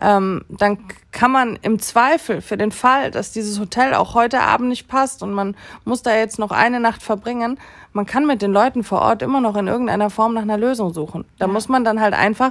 ähm, 0.00 0.44
dann 0.48 0.78
kann 1.10 1.30
man 1.30 1.56
im 1.62 1.78
Zweifel 1.78 2.40
für 2.40 2.56
den 2.56 2.72
Fall, 2.72 3.10
dass 3.10 3.32
dieses 3.32 3.58
Hotel 3.58 3.94
auch 3.94 4.14
heute 4.14 4.40
Abend 4.40 4.68
nicht 4.68 4.88
passt 4.88 5.22
und 5.22 5.32
man 5.32 5.56
muss 5.84 6.02
da 6.02 6.14
jetzt 6.14 6.38
noch 6.38 6.50
eine 6.50 6.80
Nacht 6.80 7.02
verbringen, 7.02 7.58
man 7.94 8.06
kann 8.06 8.26
mit 8.26 8.42
den 8.42 8.52
Leuten 8.52 8.82
vor 8.82 9.00
Ort 9.00 9.22
immer 9.22 9.40
noch 9.40 9.56
in 9.56 9.68
irgendeiner 9.68 10.10
Form 10.10 10.34
nach 10.34 10.42
einer 10.42 10.58
Lösung 10.58 10.92
suchen. 10.92 11.24
Da 11.38 11.46
ja. 11.46 11.52
muss 11.52 11.68
man 11.68 11.84
dann 11.84 12.00
halt 12.00 12.12
einfach 12.12 12.50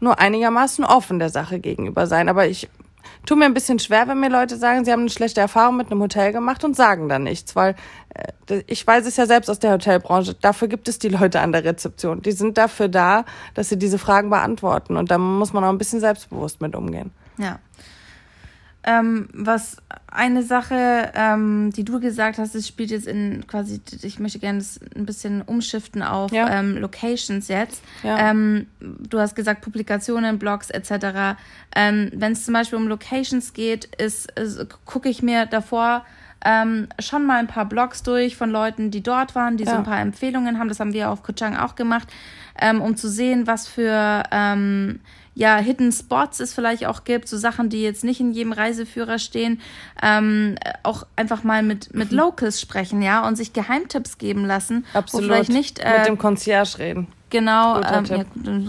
nur 0.00 0.18
einigermaßen 0.18 0.84
offen 0.84 1.18
der 1.18 1.30
Sache 1.30 1.60
gegenüber 1.60 2.06
sein. 2.06 2.28
Aber 2.28 2.46
ich 2.46 2.68
tue 3.26 3.36
mir 3.36 3.44
ein 3.44 3.54
bisschen 3.54 3.78
schwer, 3.78 4.08
wenn 4.08 4.20
mir 4.20 4.30
Leute 4.30 4.56
sagen, 4.56 4.84
sie 4.84 4.92
haben 4.92 5.00
eine 5.00 5.10
schlechte 5.10 5.40
Erfahrung 5.40 5.76
mit 5.76 5.90
einem 5.90 6.00
Hotel 6.00 6.32
gemacht 6.32 6.64
und 6.64 6.76
sagen 6.76 7.08
dann 7.08 7.24
nichts, 7.24 7.54
weil 7.56 7.74
äh, 8.48 8.62
ich 8.66 8.86
weiß 8.86 9.06
es 9.06 9.16
ja 9.16 9.26
selbst 9.26 9.48
aus 9.48 9.58
der 9.58 9.72
Hotelbranche. 9.72 10.34
Dafür 10.34 10.68
gibt 10.68 10.88
es 10.88 10.98
die 10.98 11.08
Leute 11.08 11.40
an 11.40 11.52
der 11.52 11.64
Rezeption. 11.64 12.22
Die 12.22 12.32
sind 12.32 12.58
dafür 12.58 12.88
da, 12.88 13.24
dass 13.54 13.68
sie 13.68 13.78
diese 13.78 13.98
Fragen 13.98 14.30
beantworten 14.30 14.96
und 14.96 15.10
da 15.10 15.18
muss 15.18 15.52
man 15.52 15.64
auch 15.64 15.70
ein 15.70 15.78
bisschen 15.78 16.00
selbstbewusst 16.00 16.60
mit 16.60 16.74
umgehen. 16.74 17.10
Ja. 17.38 17.58
Ähm, 18.82 19.28
was 19.32 19.76
eine 20.10 20.42
Sache, 20.42 21.12
ähm, 21.14 21.70
die 21.70 21.84
du 21.84 22.00
gesagt 22.00 22.38
hast, 22.38 22.54
es 22.54 22.66
spielt 22.66 22.90
jetzt 22.90 23.06
in 23.06 23.46
quasi, 23.46 23.80
ich 24.02 24.18
möchte 24.18 24.38
gerne 24.38 24.58
das 24.58 24.80
ein 24.96 25.06
bisschen 25.06 25.42
umschiften 25.42 26.02
auf 26.02 26.32
ja. 26.32 26.58
ähm, 26.58 26.78
Locations 26.78 27.46
jetzt. 27.48 27.82
Ja. 28.02 28.30
Ähm, 28.30 28.66
du 28.80 29.18
hast 29.18 29.34
gesagt 29.36 29.60
Publikationen, 29.60 30.38
Blogs 30.38 30.70
etc. 30.70 31.36
Ähm, 31.76 32.10
Wenn 32.14 32.32
es 32.32 32.44
zum 32.44 32.54
Beispiel 32.54 32.78
um 32.78 32.88
Locations 32.88 33.52
geht, 33.52 33.84
ist, 33.96 34.30
ist 34.32 34.66
gucke 34.84 35.08
ich 35.08 35.22
mir 35.22 35.46
davor 35.46 36.04
ähm, 36.44 36.88
schon 36.98 37.26
mal 37.26 37.38
ein 37.38 37.46
paar 37.46 37.66
Blogs 37.66 38.02
durch 38.02 38.36
von 38.36 38.50
Leuten, 38.50 38.90
die 38.90 39.02
dort 39.02 39.34
waren, 39.34 39.56
die 39.58 39.64
ja. 39.64 39.72
so 39.72 39.76
ein 39.76 39.84
paar 39.84 40.00
Empfehlungen 40.00 40.58
haben. 40.58 40.68
Das 40.68 40.80
haben 40.80 40.94
wir 40.94 41.10
auf 41.10 41.22
Kochang 41.22 41.56
auch 41.56 41.74
gemacht, 41.74 42.08
ähm, 42.58 42.80
um 42.80 42.96
zu 42.96 43.08
sehen, 43.08 43.46
was 43.46 43.68
für 43.68 44.22
ähm, 44.30 45.00
ja, 45.40 45.56
Hidden 45.56 45.90
Spots 45.90 46.38
es 46.38 46.52
vielleicht 46.52 46.84
auch 46.84 47.04
gibt, 47.04 47.26
so 47.26 47.38
Sachen, 47.38 47.70
die 47.70 47.82
jetzt 47.82 48.04
nicht 48.04 48.20
in 48.20 48.32
jedem 48.32 48.52
Reiseführer 48.52 49.18
stehen, 49.18 49.62
ähm, 50.02 50.56
auch 50.82 51.06
einfach 51.16 51.44
mal 51.44 51.62
mit, 51.62 51.94
mit 51.94 52.12
Locals 52.12 52.60
sprechen, 52.60 53.00
ja, 53.00 53.26
und 53.26 53.36
sich 53.36 53.54
Geheimtipps 53.54 54.18
geben 54.18 54.44
lassen. 54.44 54.84
Absolut. 54.92 55.30
Wo 55.30 55.32
vielleicht 55.32 55.50
nicht, 55.50 55.78
äh, 55.78 56.00
mit 56.00 56.08
dem 56.08 56.18
Concierge 56.18 56.78
reden. 56.78 57.06
Genau, 57.30 57.80
ähm, 57.80 58.04
ja, 58.06 58.24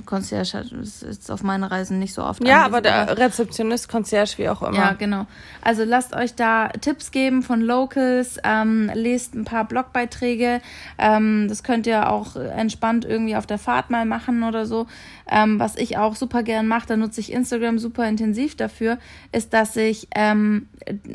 Concierge 0.05 0.63
ist 0.81 1.31
auf 1.31 1.41
meinen 1.41 1.63
Reisen 1.63 1.97
nicht 1.97 2.13
so 2.13 2.23
oft. 2.23 2.45
Ja, 2.47 2.63
aber 2.63 2.81
der 2.81 3.17
Rezeptionist, 3.17 3.89
Concierge, 3.89 4.37
wie 4.37 4.49
auch 4.49 4.61
immer. 4.61 4.77
Ja, 4.77 4.93
genau. 4.93 5.25
Also 5.63 5.83
lasst 5.83 6.15
euch 6.15 6.35
da 6.35 6.67
Tipps 6.69 7.09
geben 7.09 7.41
von 7.41 7.61
Locals, 7.61 8.37
ähm, 8.43 8.91
lest 8.93 9.33
ein 9.33 9.45
paar 9.45 9.65
Blogbeiträge. 9.65 10.61
Ähm, 10.99 11.47
das 11.49 11.63
könnt 11.63 11.87
ihr 11.87 12.09
auch 12.09 12.35
entspannt 12.35 13.03
irgendwie 13.03 13.35
auf 13.35 13.47
der 13.47 13.57
Fahrt 13.57 13.89
mal 13.89 14.05
machen 14.05 14.43
oder 14.43 14.67
so. 14.67 14.85
Ähm, 15.29 15.59
was 15.59 15.75
ich 15.75 15.97
auch 15.97 16.15
super 16.15 16.43
gern 16.43 16.67
mache, 16.67 16.87
da 16.87 16.97
nutze 16.97 17.19
ich 17.19 17.31
Instagram 17.31 17.79
super 17.79 18.07
intensiv 18.07 18.55
dafür, 18.55 18.99
ist, 19.31 19.53
dass 19.53 19.75
ich 19.75 20.07
ähm, 20.13 20.67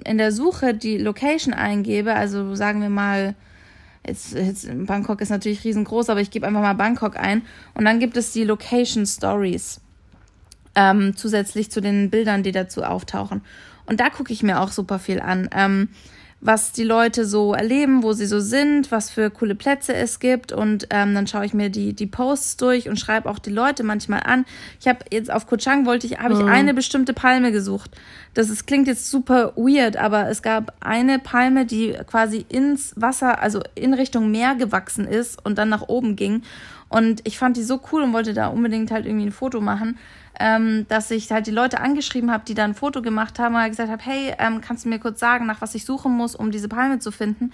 in 0.04 0.18
der 0.18 0.32
Suche 0.32 0.74
die 0.74 0.98
Location 0.98 1.54
eingebe. 1.54 2.14
Also 2.14 2.56
sagen 2.56 2.82
wir 2.82 2.90
mal 2.90 3.36
Jetzt, 4.06 4.34
jetzt 4.34 4.68
Bangkok 4.86 5.20
ist 5.20 5.30
natürlich 5.30 5.64
riesengroß, 5.64 6.10
aber 6.10 6.20
ich 6.20 6.30
gebe 6.30 6.46
einfach 6.46 6.60
mal 6.60 6.74
Bangkok 6.74 7.16
ein. 7.16 7.42
Und 7.74 7.84
dann 7.84 7.98
gibt 7.98 8.16
es 8.16 8.32
die 8.32 8.44
Location 8.44 9.06
Stories. 9.06 9.80
Ähm, 10.74 11.16
zusätzlich 11.16 11.70
zu 11.70 11.80
den 11.80 12.10
Bildern, 12.10 12.42
die 12.42 12.52
dazu 12.52 12.82
auftauchen. 12.82 13.40
Und 13.86 14.00
da 14.00 14.10
gucke 14.10 14.32
ich 14.32 14.42
mir 14.42 14.60
auch 14.60 14.70
super 14.70 14.98
viel 14.98 15.20
an. 15.20 15.48
Ähm, 15.52 15.88
was 16.40 16.72
die 16.72 16.84
Leute 16.84 17.24
so 17.24 17.54
erleben, 17.54 18.02
wo 18.02 18.12
sie 18.12 18.26
so 18.26 18.40
sind, 18.40 18.92
was 18.92 19.10
für 19.10 19.30
coole 19.30 19.54
Plätze 19.54 19.94
es 19.94 20.20
gibt. 20.20 20.52
Und 20.52 20.86
ähm, 20.90 21.14
dann 21.14 21.26
schaue 21.26 21.46
ich 21.46 21.54
mir 21.54 21.70
die, 21.70 21.94
die 21.94 22.06
Posts 22.06 22.58
durch 22.58 22.88
und 22.88 23.00
schreibe 23.00 23.28
auch 23.28 23.38
die 23.38 23.50
Leute 23.50 23.82
manchmal 23.82 24.20
an. 24.24 24.44
Ich 24.78 24.86
habe 24.86 24.98
jetzt 25.10 25.32
auf 25.32 25.46
Koh 25.46 25.56
Chang 25.56 25.86
wollte 25.86 26.06
ich, 26.06 26.18
habe 26.18 26.34
ich 26.34 26.40
mhm. 26.40 26.48
eine 26.48 26.74
bestimmte 26.74 27.14
Palme 27.14 27.52
gesucht. 27.52 27.90
Das 28.34 28.50
ist, 28.50 28.66
klingt 28.66 28.86
jetzt 28.86 29.10
super 29.10 29.54
weird, 29.56 29.96
aber 29.96 30.28
es 30.28 30.42
gab 30.42 30.74
eine 30.80 31.18
Palme, 31.18 31.64
die 31.64 31.96
quasi 32.06 32.44
ins 32.48 32.92
Wasser, 32.96 33.40
also 33.40 33.62
in 33.74 33.94
Richtung 33.94 34.30
Meer 34.30 34.54
gewachsen 34.56 35.06
ist 35.06 35.44
und 35.44 35.56
dann 35.56 35.70
nach 35.70 35.88
oben 35.88 36.16
ging. 36.16 36.42
Und 36.88 37.22
ich 37.24 37.38
fand 37.38 37.56
die 37.56 37.64
so 37.64 37.80
cool 37.90 38.02
und 38.02 38.12
wollte 38.12 38.34
da 38.34 38.48
unbedingt 38.48 38.90
halt 38.90 39.06
irgendwie 39.06 39.26
ein 39.26 39.32
Foto 39.32 39.60
machen 39.60 39.98
ähm, 40.38 40.86
dass 40.88 41.10
ich 41.10 41.30
halt 41.30 41.46
die 41.46 41.52
Leute 41.52 41.80
angeschrieben 41.80 42.30
habe, 42.30 42.44
die 42.46 42.54
da 42.54 42.64
ein 42.64 42.74
Foto 42.74 43.02
gemacht 43.02 43.38
haben 43.38 43.54
und 43.54 43.66
gesagt 43.68 43.90
habe, 43.90 44.02
hey, 44.04 44.34
ähm, 44.38 44.60
kannst 44.60 44.84
du 44.84 44.88
mir 44.88 44.98
kurz 44.98 45.20
sagen, 45.20 45.46
nach 45.46 45.60
was 45.60 45.74
ich 45.74 45.84
suchen 45.84 46.12
muss, 46.12 46.34
um 46.34 46.50
diese 46.50 46.68
Palme 46.68 46.98
zu 46.98 47.10
finden? 47.10 47.52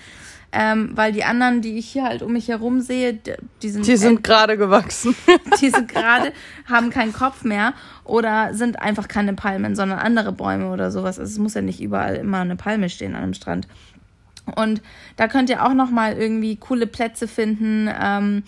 Ähm, 0.54 0.90
weil 0.94 1.12
die 1.12 1.24
anderen, 1.24 1.62
die 1.62 1.78
ich 1.78 1.88
hier 1.88 2.04
halt 2.04 2.22
um 2.22 2.32
mich 2.32 2.48
herum 2.48 2.82
sehe, 2.82 3.18
die 3.62 3.68
sind, 3.70 3.86
die 3.86 3.96
sind 3.96 4.22
gerade 4.22 4.58
gewachsen. 4.58 5.14
die 5.62 5.70
sind 5.70 5.88
gerade, 5.88 6.32
haben 6.66 6.90
keinen 6.90 7.12
Kopf 7.12 7.42
mehr 7.42 7.72
oder 8.04 8.52
sind 8.52 8.78
einfach 8.80 9.08
keine 9.08 9.32
Palmen, 9.32 9.74
sondern 9.74 9.98
andere 9.98 10.32
Bäume 10.32 10.70
oder 10.70 10.90
sowas. 10.90 11.18
Also 11.18 11.30
es 11.30 11.38
muss 11.38 11.54
ja 11.54 11.62
nicht 11.62 11.80
überall 11.80 12.16
immer 12.16 12.40
eine 12.40 12.56
Palme 12.56 12.90
stehen 12.90 13.14
an 13.14 13.22
einem 13.22 13.34
Strand. 13.34 13.66
Und 14.56 14.82
da 15.16 15.28
könnt 15.28 15.48
ihr 15.50 15.64
auch 15.64 15.72
noch 15.72 15.90
mal 15.90 16.18
irgendwie 16.18 16.56
coole 16.56 16.86
Plätze 16.86 17.28
finden. 17.28 17.88
Ähm, 17.98 18.42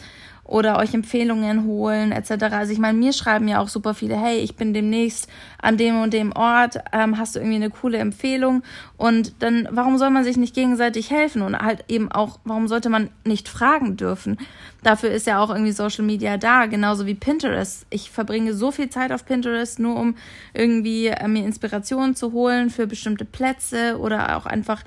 oder 0.45 0.79
euch 0.79 0.93
Empfehlungen 0.93 1.65
holen 1.65 2.13
etc. 2.13 2.45
Also 2.53 2.73
ich 2.73 2.79
meine, 2.79 2.99
mir 2.99 3.13
schreiben 3.13 3.49
ja 3.49 3.61
auch 3.61 3.69
super 3.69 3.95
viele, 3.95 4.17
hey, 4.17 4.39
ich 4.39 4.57
bin 4.57 4.75
demnächst 4.75 5.29
an 5.61 5.79
dem 5.79 6.01
und 6.01 6.13
dem 6.13 6.33
Ort, 6.33 6.79
ähm, 6.93 7.19
hast 7.19 7.35
du 7.35 7.41
irgendwie 7.41 7.57
eine 7.57 7.71
coole 7.71 7.99
Empfehlung? 7.99 8.63
Und 8.99 9.43
dann, 9.43 9.67
warum 9.71 9.97
soll 9.97 10.11
man 10.11 10.23
sich 10.23 10.37
nicht 10.37 10.55
gegenseitig 10.55 11.11
helfen? 11.11 11.43
Und 11.43 11.59
halt 11.59 11.85
eben 11.89 12.13
auch, 12.13 12.39
warum 12.45 12.69
sollte 12.69 12.91
man 12.91 13.09
nicht 13.25 13.49
fragen 13.49 13.97
dürfen? 13.97 14.39
Dafür 14.83 15.11
ist 15.11 15.27
ja 15.27 15.43
auch 15.43 15.49
irgendwie 15.49 15.73
Social 15.73 16.05
Media 16.05 16.37
da, 16.37 16.67
genauso 16.67 17.07
wie 17.07 17.15
Pinterest. 17.15 17.87
Ich 17.89 18.11
verbringe 18.11 18.53
so 18.53 18.71
viel 18.71 18.91
Zeit 18.91 19.13
auf 19.13 19.25
Pinterest, 19.25 19.79
nur 19.79 19.99
um 19.99 20.15
irgendwie 20.53 21.07
äh, 21.07 21.27
mir 21.27 21.45
Inspirationen 21.45 22.15
zu 22.15 22.33
holen 22.33 22.69
für 22.69 22.87
bestimmte 22.87 23.25
Plätze 23.25 23.99
oder 23.99 24.37
auch 24.37 24.45
einfach 24.45 24.85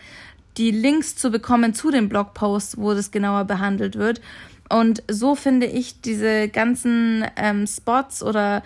die 0.57 0.71
Links 0.71 1.15
zu 1.15 1.29
bekommen 1.29 1.73
zu 1.73 1.91
den 1.91 2.09
Blogposts, 2.09 2.77
wo 2.77 2.93
das 2.93 3.11
genauer 3.11 3.45
behandelt 3.45 3.95
wird. 3.95 4.21
Und 4.69 5.03
so 5.10 5.36
finde 5.36 5.67
ich 5.67 6.01
diese 6.01 6.49
ganzen 6.49 7.25
ähm, 7.36 7.67
Spots 7.67 8.21
oder 8.21 8.63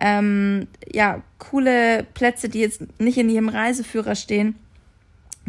ähm, 0.00 0.68
ja, 0.90 1.22
coole 1.38 2.06
Plätze, 2.14 2.48
die 2.48 2.60
jetzt 2.60 2.82
nicht 3.00 3.18
in 3.18 3.28
ihrem 3.28 3.48
Reiseführer 3.48 4.14
stehen, 4.14 4.54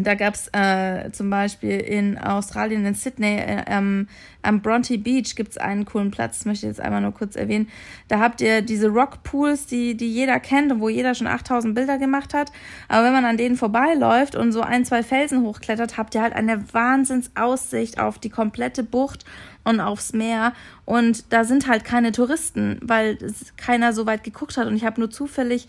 da 0.04 0.16
gab 0.16 0.36
es 0.36 0.48
äh, 0.54 1.12
zum 1.12 1.30
Beispiel 1.30 1.80
in 1.80 2.18
Australien, 2.18 2.86
in 2.86 2.94
Sydney, 2.94 3.38
äh, 3.38 3.64
ähm, 3.68 4.08
am 4.44 4.62
Bronte 4.62 4.98
Beach 4.98 5.36
gibt 5.36 5.52
es 5.52 5.58
einen 5.58 5.86
coolen 5.86 6.12
Platz, 6.12 6.40
das 6.40 6.46
möchte 6.46 6.66
ich 6.66 6.72
jetzt 6.72 6.82
einmal 6.82 7.02
nur 7.02 7.14
kurz 7.14 7.36
erwähnen. 7.36 7.68
Da 8.08 8.20
habt 8.20 8.42
ihr 8.42 8.62
diese 8.62 8.88
Rockpools, 8.88 9.68
die, 9.68 9.96
die 9.96 10.12
jeder 10.12 10.40
kennt 10.40 10.72
und 10.72 10.80
wo 10.80 10.90
jeder 10.90 11.14
schon 11.14 11.28
8000 11.28 11.76
Bilder 11.76 11.98
gemacht 11.98 12.34
hat. 12.34 12.52
Aber 12.88 13.06
wenn 13.06 13.14
man 13.14 13.26
an 13.26 13.38
denen 13.38 13.56
vorbeiläuft 13.56 14.36
und 14.36 14.52
so 14.52 14.62
ein, 14.62 14.86
zwei 14.86 15.04
Felsen 15.04 15.44
hochklettert, 15.44 15.98
habt 15.98 16.16
ihr 16.16 16.22
halt 16.22 16.34
eine 16.34 16.74
Wahnsinnsaussicht 16.74 18.00
auf 18.00 18.18
die 18.18 18.30
komplette 18.30 18.84
Bucht 18.84 19.26
und 19.64 19.80
aufs 19.80 20.14
Meer. 20.14 20.54
Und 20.86 21.32
da 21.32 21.44
sind 21.44 21.68
halt 21.68 21.86
keine 21.86 22.12
Touristen, 22.12 22.80
weil 22.82 23.18
keiner 23.58 23.94
so 23.94 24.06
weit 24.06 24.24
geguckt 24.24 24.58
hat. 24.58 24.68
Und 24.68 24.76
ich 24.76 24.86
habe 24.86 25.00
nur 25.00 25.12
zufällig 25.12 25.68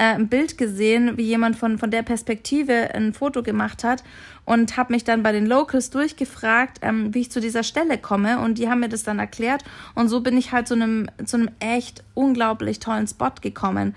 äh, 0.00 0.14
ein 0.14 0.28
Bild 0.28 0.56
gesehen, 0.56 1.18
wie 1.18 1.24
jemand 1.24 1.56
von, 1.56 1.76
von 1.76 1.90
der 1.90 2.02
Perspektive 2.02 2.94
ein 2.94 3.12
Foto 3.12 3.42
gemacht 3.42 3.84
hat 3.84 4.02
und 4.46 4.78
habe 4.78 4.94
mich 4.94 5.04
dann 5.04 5.22
bei 5.22 5.30
den 5.30 5.44
Locals 5.44 5.90
durchgefragt, 5.90 6.78
ähm, 6.80 7.12
wie 7.12 7.20
ich 7.20 7.30
zu 7.30 7.38
dieser 7.38 7.62
Stelle 7.62 7.98
komme 7.98 8.40
und 8.40 8.56
die 8.56 8.70
haben 8.70 8.80
mir 8.80 8.88
das 8.88 9.02
dann 9.02 9.18
erklärt 9.18 9.62
und 9.94 10.08
so 10.08 10.22
bin 10.22 10.38
ich 10.38 10.52
halt 10.52 10.68
zu 10.68 10.74
einem, 10.74 11.10
zu 11.26 11.36
einem 11.36 11.50
echt 11.60 12.02
unglaublich 12.14 12.80
tollen 12.80 13.06
Spot 13.06 13.32
gekommen. 13.42 13.94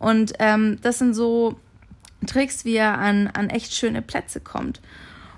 Und 0.00 0.32
ähm, 0.40 0.78
das 0.82 0.98
sind 0.98 1.14
so 1.14 1.60
Tricks, 2.26 2.64
wie 2.64 2.74
er 2.74 2.98
an, 2.98 3.28
an 3.28 3.48
echt 3.48 3.74
schöne 3.74 4.02
Plätze 4.02 4.40
kommt. 4.40 4.80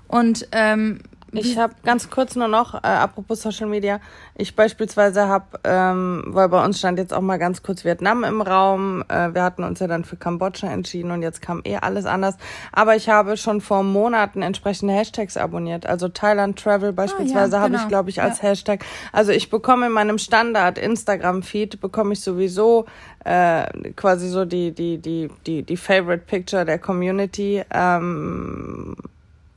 Und 0.07 0.47
ähm, 0.51 0.99
ich 1.31 1.57
habe 1.57 1.73
ganz 1.83 2.09
kurz 2.09 2.35
nur 2.35 2.47
noch, 2.47 2.73
äh, 2.75 2.87
apropos 2.87 3.41
Social 3.41 3.67
Media, 3.67 3.99
ich 4.35 4.55
beispielsweise 4.55 5.27
habe, 5.27 5.59
ähm, 5.63 6.23
weil 6.27 6.49
bei 6.49 6.63
uns 6.63 6.79
stand 6.79 6.99
jetzt 6.99 7.13
auch 7.13 7.21
mal 7.21 7.37
ganz 7.37 7.63
kurz 7.63 7.83
Vietnam 7.83 8.23
im 8.23 8.41
Raum, 8.41 9.03
äh, 9.09 9.33
wir 9.33 9.43
hatten 9.43 9.63
uns 9.63 9.79
ja 9.79 9.87
dann 9.87 10.05
für 10.05 10.15
Kambodscha 10.15 10.67
entschieden 10.67 11.11
und 11.11 11.21
jetzt 11.21 11.41
kam 11.41 11.61
eh 11.65 11.77
alles 11.77 12.05
anders, 12.05 12.37
aber 12.71 12.95
ich 12.95 13.09
habe 13.09 13.35
schon 13.37 13.61
vor 13.61 13.83
Monaten 13.83 14.41
entsprechende 14.41 14.93
Hashtags 14.93 15.37
abonniert, 15.37 15.85
also 15.85 16.07
Thailand 16.07 16.57
Travel 16.57 16.93
beispielsweise 16.93 17.55
ah, 17.55 17.59
ja, 17.59 17.63
habe 17.63 17.71
genau. 17.71 17.83
ich 17.83 17.87
glaube 17.89 18.09
ich 18.09 18.21
als 18.21 18.41
ja. 18.41 18.49
Hashtag, 18.49 18.85
also 19.11 19.31
ich 19.31 19.49
bekomme 19.49 19.87
in 19.87 19.91
meinem 19.91 20.17
Standard 20.17 20.77
Instagram 20.77 21.43
Feed, 21.43 21.81
bekomme 21.81 22.13
ich 22.13 22.21
sowieso 22.21 22.85
äh, 23.25 23.65
quasi 23.95 24.29
so 24.29 24.45
die, 24.45 24.71
die, 24.71 24.97
die, 24.97 25.29
die, 25.45 25.63
die 25.63 25.77
Favorite 25.77 26.23
Picture 26.25 26.63
der 26.63 26.79
Community, 26.79 27.63
ähm, 27.73 28.95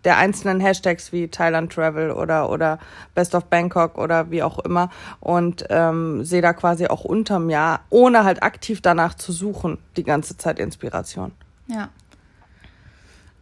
der 0.04 0.16
einzelnen 0.16 0.60
Hashtags 0.60 1.12
wie 1.12 1.28
Thailand 1.28 1.72
Travel 1.72 2.10
oder, 2.10 2.50
oder 2.50 2.78
Best 3.14 3.34
of 3.34 3.46
Bangkok 3.46 3.98
oder 3.98 4.30
wie 4.30 4.42
auch 4.42 4.58
immer 4.60 4.90
und 5.20 5.64
ähm, 5.70 6.24
sehe 6.24 6.42
da 6.42 6.52
quasi 6.52 6.86
auch 6.86 7.04
unterm 7.04 7.50
Jahr, 7.50 7.80
ohne 7.90 8.24
halt 8.24 8.42
aktiv 8.42 8.80
danach 8.80 9.14
zu 9.14 9.32
suchen, 9.32 9.78
die 9.96 10.04
ganze 10.04 10.36
Zeit 10.36 10.58
Inspiration. 10.58 11.32
Ja. 11.66 11.88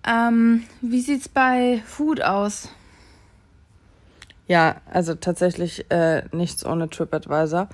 Ähm, 0.07 0.65
wie 0.81 1.01
sieht's 1.01 1.29
bei 1.29 1.83
Food 1.87 2.23
aus? 2.23 2.69
Ja, 4.47 4.77
also 4.91 5.15
tatsächlich 5.15 5.91
äh, 5.91 6.23
nichts 6.33 6.65
ohne 6.65 6.89
TripAdvisor. 6.89 7.69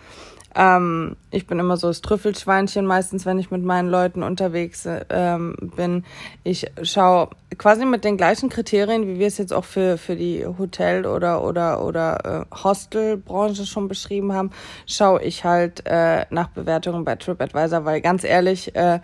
Ähm, 0.55 1.17
ich 1.31 1.47
bin 1.47 1.59
immer 1.59 1.77
so 1.77 1.88
das 1.88 2.01
Trüffelschweinchen, 2.01 2.87
meistens, 2.87 3.27
wenn 3.27 3.38
ich 3.38 3.51
mit 3.51 3.64
meinen 3.64 3.88
Leuten 3.88 4.23
unterwegs 4.23 4.88
ähm, 5.11 5.57
bin. 5.77 6.05
Ich 6.45 6.71
schaue 6.83 7.31
quasi 7.59 7.85
mit 7.85 8.05
den 8.05 8.17
gleichen 8.17 8.49
Kriterien, 8.49 9.07
wie 9.07 9.19
wir 9.19 9.27
es 9.27 9.38
jetzt 9.38 9.53
auch 9.53 9.64
für, 9.64 9.99
für 9.99 10.17
die 10.17 10.47
Hotel- 10.47 11.07
oder, 11.07 11.43
oder, 11.43 11.85
oder 11.85 12.47
äh, 12.53 12.55
Hostelbranche 12.55 13.67
schon 13.67 13.88
beschrieben 13.88 14.33
haben, 14.33 14.51
schaue 14.87 15.23
ich 15.23 15.45
halt 15.45 15.83
äh, 15.87 16.27
nach 16.31 16.49
Bewertungen 16.49 17.05
bei 17.05 17.17
TripAdvisor, 17.17 17.85
weil 17.85 18.01
ganz 18.01 18.25
ehrlich, 18.25 18.75
äh, 18.77 19.01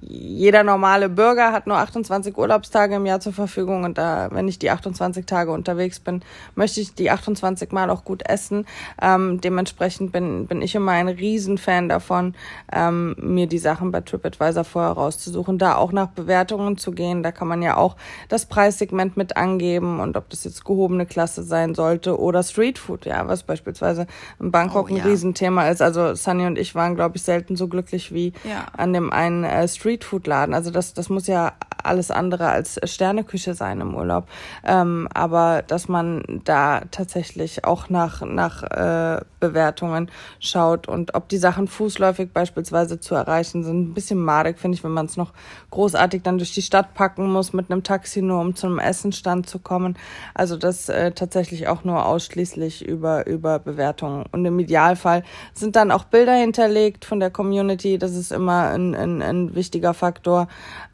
jeder 0.00 0.62
normale 0.62 1.08
Bürger 1.08 1.52
hat 1.52 1.66
nur 1.66 1.76
28 1.76 2.36
Urlaubstage 2.36 2.96
im 2.96 3.06
Jahr 3.06 3.20
zur 3.20 3.32
Verfügung 3.32 3.84
und 3.84 3.98
da, 3.98 4.28
wenn 4.30 4.48
ich 4.48 4.58
die 4.58 4.70
28 4.70 5.26
Tage 5.26 5.50
unterwegs 5.50 6.00
bin, 6.00 6.22
möchte 6.54 6.80
ich 6.80 6.94
die 6.94 7.10
28 7.10 7.72
Mal 7.72 7.90
auch 7.90 8.04
gut 8.04 8.28
essen. 8.28 8.66
Ähm, 9.00 9.40
dementsprechend 9.40 10.12
bin, 10.12 10.46
bin 10.46 10.62
ich 10.62 10.74
immer 10.74 10.92
ein 10.92 11.08
Riesenfan 11.08 11.88
davon, 11.88 12.34
ähm, 12.72 13.14
mir 13.18 13.46
die 13.46 13.58
Sachen 13.58 13.90
bei 13.90 14.00
TripAdvisor 14.00 14.64
vorher 14.64 14.92
rauszusuchen, 14.92 15.58
da 15.58 15.76
auch 15.76 15.92
nach 15.92 16.08
Bewertungen 16.08 16.78
zu 16.78 16.92
gehen. 16.92 17.22
Da 17.22 17.32
kann 17.32 17.48
man 17.48 17.60
ja 17.60 17.76
auch 17.76 17.96
das 18.28 18.46
Preissegment 18.46 19.16
mit 19.16 19.36
angeben 19.36 20.00
und 20.00 20.16
ob 20.16 20.30
das 20.30 20.44
jetzt 20.44 20.64
gehobene 20.64 21.04
Klasse 21.04 21.42
sein 21.42 21.74
sollte 21.74 22.18
oder 22.18 22.42
Streetfood, 22.42 23.04
ja, 23.06 23.26
was 23.28 23.42
beispielsweise 23.42 24.06
in 24.40 24.50
Bangkok 24.50 24.88
oh, 24.90 24.94
ja. 24.94 25.02
ein 25.02 25.10
Riesenthema 25.10 25.68
ist. 25.68 25.82
Also 25.82 26.14
Sunny 26.14 26.46
und 26.46 26.58
ich 26.58 26.74
waren, 26.74 26.94
glaube 26.94 27.16
ich, 27.16 27.22
selten 27.22 27.56
so 27.56 27.68
glücklich 27.68 28.12
wie 28.12 28.32
ja. 28.44 28.66
an 28.76 28.92
dem 28.92 29.12
einen 29.12 29.44
äh, 29.44 29.57
Streetfood-Laden. 29.66 30.54
Also 30.54 30.70
das, 30.70 30.94
das 30.94 31.08
muss 31.08 31.26
ja 31.26 31.54
alles 31.82 32.10
andere 32.10 32.48
als 32.48 32.78
Sterneküche 32.84 33.54
sein 33.54 33.80
im 33.80 33.94
Urlaub. 33.94 34.28
Ähm, 34.64 35.08
aber 35.14 35.62
dass 35.66 35.88
man 35.88 36.42
da 36.44 36.82
tatsächlich 36.90 37.64
auch 37.64 37.88
nach, 37.88 38.22
nach 38.22 38.62
äh, 38.62 39.22
Bewertungen 39.40 40.10
schaut 40.40 40.88
und 40.88 41.14
ob 41.14 41.28
die 41.28 41.38
Sachen 41.38 41.68
fußläufig 41.68 42.32
beispielsweise 42.32 43.00
zu 43.00 43.14
erreichen 43.14 43.62
sind. 43.62 43.90
Ein 43.90 43.94
bisschen 43.94 44.18
madig, 44.18 44.58
finde 44.58 44.76
ich, 44.76 44.84
wenn 44.84 44.92
man 44.92 45.06
es 45.06 45.16
noch 45.16 45.32
großartig 45.70 46.22
dann 46.22 46.38
durch 46.38 46.52
die 46.52 46.62
Stadt 46.62 46.94
packen 46.94 47.30
muss 47.30 47.52
mit 47.52 47.70
einem 47.70 47.82
Taxi, 47.82 48.22
nur 48.22 48.40
um 48.40 48.54
zum 48.56 48.78
Essenstand 48.78 49.48
zu 49.48 49.58
kommen. 49.58 49.96
Also 50.34 50.56
das 50.56 50.88
äh, 50.88 51.12
tatsächlich 51.12 51.68
auch 51.68 51.84
nur 51.84 52.06
ausschließlich 52.06 52.86
über, 52.86 53.26
über 53.26 53.58
Bewertungen. 53.58 54.24
Und 54.32 54.44
im 54.44 54.58
Idealfall 54.58 55.22
sind 55.54 55.76
dann 55.76 55.90
auch 55.90 56.04
Bilder 56.04 56.34
hinterlegt 56.34 57.04
von 57.04 57.20
der 57.20 57.30
Community. 57.30 57.98
Das 57.98 58.14
ist 58.14 58.32
immer 58.32 58.70
ein, 58.70 58.94
ein, 58.94 59.22
ein 59.22 59.47
wichtiger 59.54 59.94
Faktor. 59.94 60.48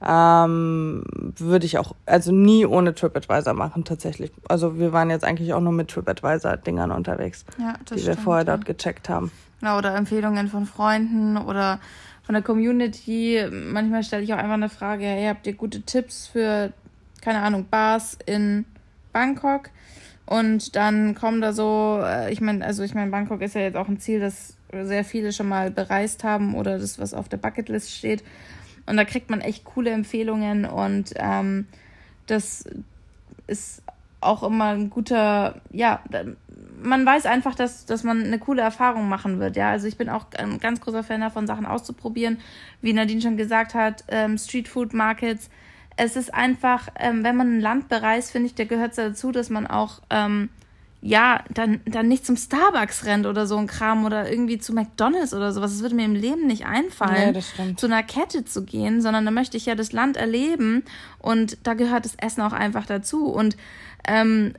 Ähm, 0.06 1.04
würde 1.36 1.66
ich 1.66 1.78
auch, 1.78 1.94
also 2.06 2.32
nie 2.32 2.66
ohne 2.66 2.94
TripAdvisor 2.94 3.54
machen 3.54 3.84
tatsächlich. 3.84 4.32
Also 4.48 4.78
wir 4.78 4.92
waren 4.92 5.10
jetzt 5.10 5.24
eigentlich 5.24 5.54
auch 5.54 5.60
nur 5.60 5.72
mit 5.72 5.88
TripAdvisor-Dingern 5.88 6.90
unterwegs, 6.90 7.44
ja, 7.58 7.74
die 7.80 8.00
stimmt, 8.00 8.06
wir 8.06 8.16
vorher 8.16 8.44
ja. 8.44 8.56
dort 8.56 8.66
gecheckt 8.66 9.08
haben. 9.08 9.30
Genau, 9.60 9.78
oder 9.78 9.94
Empfehlungen 9.94 10.48
von 10.48 10.66
Freunden 10.66 11.36
oder 11.36 11.80
von 12.22 12.34
der 12.34 12.42
Community. 12.42 13.46
Manchmal 13.50 14.02
stelle 14.02 14.22
ich 14.22 14.32
auch 14.32 14.38
einfach 14.38 14.54
eine 14.54 14.68
Frage, 14.68 15.04
hey, 15.04 15.28
habt 15.28 15.46
ihr 15.46 15.54
gute 15.54 15.82
Tipps 15.82 16.26
für, 16.26 16.72
keine 17.20 17.42
Ahnung, 17.42 17.66
Bars 17.70 18.18
in 18.26 18.64
Bangkok? 19.12 19.70
Und 20.26 20.74
dann 20.74 21.14
kommen 21.14 21.40
da 21.40 21.52
so, 21.52 22.00
äh, 22.02 22.32
ich 22.32 22.40
meine, 22.40 22.64
also 22.64 22.82
ich 22.82 22.94
meine, 22.94 23.10
Bangkok 23.10 23.42
ist 23.42 23.54
ja 23.54 23.60
jetzt 23.60 23.76
auch 23.76 23.88
ein 23.88 23.98
Ziel, 23.98 24.20
das 24.20 24.56
sehr 24.82 25.04
viele 25.04 25.32
schon 25.32 25.48
mal 25.48 25.70
bereist 25.70 26.24
haben 26.24 26.54
oder 26.54 26.78
das, 26.78 26.98
was 26.98 27.14
auf 27.14 27.28
der 27.28 27.37
Bucketlist 27.37 27.90
steht. 27.90 28.24
Und 28.87 28.96
da 28.96 29.04
kriegt 29.04 29.30
man 29.30 29.40
echt 29.40 29.64
coole 29.64 29.90
Empfehlungen 29.90 30.64
und 30.64 31.14
ähm, 31.16 31.66
das 32.26 32.64
ist 33.46 33.82
auch 34.20 34.42
immer 34.42 34.70
ein 34.70 34.90
guter, 34.90 35.60
ja, 35.70 36.02
man 36.82 37.06
weiß 37.06 37.26
einfach, 37.26 37.54
dass, 37.54 37.87
dass 37.87 38.02
man 38.02 38.24
eine 38.24 38.38
coole 38.38 38.62
Erfahrung 38.62 39.08
machen 39.08 39.38
wird. 39.38 39.56
Ja, 39.56 39.70
also 39.70 39.87
ich 39.87 39.96
bin 39.96 40.08
auch 40.08 40.26
ein 40.37 40.58
ganz 40.58 40.80
großer 40.80 41.02
Fan 41.02 41.20
davon, 41.20 41.46
Sachen 41.46 41.66
auszuprobieren. 41.66 42.38
Wie 42.82 42.92
Nadine 42.92 43.20
schon 43.20 43.37
gesagt 43.37 43.74
hat, 43.74 44.04
ähm, 44.08 44.38
Street 44.38 44.68
Food 44.68 44.92
Markets. 44.92 45.50
Es 45.96 46.16
ist 46.16 46.34
einfach, 46.34 46.88
ähm, 46.98 47.22
wenn 47.22 47.37
man 47.37 47.56
ein 47.56 47.60
Land 47.60 47.88
bereist, 47.88 48.32
finde 48.32 48.46
ich, 48.48 48.54
da 48.54 48.64
gehört 48.64 48.98
dazu, 48.98 49.30
dass 49.30 49.50
man 49.50 49.66
auch 49.66 50.00
ähm, 50.10 50.48
ja, 51.06 51.44
dann, 51.52 51.80
dann 51.84 52.08
nicht 52.08 52.24
zum 52.24 52.38
Starbucks 52.38 53.04
rennt 53.04 53.26
oder 53.26 53.46
so 53.46 53.58
ein 53.58 53.66
Kram 53.66 54.06
oder 54.06 54.30
irgendwie 54.30 54.56
zu 54.56 54.72
McDonalds 54.72 55.34
oder 55.34 55.52
sowas. 55.52 55.72
Das 55.72 55.82
würde 55.82 55.94
mir 55.94 56.06
im 56.06 56.14
Leben 56.14 56.46
nicht 56.46 56.64
einfallen, 56.64 57.34
ja, 57.34 57.76
zu 57.76 57.84
einer 57.84 58.02
Kette 58.02 58.46
zu 58.46 58.64
gehen, 58.64 59.02
sondern 59.02 59.26
da 59.26 59.30
möchte 59.30 59.58
ich 59.58 59.66
ja 59.66 59.74
das 59.74 59.92
Land 59.92 60.16
erleben 60.16 60.82
und 61.18 61.58
da 61.62 61.74
gehört 61.74 62.06
das 62.06 62.14
Essen 62.14 62.40
auch 62.40 62.54
einfach 62.54 62.86
dazu. 62.86 63.26
Und 63.26 63.58
ähm, 64.08 64.54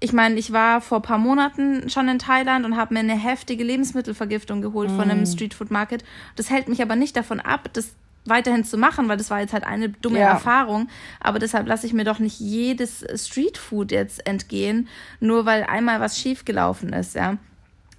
ich 0.00 0.14
meine, 0.14 0.36
ich 0.36 0.54
war 0.54 0.80
vor 0.80 1.02
paar 1.02 1.18
Monaten 1.18 1.90
schon 1.90 2.08
in 2.08 2.18
Thailand 2.18 2.64
und 2.64 2.78
habe 2.78 2.94
mir 2.94 3.00
eine 3.00 3.18
heftige 3.18 3.62
Lebensmittelvergiftung 3.62 4.62
geholt 4.62 4.90
mm. 4.90 4.96
von 4.96 5.10
einem 5.10 5.24
mm. 5.24 5.26
Streetfood 5.26 5.70
Market. 5.70 6.02
Das 6.34 6.48
hält 6.48 6.70
mich 6.70 6.80
aber 6.80 6.96
nicht 6.96 7.14
davon 7.14 7.40
ab, 7.40 7.68
das 7.74 7.92
weiterhin 8.24 8.64
zu 8.64 8.76
machen, 8.76 9.08
weil 9.08 9.16
das 9.16 9.30
war 9.30 9.40
jetzt 9.40 9.52
halt 9.52 9.64
eine 9.64 9.88
dumme 9.88 10.20
ja. 10.20 10.28
Erfahrung. 10.28 10.88
Aber 11.20 11.38
deshalb 11.38 11.66
lasse 11.66 11.86
ich 11.86 11.92
mir 11.92 12.04
doch 12.04 12.18
nicht 12.18 12.38
jedes 12.38 13.04
Streetfood 13.14 13.92
jetzt 13.92 14.26
entgehen, 14.26 14.88
nur 15.20 15.46
weil 15.46 15.64
einmal 15.64 16.00
was 16.00 16.18
schiefgelaufen 16.18 16.92
ist, 16.92 17.14
ja. 17.14 17.38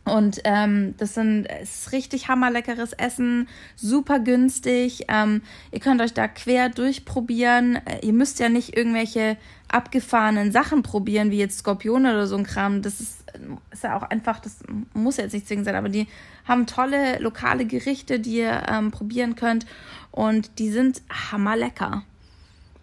Und 0.03 0.41
ähm, 0.45 0.95
das 0.97 1.13
sind 1.13 1.45
ist 1.62 1.91
richtig 1.91 2.27
hammerleckeres 2.27 2.93
Essen, 2.93 3.47
super 3.75 4.19
günstig. 4.19 5.05
Ähm, 5.07 5.43
ihr 5.71 5.79
könnt 5.79 6.01
euch 6.01 6.13
da 6.13 6.27
quer 6.27 6.69
durchprobieren. 6.69 7.75
Äh, 7.86 7.99
ihr 8.01 8.13
müsst 8.13 8.39
ja 8.39 8.49
nicht 8.49 8.75
irgendwelche 8.75 9.38
abgefahrenen 9.67 10.51
Sachen 10.51 10.81
probieren, 10.81 11.29
wie 11.29 11.38
jetzt 11.38 11.60
Skorpione 11.60 12.13
oder 12.13 12.25
so 12.25 12.36
ein 12.36 12.43
Kram. 12.45 12.81
Das 12.81 12.99
ist, 12.99 13.23
ist 13.69 13.84
ja 13.84 13.95
auch 13.95 14.01
einfach, 14.01 14.39
das 14.39 14.63
muss 14.93 15.17
jetzt 15.17 15.34
nicht 15.34 15.47
zwingend 15.47 15.65
sein, 15.65 15.75
aber 15.75 15.89
die 15.89 16.07
haben 16.45 16.65
tolle 16.65 17.19
lokale 17.19 17.65
Gerichte, 17.65 18.19
die 18.19 18.38
ihr 18.38 18.63
ähm, 18.69 18.89
probieren 18.89 19.36
könnt 19.36 19.67
und 20.12 20.60
die 20.60 20.69
sind 20.69 21.02
hammerlecker. 21.32 22.04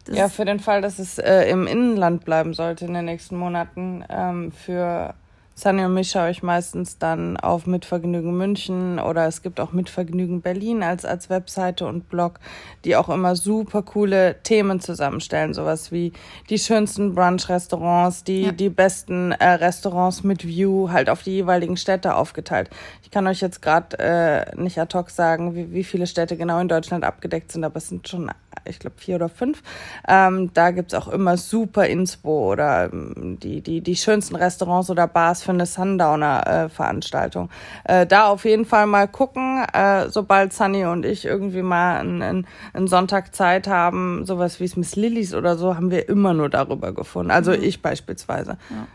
Das 0.04 0.16
ja, 0.16 0.28
für 0.28 0.44
den 0.44 0.60
Fall, 0.60 0.80
dass 0.80 0.98
es 0.98 1.18
äh, 1.18 1.50
im 1.50 1.66
Innenland 1.66 2.24
bleiben 2.24 2.54
sollte 2.54 2.86
in 2.86 2.94
den 2.94 3.04
nächsten 3.04 3.36
Monaten, 3.36 4.04
ähm, 4.08 4.52
für 4.52 5.14
Sunny 5.58 5.84
und 5.84 5.92
mich 5.92 6.12
schaue 6.12 6.30
ich 6.30 6.44
meistens 6.44 6.98
dann 6.98 7.36
auf 7.36 7.66
Mitvergnügen 7.66 8.36
München 8.36 9.00
oder 9.00 9.26
es 9.26 9.42
gibt 9.42 9.58
auch 9.58 9.72
Mitvergnügen 9.72 10.40
Berlin 10.40 10.84
als, 10.84 11.04
als 11.04 11.30
Webseite 11.30 11.84
und 11.84 12.08
Blog, 12.08 12.38
die 12.84 12.94
auch 12.94 13.08
immer 13.08 13.34
super 13.34 13.82
coole 13.82 14.36
Themen 14.44 14.78
zusammenstellen. 14.78 15.54
Sowas 15.54 15.90
wie 15.90 16.12
die 16.48 16.60
schönsten 16.60 17.12
Brunch-Restaurants, 17.12 18.22
die, 18.22 18.42
ja. 18.42 18.52
die 18.52 18.68
besten 18.68 19.32
äh, 19.32 19.48
Restaurants 19.48 20.22
mit 20.22 20.46
View, 20.46 20.90
halt 20.92 21.10
auf 21.10 21.24
die 21.24 21.32
jeweiligen 21.32 21.76
Städte 21.76 22.14
aufgeteilt. 22.14 22.70
Ich 23.02 23.10
kann 23.10 23.26
euch 23.26 23.40
jetzt 23.40 23.60
gerade 23.60 23.98
äh, 23.98 24.54
nicht 24.54 24.78
ad 24.78 24.96
hoc 24.96 25.10
sagen, 25.10 25.56
wie, 25.56 25.72
wie 25.72 25.82
viele 25.82 26.06
Städte 26.06 26.36
genau 26.36 26.60
in 26.60 26.68
Deutschland 26.68 27.02
abgedeckt 27.02 27.50
sind, 27.50 27.64
aber 27.64 27.78
es 27.78 27.88
sind 27.88 28.06
schon 28.06 28.30
ich 28.64 28.78
glaube, 28.78 28.96
vier 28.98 29.16
oder 29.16 29.28
fünf. 29.28 29.62
Ähm, 30.06 30.50
da 30.54 30.70
gibt's 30.70 30.94
auch 30.94 31.08
immer 31.08 31.36
super 31.36 31.86
Inspo 31.86 32.52
oder 32.52 32.90
ähm, 32.92 33.38
die, 33.42 33.60
die, 33.60 33.80
die 33.80 33.96
schönsten 33.96 34.36
Restaurants 34.36 34.90
oder 34.90 35.06
Bars 35.06 35.42
für 35.48 35.52
eine 35.54 35.64
Sundowner-Veranstaltung. 35.64 37.48
Äh, 37.84 38.02
äh, 38.02 38.06
da 38.06 38.26
auf 38.26 38.44
jeden 38.44 38.66
Fall 38.66 38.86
mal 38.86 39.08
gucken, 39.08 39.64
äh, 39.72 40.10
sobald 40.10 40.52
Sunny 40.52 40.84
und 40.84 41.06
ich 41.06 41.24
irgendwie 41.24 41.62
mal 41.62 42.00
einen, 42.00 42.46
Sonntag 42.86 43.34
Zeit 43.34 43.66
haben, 43.66 44.26
sowas 44.26 44.60
wie 44.60 44.64
es 44.64 44.76
Miss 44.76 44.94
Lillys 44.94 45.34
oder 45.34 45.56
so, 45.56 45.74
haben 45.74 45.90
wir 45.90 46.06
immer 46.10 46.34
nur 46.34 46.50
darüber 46.50 46.92
gefunden. 46.92 47.30
Also 47.30 47.52
mhm. 47.52 47.62
ich 47.62 47.80
beispielsweise. 47.80 48.58
Ja. 48.68 48.86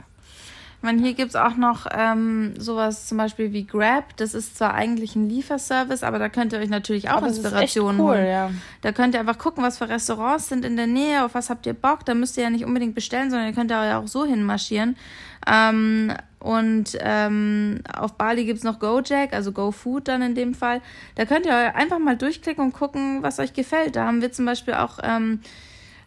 Ich 0.77 0.85
meine, 0.85 1.01
hier 1.01 1.13
gibt 1.13 1.29
es 1.29 1.35
auch 1.35 1.55
noch 1.55 1.87
ähm, 1.91 2.53
sowas 2.59 3.07
zum 3.07 3.17
Beispiel 3.17 3.51
wie 3.51 3.65
Grab. 3.65 4.15
Das 4.17 4.33
ist 4.33 4.57
zwar 4.57 4.73
eigentlich 4.73 5.15
ein 5.15 5.29
Lieferservice, 5.29 6.03
aber 6.03 6.19
da 6.19 6.29
könnt 6.29 6.53
ihr 6.53 6.59
euch 6.59 6.69
natürlich 6.69 7.09
auch 7.09 7.23
Inspirationen 7.23 7.99
cool, 7.99 8.17
holen. 8.17 8.27
Ja. 8.27 8.51
Da 8.81 8.91
könnt 8.91 9.15
ihr 9.15 9.21
einfach 9.21 9.37
gucken, 9.37 9.63
was 9.63 9.77
für 9.77 9.89
Restaurants 9.89 10.49
sind 10.49 10.65
in 10.65 10.75
der 10.75 10.87
Nähe, 10.87 11.23
auf 11.23 11.33
was 11.33 11.49
habt 11.49 11.65
ihr 11.65 11.73
Bock. 11.73 12.05
Da 12.05 12.13
müsst 12.13 12.37
ihr 12.37 12.43
ja 12.43 12.49
nicht 12.49 12.65
unbedingt 12.65 12.93
bestellen, 12.93 13.31
sondern 13.31 13.47
ihr 13.47 13.55
könnt 13.55 13.71
ja 13.71 13.97
auch 13.97 14.07
so 14.07 14.25
hinmarschieren. 14.25 14.97
Ähm, 15.47 16.13
und 16.43 16.97
ähm, 16.99 17.79
auf 17.95 18.15
Bali 18.15 18.43
gibt 18.43 18.57
es 18.57 18.65
noch 18.65 18.79
Gojek, 18.79 19.31
also 19.31 19.53
GoFood 19.53 20.09
dann 20.09 20.21
in 20.21 20.35
dem 20.35 20.53
Fall. 20.53 20.81
Da 21.15 21.23
könnt 21.23 21.45
ihr 21.45 21.73
einfach 21.73 21.99
mal 21.99 22.17
durchklicken 22.17 22.65
und 22.65 22.73
gucken, 22.73 23.23
was 23.23 23.39
euch 23.39 23.53
gefällt. 23.53 23.95
Da 23.95 24.05
haben 24.05 24.21
wir 24.21 24.33
zum 24.33 24.45
Beispiel 24.45 24.73
auch 24.73 24.99
ähm, 25.01 25.39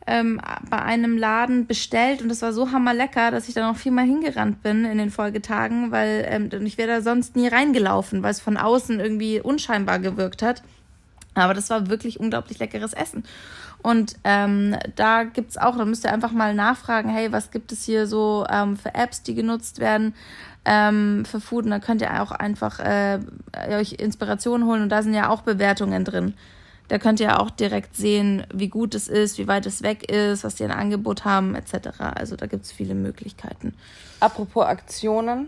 ähm, 0.07 0.39
bei 0.69 0.83
einem 0.83 1.17
Laden 1.17 1.67
bestellt 1.67 2.21
und 2.21 2.29
das 2.29 2.43
war 2.43 2.53
so 2.53 2.71
hammerlecker, 2.71 3.31
dass 3.31 3.49
ich 3.49 3.55
da 3.55 3.67
noch 3.67 3.79
viermal 3.79 4.05
hingerannt 4.05 4.63
bin 4.63 4.85
in 4.85 4.99
den 4.99 5.11
Folgetagen, 5.11 5.91
weil 5.91 6.27
ähm, 6.29 6.51
ich 6.67 6.77
wäre 6.77 6.89
da 6.89 7.01
sonst 7.01 7.35
nie 7.35 7.49
reingelaufen, 7.49 8.23
weil 8.23 8.33
es 8.33 8.41
von 8.41 8.59
außen 8.59 9.01
irgendwie 9.01 9.41
unscheinbar 9.41 10.01
gewirkt 10.01 10.43
hat. 10.43 10.63
Aber 11.33 11.55
das 11.55 11.71
war 11.71 11.89
wirklich 11.89 12.21
unglaublich 12.21 12.59
leckeres 12.59 12.93
Essen. 12.93 13.25
Und 13.87 14.17
ähm, 14.25 14.75
da 14.97 15.23
gibt's 15.23 15.57
auch, 15.57 15.77
da 15.79 15.85
müsst 15.85 16.03
ihr 16.03 16.13
einfach 16.13 16.33
mal 16.33 16.55
nachfragen, 16.55 17.09
hey, 17.09 17.31
was 17.31 17.53
gibt 17.53 17.71
es 17.71 17.85
hier 17.85 18.09
so 18.09 18.45
ähm, 18.51 18.77
für 18.77 18.93
Apps, 18.97 19.23
die 19.23 19.37
genutzt 19.37 19.79
werden 19.79 20.13
ähm, 20.65 21.25
für 21.25 21.41
Food? 21.41 21.67
Und 21.67 21.71
da 21.71 21.79
könnt 21.79 22.01
ihr 22.01 22.21
auch 22.21 22.33
einfach 22.33 22.81
äh, 22.81 23.21
euch 23.71 23.93
Inspiration 23.93 24.65
holen 24.65 24.83
und 24.83 24.89
da 24.89 25.05
sind 25.05 25.15
ja 25.15 25.29
auch 25.29 25.43
Bewertungen 25.43 26.05
drin. 26.05 26.35
Da 26.89 26.99
könnt 26.99 27.21
ihr 27.21 27.39
auch 27.39 27.49
direkt 27.49 27.95
sehen, 27.95 28.45
wie 28.53 28.67
gut 28.67 28.93
es 28.97 29.07
ist, 29.07 29.39
wie 29.39 29.47
weit 29.47 29.67
es 29.67 29.85
weg 29.85 30.11
ist, 30.11 30.43
was 30.43 30.57
die 30.57 30.65
ein 30.65 30.73
Angebot 30.73 31.25
haben, 31.25 31.55
etc. 31.55 32.01
Also 32.01 32.35
da 32.35 32.47
gibt 32.47 32.65
es 32.65 32.73
viele 32.73 32.97
Möglichkeiten. 32.97 33.73
Apropos 34.19 34.67
Aktionen. 34.67 35.47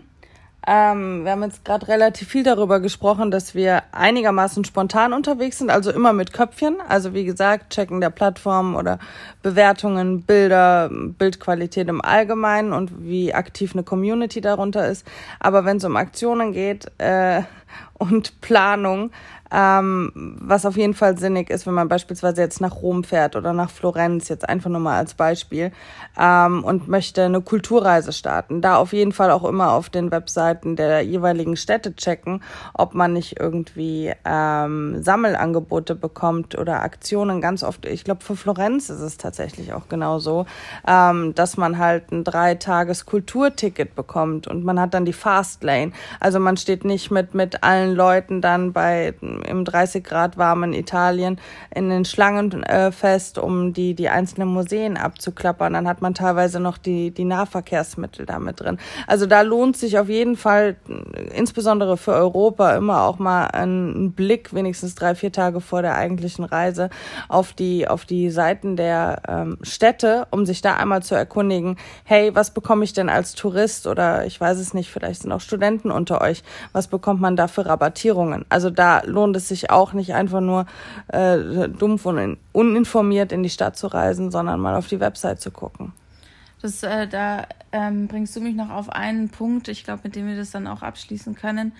Ähm, 0.67 1.23
wir 1.23 1.31
haben 1.31 1.43
jetzt 1.43 1.63
gerade 1.63 1.87
relativ 1.87 2.27
viel 2.27 2.43
darüber 2.43 2.79
gesprochen, 2.79 3.31
dass 3.31 3.55
wir 3.55 3.83
einigermaßen 3.91 4.65
spontan 4.65 5.13
unterwegs 5.13 5.57
sind, 5.57 5.69
also 5.69 5.91
immer 5.91 6.13
mit 6.13 6.33
Köpfchen. 6.33 6.77
Also 6.87 7.13
wie 7.13 7.23
gesagt, 7.23 7.73
checken 7.73 8.01
der 8.01 8.09
Plattform 8.09 8.75
oder 8.75 8.99
Bewertungen, 9.41 10.23
Bilder, 10.23 10.89
Bildqualität 10.91 11.87
im 11.87 12.01
Allgemeinen 12.01 12.73
und 12.73 13.05
wie 13.05 13.33
aktiv 13.33 13.73
eine 13.73 13.83
Community 13.83 14.41
darunter 14.41 14.87
ist. 14.87 15.07
Aber 15.39 15.63
wenn 15.65 15.77
es 15.77 15.85
um 15.85 15.95
Aktionen 15.95 16.51
geht, 16.51 16.91
äh, 16.97 17.43
und 17.93 18.41
Planung 18.41 19.11
ähm, 19.51 20.11
was 20.39 20.65
auf 20.65 20.77
jeden 20.77 20.93
Fall 20.93 21.17
sinnig 21.17 21.49
ist, 21.49 21.65
wenn 21.65 21.73
man 21.73 21.87
beispielsweise 21.87 22.41
jetzt 22.41 22.61
nach 22.61 22.81
Rom 22.81 23.03
fährt 23.03 23.35
oder 23.35 23.53
nach 23.53 23.69
Florenz, 23.69 24.29
jetzt 24.29 24.47
einfach 24.47 24.69
nur 24.69 24.79
mal 24.79 24.97
als 24.97 25.13
Beispiel, 25.13 25.71
ähm, 26.19 26.63
und 26.63 26.87
möchte 26.87 27.23
eine 27.23 27.41
Kulturreise 27.41 28.13
starten. 28.13 28.61
Da 28.61 28.77
auf 28.77 28.93
jeden 28.93 29.11
Fall 29.11 29.31
auch 29.31 29.43
immer 29.43 29.73
auf 29.73 29.89
den 29.89 30.11
Webseiten 30.11 30.75
der 30.75 31.01
jeweiligen 31.01 31.55
Städte 31.55 31.95
checken, 31.95 32.43
ob 32.73 32.93
man 32.93 33.13
nicht 33.13 33.39
irgendwie 33.39 34.13
ähm, 34.25 35.01
Sammelangebote 35.01 35.95
bekommt 35.95 36.57
oder 36.57 36.83
Aktionen. 36.83 37.41
Ganz 37.41 37.63
oft, 37.63 37.85
ich 37.85 38.03
glaube, 38.03 38.23
für 38.23 38.35
Florenz 38.35 38.89
ist 38.89 39.01
es 39.01 39.17
tatsächlich 39.17 39.73
auch 39.73 39.87
genauso, 39.89 40.45
ähm, 40.87 41.33
dass 41.35 41.57
man 41.57 41.77
halt 41.77 42.11
ein 42.11 42.23
dreitages 42.23 43.05
Kulturticket 43.05 43.95
bekommt 43.95 44.47
und 44.47 44.63
man 44.63 44.79
hat 44.79 44.93
dann 44.93 45.05
die 45.05 45.13
Fastlane. 45.13 45.91
Also 46.19 46.39
man 46.39 46.57
steht 46.57 46.85
nicht 46.85 47.11
mit, 47.11 47.33
mit 47.33 47.63
allen 47.63 47.95
Leuten 47.95 48.41
dann 48.41 48.73
bei 48.73 49.13
im 49.47 49.65
30 49.65 50.03
Grad 50.03 50.37
warmen 50.37 50.73
Italien 50.73 51.39
in 51.73 51.89
den 51.89 52.05
Schlangen 52.05 52.63
äh, 52.63 52.91
fest, 52.91 53.37
um 53.37 53.73
die, 53.73 53.93
die 53.93 54.09
einzelnen 54.09 54.49
Museen 54.49 54.97
abzuklappern. 54.97 55.73
Dann 55.73 55.87
hat 55.87 56.01
man 56.01 56.13
teilweise 56.13 56.59
noch 56.59 56.77
die, 56.77 57.11
die 57.11 57.25
Nahverkehrsmittel 57.25 58.25
damit 58.25 58.59
drin. 58.59 58.77
Also 59.07 59.25
da 59.25 59.41
lohnt 59.41 59.77
sich 59.77 59.97
auf 59.99 60.09
jeden 60.09 60.35
Fall, 60.35 60.75
insbesondere 61.35 61.97
für 61.97 62.13
Europa, 62.13 62.75
immer 62.75 63.03
auch 63.03 63.19
mal 63.19 63.47
ein 63.47 64.13
Blick, 64.13 64.53
wenigstens 64.53 64.95
drei, 64.95 65.15
vier 65.15 65.31
Tage 65.31 65.61
vor 65.61 65.81
der 65.81 65.95
eigentlichen 65.95 66.43
Reise, 66.45 66.89
auf 67.27 67.53
die, 67.53 67.87
auf 67.87 68.05
die 68.05 68.29
Seiten 68.29 68.75
der 68.75 69.21
ähm, 69.27 69.57
Städte, 69.61 70.27
um 70.31 70.45
sich 70.45 70.61
da 70.61 70.75
einmal 70.75 71.03
zu 71.03 71.15
erkundigen, 71.15 71.77
hey, 72.03 72.33
was 72.35 72.51
bekomme 72.51 72.83
ich 72.83 72.93
denn 72.93 73.09
als 73.09 73.33
Tourist 73.33 73.87
oder 73.87 74.25
ich 74.25 74.39
weiß 74.39 74.59
es 74.59 74.73
nicht, 74.73 74.89
vielleicht 74.89 75.21
sind 75.21 75.31
auch 75.31 75.41
Studenten 75.41 75.91
unter 75.91 76.21
euch, 76.21 76.43
was 76.73 76.87
bekommt 76.87 77.21
man 77.21 77.35
da 77.35 77.47
für 77.47 77.65
Rabattierungen? 77.65 78.45
Also 78.49 78.69
da 78.69 79.01
lohnt 79.05 79.28
lohnt 79.29 79.37
es 79.37 79.47
sich 79.47 79.69
auch 79.69 79.93
nicht 79.93 80.15
einfach 80.15 80.41
nur 80.41 80.65
äh, 81.09 81.69
dumpf 81.69 82.05
und 82.05 82.37
uninformiert 82.51 83.31
in 83.31 83.43
die 83.43 83.49
Stadt 83.49 83.77
zu 83.77 83.87
reisen, 83.87 84.31
sondern 84.31 84.59
mal 84.59 84.75
auf 84.75 84.87
die 84.87 84.99
Website 84.99 85.39
zu 85.39 85.51
gucken. 85.51 85.93
Das, 86.61 86.81
äh, 86.83 87.07
da 87.07 87.45
ähm, 87.71 88.07
bringst 88.07 88.35
du 88.35 88.41
mich 88.41 88.55
noch 88.55 88.71
auf 88.71 88.89
einen 88.89 89.29
Punkt, 89.29 89.67
ich 89.67 89.83
glaube, 89.83 90.01
mit 90.03 90.15
dem 90.15 90.27
wir 90.27 90.35
das 90.35 90.51
dann 90.51 90.67
auch 90.67 90.81
abschließen 90.81 91.35
können. 91.35 91.73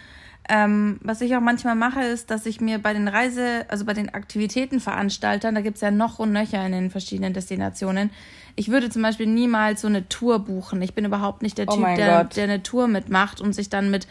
Ähm, 0.48 1.00
was 1.04 1.22
ich 1.22 1.36
auch 1.36 1.42
manchmal 1.42 1.76
mache, 1.76 2.02
ist, 2.02 2.32
dass 2.32 2.46
ich 2.46 2.62
mir 2.62 2.80
bei 2.80 2.94
den 2.94 3.08
Reise, 3.08 3.66
also 3.68 3.86
bei 3.86 3.94
den 3.94 4.14
Aktivitätenveranstaltern, 4.14 5.54
da 5.54 5.62
gibt 5.62 5.76
es 5.76 5.82
ja 5.82 5.92
noch 5.92 6.20
und 6.20 6.32
nöcher 6.32 6.64
in 6.66 6.72
den 6.72 6.92
verschiedenen 6.92 7.34
Destinationen. 7.34 8.10
Ich 8.56 8.70
würde 8.70 8.90
zum 8.90 9.02
Beispiel 9.02 9.28
niemals 9.28 9.82
so 9.82 9.88
eine 9.88 10.08
Tour 10.08 10.40
buchen. 10.40 10.82
Ich 10.82 10.94
bin 10.94 11.06
überhaupt 11.06 11.42
nicht 11.42 11.58
der 11.58 11.68
oh 11.68 11.76
Typ, 11.76 11.96
der, 11.96 12.24
der 12.24 12.44
eine 12.44 12.64
Tour 12.64 12.88
mitmacht 12.88 13.42
und 13.42 13.54
sich 13.54 13.70
dann 13.70 13.92
mit 13.92 14.08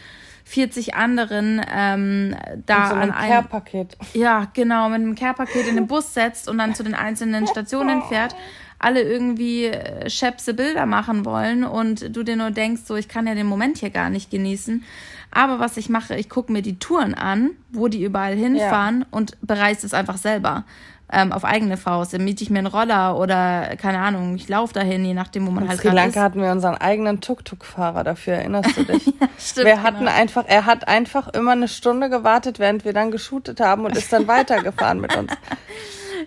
40 0.49 0.95
anderen 0.95 1.61
ähm, 1.71 2.35
da 2.65 2.89
so 2.89 2.95
an 2.95 3.11
einem 3.11 3.31
Care-Paket. 3.31 3.97
Ja, 4.15 4.47
genau, 4.53 4.89
mit 4.89 4.95
einem 4.95 5.13
Care-Paket 5.13 5.67
in 5.67 5.75
den 5.75 5.85
Bus 5.85 6.15
setzt 6.15 6.49
und 6.49 6.57
dann 6.57 6.73
zu 6.73 6.83
den 6.83 6.95
einzelnen 6.95 7.45
Stationen 7.51 8.01
fährt 8.01 8.35
alle 8.79 9.03
irgendwie 9.03 9.65
äh, 9.65 10.09
schäpse 10.09 10.55
Bilder 10.55 10.87
machen 10.87 11.23
wollen 11.25 11.63
und 11.63 12.15
du 12.15 12.23
dir 12.23 12.35
nur 12.35 12.49
denkst, 12.49 12.81
so, 12.85 12.95
ich 12.95 13.07
kann 13.07 13.27
ja 13.27 13.35
den 13.35 13.45
Moment 13.45 13.77
hier 13.77 13.91
gar 13.91 14.09
nicht 14.09 14.31
genießen. 14.31 14.83
Aber 15.31 15.59
was 15.59 15.77
ich 15.77 15.89
mache, 15.89 16.15
ich 16.15 16.29
gucke 16.29 16.51
mir 16.51 16.63
die 16.63 16.79
Touren 16.79 17.13
an, 17.13 17.51
wo 17.71 17.87
die 17.87 18.03
überall 18.03 18.35
hinfahren 18.35 19.01
ja. 19.01 19.07
und 19.11 19.37
bereise 19.41 19.85
es 19.85 19.93
einfach 19.93 20.17
selber 20.17 20.63
ähm, 21.11 21.31
auf 21.31 21.45
eigene 21.45 21.77
Faust. 21.77 22.13
Dann 22.13 22.23
miete 22.23 22.43
ich 22.43 22.49
mir 22.49 22.59
einen 22.59 22.67
Roller 22.67 23.17
oder 23.17 23.75
keine 23.77 23.99
Ahnung, 23.99 24.35
ich 24.35 24.47
laufe 24.47 24.73
dahin, 24.73 25.03
je 25.05 25.13
nachdem, 25.13 25.47
wo 25.47 25.51
man 25.51 25.63
In 25.63 25.69
halt 25.69 25.79
Sri 25.81 25.89
Lanka 25.89 26.19
ist. 26.19 26.23
hatten 26.23 26.41
wir 26.41 26.51
unseren 26.51 26.75
eigenen 26.75 27.21
Tuk-Tuk-Fahrer, 27.21 28.03
dafür 28.03 28.35
erinnerst 28.35 28.77
du 28.77 28.83
dich? 28.85 29.05
ja, 29.07 29.27
stimmt, 29.39 29.65
wir 29.67 29.83
hatten 29.83 29.99
genau. 29.99 30.11
einfach, 30.11 30.45
er 30.47 30.65
hat 30.65 30.87
einfach 30.87 31.27
immer 31.29 31.51
eine 31.51 31.67
Stunde 31.67 32.09
gewartet, 32.09 32.59
während 32.59 32.85
wir 32.85 32.93
dann 32.93 33.11
geshootet 33.11 33.59
haben 33.59 33.85
und 33.85 33.97
ist 33.97 34.11
dann 34.13 34.27
weitergefahren 34.27 34.99
mit 34.99 35.15
uns. 35.15 35.31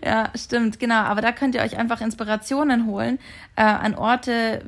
Ja, 0.04 0.30
stimmt, 0.34 0.80
genau. 0.80 1.02
Aber 1.02 1.20
da 1.20 1.32
könnt 1.32 1.54
ihr 1.54 1.60
euch 1.62 1.78
einfach 1.78 2.00
Inspirationen 2.00 2.86
holen 2.86 3.18
äh, 3.56 3.62
an 3.62 3.94
Orte, 3.94 4.64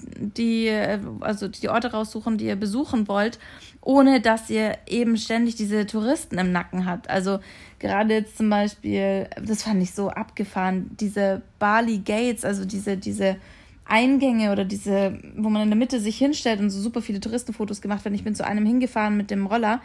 die, 0.00 0.66
äh, 0.66 0.98
also 1.20 1.48
die 1.48 1.68
Orte 1.68 1.92
raussuchen, 1.92 2.36
die 2.38 2.46
ihr 2.46 2.56
besuchen 2.56 3.08
wollt, 3.08 3.38
ohne 3.80 4.20
dass 4.20 4.50
ihr 4.50 4.76
eben 4.86 5.16
ständig 5.16 5.56
diese 5.56 5.86
Touristen 5.86 6.38
im 6.38 6.52
Nacken 6.52 6.86
habt. 6.86 7.08
Also 7.08 7.38
gerade 7.84 8.14
jetzt 8.14 8.38
zum 8.38 8.48
Beispiel, 8.48 9.28
das 9.42 9.62
fand 9.62 9.82
ich 9.82 9.92
so 9.92 10.08
abgefahren, 10.08 10.90
diese 10.98 11.42
Bali 11.58 11.98
Gates, 11.98 12.42
also 12.42 12.64
diese, 12.64 12.96
diese 12.96 13.36
Eingänge 13.84 14.52
oder 14.52 14.64
diese, 14.64 15.18
wo 15.36 15.50
man 15.50 15.64
in 15.64 15.68
der 15.68 15.76
Mitte 15.76 16.00
sich 16.00 16.16
hinstellt 16.16 16.60
und 16.60 16.70
so 16.70 16.80
super 16.80 17.02
viele 17.02 17.20
Touristenfotos 17.20 17.82
gemacht 17.82 18.02
werden. 18.06 18.14
Ich 18.14 18.24
bin 18.24 18.34
zu 18.34 18.46
einem 18.46 18.64
hingefahren 18.64 19.18
mit 19.18 19.30
dem 19.30 19.46
Roller 19.46 19.82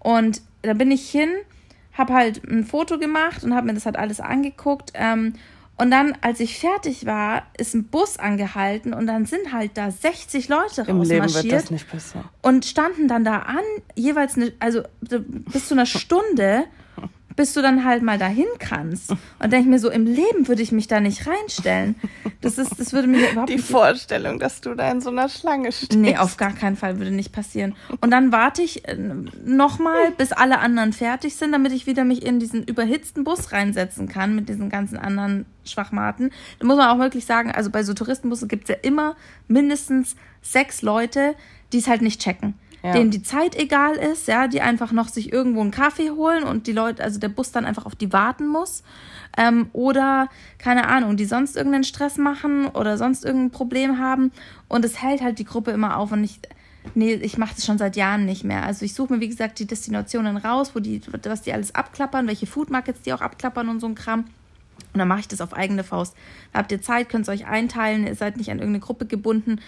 und 0.00 0.42
da 0.62 0.74
bin 0.74 0.90
ich 0.90 1.08
hin, 1.08 1.28
habe 1.92 2.14
halt 2.14 2.42
ein 2.50 2.64
Foto 2.64 2.98
gemacht 2.98 3.44
und 3.44 3.54
habe 3.54 3.68
mir 3.68 3.74
das 3.74 3.86
halt 3.86 3.96
alles 3.96 4.18
angeguckt. 4.18 4.90
Ähm, 4.94 5.34
und 5.78 5.92
dann, 5.92 6.18
als 6.22 6.40
ich 6.40 6.58
fertig 6.58 7.06
war, 7.06 7.44
ist 7.56 7.74
ein 7.74 7.84
Bus 7.84 8.18
angehalten 8.18 8.92
und 8.92 9.06
dann 9.06 9.24
sind 9.24 9.52
halt 9.52 9.72
da 9.74 9.92
60 9.92 10.48
Leute 10.48 10.82
Im 10.88 11.02
Leben 11.02 11.32
wird 11.32 11.52
das 11.52 11.70
nicht 11.70 11.88
passieren. 11.88 12.24
Und 12.42 12.64
standen 12.64 13.06
dann 13.06 13.22
da 13.22 13.40
an, 13.40 13.62
jeweils 13.94 14.36
eine, 14.36 14.52
also 14.58 14.82
bis 15.00 15.68
zu 15.68 15.74
einer 15.74 15.86
Stunde 15.86 16.64
bis 17.36 17.52
du 17.52 17.62
dann 17.62 17.84
halt 17.84 18.02
mal 18.02 18.18
dahin 18.18 18.46
kannst. 18.58 19.10
Und 19.10 19.52
denke 19.52 19.68
mir 19.68 19.78
so, 19.78 19.90
im 19.90 20.06
Leben 20.06 20.48
würde 20.48 20.62
ich 20.62 20.72
mich 20.72 20.88
da 20.88 21.00
nicht 21.00 21.26
reinstellen. 21.26 21.94
Das 22.40 22.58
ist, 22.58 22.80
das 22.80 22.92
würde 22.92 23.08
mir 23.08 23.30
überhaupt 23.30 23.50
Die 23.50 23.56
nicht 23.56 23.68
Vorstellung, 23.68 24.38
dass 24.38 24.60
du 24.60 24.74
da 24.74 24.90
in 24.90 25.00
so 25.00 25.10
einer 25.10 25.28
Schlange 25.28 25.70
stehst. 25.72 25.94
Nee, 25.94 26.16
auf 26.16 26.36
gar 26.36 26.52
keinen 26.52 26.76
Fall 26.76 26.98
würde 26.98 27.10
nicht 27.10 27.32
passieren. 27.32 27.74
Und 28.00 28.10
dann 28.10 28.32
warte 28.32 28.62
ich 28.62 28.88
äh, 28.88 28.96
nochmal, 29.44 30.10
bis 30.16 30.32
alle 30.32 30.58
anderen 30.58 30.92
fertig 30.92 31.36
sind, 31.36 31.52
damit 31.52 31.72
ich 31.72 31.86
wieder 31.86 32.04
mich 32.04 32.24
in 32.24 32.40
diesen 32.40 32.64
überhitzten 32.64 33.24
Bus 33.24 33.52
reinsetzen 33.52 34.08
kann 34.08 34.34
mit 34.34 34.48
diesen 34.48 34.70
ganzen 34.70 34.96
anderen 34.96 35.44
Schwachmaten. 35.64 36.30
Da 36.58 36.66
muss 36.66 36.76
man 36.76 36.88
auch 36.88 36.98
wirklich 36.98 37.26
sagen, 37.26 37.50
also 37.50 37.70
bei 37.70 37.82
so 37.82 37.92
Touristenbussen 37.92 38.48
gibt 38.48 38.64
es 38.64 38.76
ja 38.76 38.80
immer 38.82 39.16
mindestens 39.48 40.16
sechs 40.40 40.82
Leute, 40.82 41.34
die 41.72 41.78
es 41.78 41.88
halt 41.88 42.02
nicht 42.02 42.20
checken 42.20 42.54
ja. 42.86 42.92
denen 42.92 43.10
die 43.10 43.22
Zeit 43.22 43.56
egal 43.56 43.96
ist, 43.96 44.28
ja, 44.28 44.48
die 44.48 44.60
einfach 44.60 44.92
noch 44.92 45.08
sich 45.08 45.32
irgendwo 45.32 45.60
einen 45.60 45.70
Kaffee 45.70 46.10
holen 46.10 46.44
und 46.44 46.66
die 46.66 46.72
Leute, 46.72 47.02
also 47.02 47.18
der 47.18 47.28
Bus 47.28 47.52
dann 47.52 47.64
einfach 47.64 47.86
auf 47.86 47.94
die 47.94 48.12
warten 48.12 48.46
muss. 48.46 48.82
Ähm, 49.36 49.68
oder, 49.72 50.28
keine 50.58 50.88
Ahnung, 50.88 51.16
die 51.16 51.24
sonst 51.24 51.56
irgendeinen 51.56 51.84
Stress 51.84 52.16
machen 52.16 52.66
oder 52.66 52.96
sonst 52.96 53.24
irgendein 53.24 53.50
Problem 53.50 53.98
haben. 53.98 54.32
Und 54.68 54.84
es 54.84 55.02
hält 55.02 55.20
halt 55.20 55.38
die 55.38 55.44
Gruppe 55.44 55.72
immer 55.72 55.96
auf 55.96 56.12
und 56.12 56.24
ich. 56.24 56.40
Nee, 56.94 57.14
ich 57.14 57.36
mache 57.36 57.56
das 57.56 57.66
schon 57.66 57.78
seit 57.78 57.96
Jahren 57.96 58.26
nicht 58.26 58.44
mehr. 58.44 58.62
Also 58.62 58.84
ich 58.84 58.94
suche 58.94 59.14
mir, 59.14 59.20
wie 59.20 59.28
gesagt, 59.28 59.58
die 59.58 59.66
Destinationen 59.66 60.36
raus, 60.36 60.70
wo 60.74 60.78
die, 60.78 61.00
was 61.24 61.42
die 61.42 61.52
alles 61.52 61.74
abklappern, 61.74 62.28
welche 62.28 62.46
Food 62.46 62.70
Markets 62.70 63.02
die 63.02 63.12
auch 63.12 63.22
abklappern 63.22 63.68
und 63.68 63.80
so 63.80 63.88
ein 63.88 63.96
Kram. 63.96 64.26
Und 64.96 65.00
dann 65.00 65.08
mache 65.08 65.20
ich 65.20 65.28
das 65.28 65.42
auf 65.42 65.52
eigene 65.52 65.84
Faust. 65.84 66.16
Habt 66.54 66.72
ihr 66.72 66.80
Zeit, 66.80 67.10
könnt 67.10 67.24
es 67.24 67.28
euch 67.28 67.46
einteilen, 67.46 68.06
ihr 68.06 68.14
seid 68.14 68.38
nicht 68.38 68.50
an 68.50 68.60
irgendeine 68.60 68.80
Gruppe 68.80 69.04
gebunden 69.04 69.60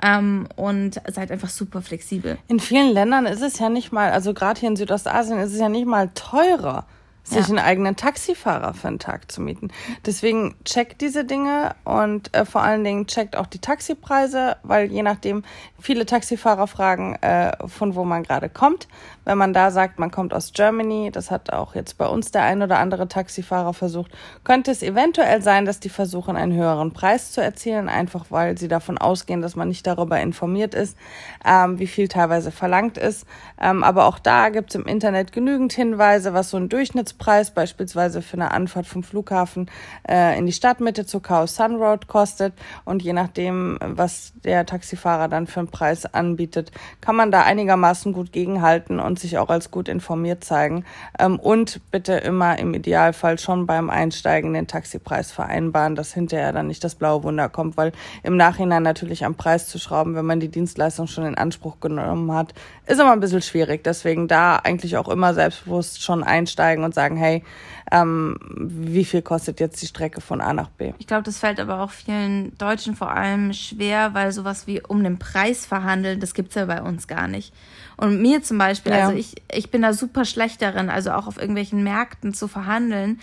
ähm, 0.00 0.46
und 0.54 1.00
seid 1.12 1.32
einfach 1.32 1.48
super 1.48 1.82
flexibel. 1.82 2.38
In 2.46 2.60
vielen 2.60 2.92
Ländern 2.92 3.26
ist 3.26 3.42
es 3.42 3.58
ja 3.58 3.68
nicht 3.68 3.90
mal, 3.90 4.12
also 4.12 4.32
gerade 4.32 4.60
hier 4.60 4.68
in 4.68 4.76
Südostasien 4.76 5.40
ist 5.40 5.52
es 5.52 5.58
ja 5.58 5.68
nicht 5.68 5.88
mal 5.88 6.10
teurer 6.14 6.86
sich 7.26 7.38
ja. 7.38 7.44
einen 7.46 7.58
eigenen 7.58 7.96
Taxifahrer 7.96 8.72
für 8.74 8.88
einen 8.88 8.98
Tag 8.98 9.30
zu 9.32 9.40
mieten. 9.40 9.68
Deswegen 10.04 10.54
checkt 10.64 11.00
diese 11.00 11.24
Dinge 11.24 11.74
und 11.84 12.34
äh, 12.34 12.44
vor 12.44 12.62
allen 12.62 12.84
Dingen 12.84 13.06
checkt 13.06 13.36
auch 13.36 13.46
die 13.46 13.58
Taxipreise, 13.58 14.56
weil 14.62 14.92
je 14.92 15.02
nachdem 15.02 15.42
viele 15.80 16.06
Taxifahrer 16.06 16.68
fragen, 16.68 17.16
äh, 17.16 17.52
von 17.66 17.96
wo 17.96 18.04
man 18.04 18.22
gerade 18.22 18.48
kommt. 18.48 18.86
Wenn 19.24 19.38
man 19.38 19.52
da 19.52 19.72
sagt, 19.72 19.98
man 19.98 20.12
kommt 20.12 20.32
aus 20.32 20.52
Germany, 20.52 21.10
das 21.12 21.32
hat 21.32 21.52
auch 21.52 21.74
jetzt 21.74 21.98
bei 21.98 22.06
uns 22.06 22.30
der 22.30 22.44
ein 22.44 22.62
oder 22.62 22.78
andere 22.78 23.08
Taxifahrer 23.08 23.74
versucht, 23.74 24.12
könnte 24.44 24.70
es 24.70 24.82
eventuell 24.82 25.42
sein, 25.42 25.64
dass 25.64 25.80
die 25.80 25.88
versuchen, 25.88 26.36
einen 26.36 26.52
höheren 26.52 26.92
Preis 26.92 27.32
zu 27.32 27.42
erzielen, 27.42 27.88
einfach 27.88 28.26
weil 28.30 28.56
sie 28.56 28.68
davon 28.68 28.98
ausgehen, 28.98 29.42
dass 29.42 29.56
man 29.56 29.66
nicht 29.66 29.84
darüber 29.84 30.20
informiert 30.20 30.74
ist, 30.74 30.96
ähm, 31.44 31.80
wie 31.80 31.88
viel 31.88 32.06
teilweise 32.06 32.52
verlangt 32.52 32.98
ist. 32.98 33.26
Ähm, 33.60 33.82
aber 33.82 34.06
auch 34.06 34.20
da 34.20 34.48
gibt 34.50 34.70
es 34.70 34.76
im 34.76 34.86
Internet 34.86 35.32
genügend 35.32 35.72
Hinweise, 35.72 36.32
was 36.32 36.50
so 36.50 36.56
ein 36.56 36.68
Durchschnitts 36.68 37.15
Preis 37.18 37.50
beispielsweise 37.50 38.22
für 38.22 38.34
eine 38.34 38.50
Anfahrt 38.50 38.86
vom 38.86 39.02
Flughafen 39.02 39.70
äh, 40.08 40.38
in 40.38 40.46
die 40.46 40.52
Stadtmitte 40.52 41.06
zur 41.06 41.22
Chaos 41.22 41.56
Sun 41.56 41.76
Road 41.76 42.06
kostet. 42.08 42.54
Und 42.84 43.02
je 43.02 43.12
nachdem, 43.12 43.78
was 43.80 44.32
der 44.44 44.66
Taxifahrer 44.66 45.28
dann 45.28 45.46
für 45.46 45.60
einen 45.60 45.68
Preis 45.68 46.06
anbietet, 46.06 46.72
kann 47.00 47.16
man 47.16 47.30
da 47.30 47.42
einigermaßen 47.42 48.12
gut 48.12 48.32
gegenhalten 48.32 49.00
und 49.00 49.18
sich 49.18 49.38
auch 49.38 49.48
als 49.48 49.70
gut 49.70 49.88
informiert 49.88 50.44
zeigen. 50.44 50.84
Ähm, 51.18 51.38
und 51.38 51.80
bitte 51.90 52.14
immer 52.14 52.58
im 52.58 52.74
Idealfall 52.74 53.38
schon 53.38 53.66
beim 53.66 53.90
Einsteigen 53.90 54.54
den 54.54 54.66
Taxipreis 54.66 55.32
vereinbaren, 55.32 55.94
dass 55.94 56.14
hinterher 56.14 56.52
dann 56.52 56.66
nicht 56.66 56.84
das 56.84 56.94
blaue 56.94 57.22
Wunder 57.22 57.48
kommt, 57.48 57.76
weil 57.76 57.92
im 58.22 58.36
Nachhinein 58.36 58.82
natürlich 58.82 59.24
am 59.24 59.34
Preis 59.34 59.68
zu 59.68 59.78
schrauben, 59.78 60.14
wenn 60.14 60.26
man 60.26 60.40
die 60.40 60.48
Dienstleistung 60.48 61.06
schon 61.06 61.24
in 61.24 61.34
Anspruch 61.34 61.80
genommen 61.80 62.32
hat, 62.32 62.54
ist 62.86 63.00
immer 63.00 63.12
ein 63.12 63.20
bisschen 63.20 63.42
schwierig. 63.42 63.82
Deswegen 63.84 64.28
da 64.28 64.56
eigentlich 64.56 64.96
auch 64.96 65.08
immer 65.08 65.34
selbstbewusst 65.34 66.02
schon 66.02 66.22
einsteigen 66.22 66.84
und 66.84 66.94
sagen, 66.94 67.16
hey, 67.16 67.42
ähm, 67.90 68.36
wie 68.56 69.04
viel 69.04 69.22
kostet 69.22 69.60
jetzt 69.60 69.80
die 69.82 69.86
Strecke 69.86 70.20
von 70.20 70.40
A 70.40 70.52
nach 70.52 70.70
B? 70.70 70.92
Ich 70.98 71.06
glaube, 71.06 71.24
das 71.24 71.38
fällt 71.38 71.60
aber 71.60 71.80
auch 71.80 71.90
vielen 71.90 72.56
Deutschen 72.58 72.96
vor 72.96 73.10
allem 73.10 73.52
schwer, 73.52 74.14
weil 74.14 74.32
sowas 74.32 74.66
wie 74.66 74.80
um 74.80 75.02
den 75.02 75.18
Preis 75.18 75.66
verhandeln, 75.66 76.20
das 76.20 76.34
gibt's 76.34 76.54
ja 76.54 76.64
bei 76.66 76.80
uns 76.80 77.06
gar 77.06 77.28
nicht. 77.28 77.52
Und 77.96 78.20
mir 78.20 78.42
zum 78.42 78.58
Beispiel, 78.58 78.92
ja. 78.92 79.06
also 79.06 79.16
ich, 79.16 79.34
ich 79.52 79.70
bin 79.70 79.82
da 79.82 79.92
super 79.92 80.24
schlecht 80.24 80.62
darin, 80.62 80.90
also 80.90 81.12
auch 81.12 81.26
auf 81.26 81.38
irgendwelchen 81.38 81.82
Märkten 81.82 82.34
zu 82.34 82.48
verhandeln. 82.48 83.20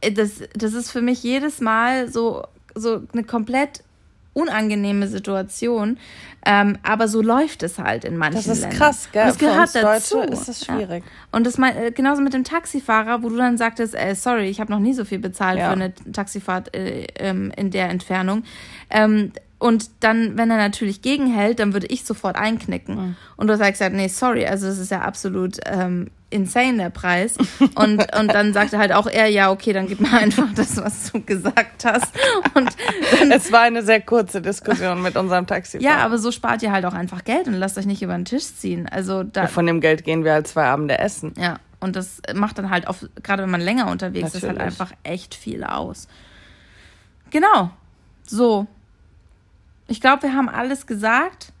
Äh, 0.00 0.12
das, 0.12 0.42
das 0.54 0.74
ist 0.74 0.90
für 0.90 1.02
mich 1.02 1.22
jedes 1.22 1.60
Mal 1.60 2.08
so, 2.08 2.44
so 2.74 3.02
eine 3.12 3.24
komplett 3.24 3.82
unangenehme 4.38 5.08
Situation. 5.08 5.98
Ähm, 6.46 6.78
aber 6.82 7.08
so 7.08 7.20
läuft 7.20 7.62
es 7.62 7.78
halt 7.78 8.04
in 8.04 8.16
manchen 8.16 8.36
Ländern. 8.36 8.48
Das 8.48 8.58
ist 8.58 8.62
Ländern. 8.62 8.78
krass, 8.78 9.08
gell? 9.12 9.22
Und 9.22 9.28
das 9.28 9.38
gehört 9.38 9.74
dazu. 9.74 10.16
Deutsche 10.16 10.32
ist 10.32 10.48
es 10.48 10.64
schwierig. 10.64 11.04
Ja. 11.04 11.10
Und 11.32 11.46
das 11.46 11.58
mein, 11.58 11.76
äh, 11.76 11.90
genauso 11.90 12.22
mit 12.22 12.32
dem 12.32 12.44
Taxifahrer, 12.44 13.22
wo 13.22 13.28
du 13.28 13.36
dann 13.36 13.58
sagtest, 13.58 13.94
äh, 13.94 14.14
sorry, 14.14 14.48
ich 14.48 14.60
habe 14.60 14.70
noch 14.70 14.78
nie 14.78 14.94
so 14.94 15.04
viel 15.04 15.18
bezahlt 15.18 15.58
ja. 15.58 15.66
für 15.66 15.72
eine 15.72 15.92
Taxifahrt 16.12 16.74
äh, 16.74 17.06
ähm, 17.16 17.52
in 17.56 17.70
der 17.70 17.90
Entfernung. 17.90 18.44
Ähm, 18.90 19.32
und 19.58 19.90
dann, 20.00 20.38
wenn 20.38 20.50
er 20.50 20.56
natürlich 20.56 21.02
gegenhält, 21.02 21.58
dann 21.58 21.72
würde 21.72 21.88
ich 21.88 22.04
sofort 22.04 22.36
einknicken. 22.36 22.94
Mhm. 22.94 23.16
Und 23.36 23.48
du 23.48 23.56
sagst 23.56 23.80
halt, 23.80 23.92
nee, 23.92 24.08
sorry, 24.08 24.46
also 24.46 24.66
das 24.68 24.78
ist 24.78 24.90
ja 24.90 25.00
absolut 25.00 25.58
ähm, 25.66 26.10
insane, 26.30 26.78
der 26.78 26.90
Preis. 26.90 27.36
Und, 27.74 28.16
und 28.16 28.28
dann 28.28 28.52
sagte 28.52 28.78
halt 28.78 28.92
auch 28.92 29.06
er, 29.06 29.26
ja, 29.26 29.50
okay, 29.50 29.72
dann 29.72 29.88
gib 29.88 30.00
mir 30.00 30.12
einfach 30.12 30.52
das, 30.54 30.76
was 30.76 31.10
du 31.10 31.22
gesagt 31.22 31.84
hast. 31.84 32.12
Und 32.54 32.70
dann, 33.18 33.32
es 33.32 33.50
war 33.50 33.62
eine 33.62 33.82
sehr 33.82 34.00
kurze 34.00 34.40
Diskussion 34.40 35.02
mit 35.02 35.16
unserem 35.16 35.46
Taxi. 35.46 35.78
Ja, 35.82 35.98
aber 35.98 36.18
so 36.18 36.30
spart 36.30 36.62
ihr 36.62 36.70
halt 36.70 36.84
auch 36.84 36.94
einfach 36.94 37.24
Geld 37.24 37.48
und 37.48 37.54
lasst 37.54 37.78
euch 37.78 37.86
nicht 37.86 38.02
über 38.02 38.14
den 38.14 38.24
Tisch 38.24 38.44
ziehen. 38.44 38.88
Also 38.88 39.24
da, 39.24 39.42
ja, 39.42 39.46
von 39.48 39.66
dem 39.66 39.80
Geld 39.80 40.04
gehen 40.04 40.24
wir 40.24 40.32
halt 40.32 40.46
zwei 40.46 40.66
Abende 40.66 40.98
essen. 40.98 41.32
Ja, 41.36 41.58
und 41.80 41.96
das 41.96 42.20
macht 42.34 42.58
dann 42.58 42.70
halt 42.70 42.86
auch, 42.86 42.96
gerade 43.22 43.42
wenn 43.42 43.50
man 43.50 43.60
länger 43.60 43.90
unterwegs 43.90 44.34
Natürlich. 44.34 44.42
ist, 44.44 44.48
halt 44.48 44.60
einfach 44.60 44.92
echt 45.02 45.34
viel 45.34 45.64
aus. 45.64 46.06
Genau. 47.30 47.70
So, 48.24 48.66
ich 49.88 50.00
glaube, 50.00 50.22
wir 50.22 50.34
haben 50.34 50.48
alles 50.48 50.86
gesagt, 50.86 51.52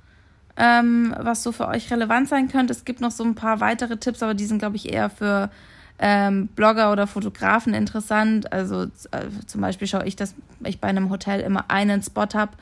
ähm, 0.56 1.14
was 1.18 1.42
so 1.42 1.50
für 1.50 1.66
euch 1.66 1.90
relevant 1.90 2.28
sein 2.28 2.48
könnte. 2.48 2.72
Es 2.72 2.84
gibt 2.84 3.00
noch 3.00 3.10
so 3.10 3.24
ein 3.24 3.34
paar 3.34 3.60
weitere 3.60 3.96
Tipps, 3.96 4.22
aber 4.22 4.34
die 4.34 4.44
sind, 4.44 4.58
glaube 4.58 4.76
ich, 4.76 4.92
eher 4.92 5.08
für 5.08 5.50
ähm, 5.98 6.48
Blogger 6.48 6.92
oder 6.92 7.06
Fotografen 7.06 7.74
interessant. 7.74 8.52
Also 8.52 8.84
äh, 9.10 9.26
zum 9.46 9.60
Beispiel 9.60 9.88
schaue 9.88 10.06
ich, 10.06 10.14
dass 10.14 10.34
ich 10.64 10.80
bei 10.80 10.88
einem 10.88 11.10
Hotel 11.10 11.40
immer 11.40 11.70
einen 11.70 12.02
Spot 12.02 12.28
habe, 12.34 12.52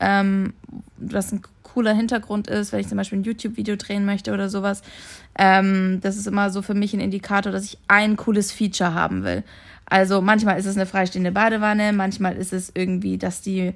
ähm, 0.00 0.54
was 0.96 1.32
ein 1.32 1.42
cooler 1.62 1.94
Hintergrund 1.94 2.48
ist, 2.48 2.72
wenn 2.72 2.80
ich 2.80 2.88
zum 2.88 2.96
Beispiel 2.96 3.18
ein 3.18 3.24
YouTube-Video 3.24 3.76
drehen 3.76 4.04
möchte 4.04 4.32
oder 4.32 4.48
sowas. 4.48 4.82
Ähm, 5.36 6.00
das 6.02 6.16
ist 6.16 6.26
immer 6.26 6.50
so 6.50 6.62
für 6.62 6.74
mich 6.74 6.94
ein 6.94 7.00
Indikator, 7.00 7.52
dass 7.52 7.64
ich 7.64 7.78
ein 7.88 8.16
cooles 8.16 8.52
Feature 8.52 8.94
haben 8.94 9.24
will. 9.24 9.42
Also 9.86 10.20
manchmal 10.20 10.58
ist 10.58 10.66
es 10.66 10.76
eine 10.76 10.86
freistehende 10.86 11.32
Badewanne, 11.32 11.92
manchmal 11.92 12.36
ist 12.36 12.52
es 12.52 12.70
irgendwie, 12.74 13.16
dass 13.16 13.40
die 13.40 13.74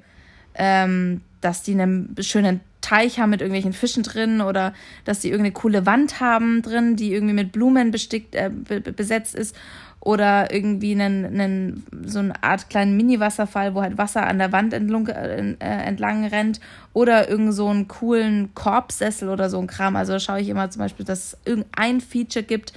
ähm, 0.55 1.21
dass 1.43 1.63
die 1.63 1.73
einen 1.73 2.15
schönen 2.19 2.61
Teich 2.81 3.19
haben 3.19 3.29
mit 3.29 3.41
irgendwelchen 3.41 3.73
Fischen 3.73 4.03
drin 4.03 4.41
oder 4.41 4.73
dass 5.05 5.19
die 5.19 5.29
irgendeine 5.29 5.53
coole 5.53 5.85
Wand 5.85 6.19
haben 6.19 6.61
drin, 6.61 6.95
die 6.95 7.13
irgendwie 7.13 7.33
mit 7.33 7.51
Blumen 7.51 7.91
bestickt, 7.91 8.35
äh, 8.35 8.49
besetzt 8.49 9.35
ist 9.35 9.55
oder 9.99 10.53
irgendwie 10.53 10.91
einen, 10.91 11.25
einen, 11.25 11.85
so 12.05 12.19
eine 12.19 12.43
Art 12.43 12.69
kleinen 12.69 12.97
Mini-Wasserfall, 12.97 13.73
wo 13.73 13.81
halt 13.81 13.97
Wasser 13.97 14.27
an 14.27 14.37
der 14.37 14.51
Wand 14.51 14.73
entlang, 14.73 15.07
äh, 15.07 15.55
entlang 15.59 16.25
rennt 16.25 16.59
oder 16.91 17.29
irgend 17.29 17.53
so 17.53 17.69
einen 17.69 17.87
coolen 17.87 18.53
Korbsessel 18.53 19.29
oder 19.29 19.49
so 19.49 19.59
ein 19.59 19.67
Kram. 19.67 19.95
Also 19.95 20.11
da 20.11 20.19
schaue 20.19 20.41
ich 20.41 20.49
immer 20.49 20.69
zum 20.69 20.81
Beispiel, 20.81 21.05
dass 21.05 21.33
es 21.33 21.37
irgendein 21.45 22.01
Feature 22.01 22.43
gibt, 22.43 22.73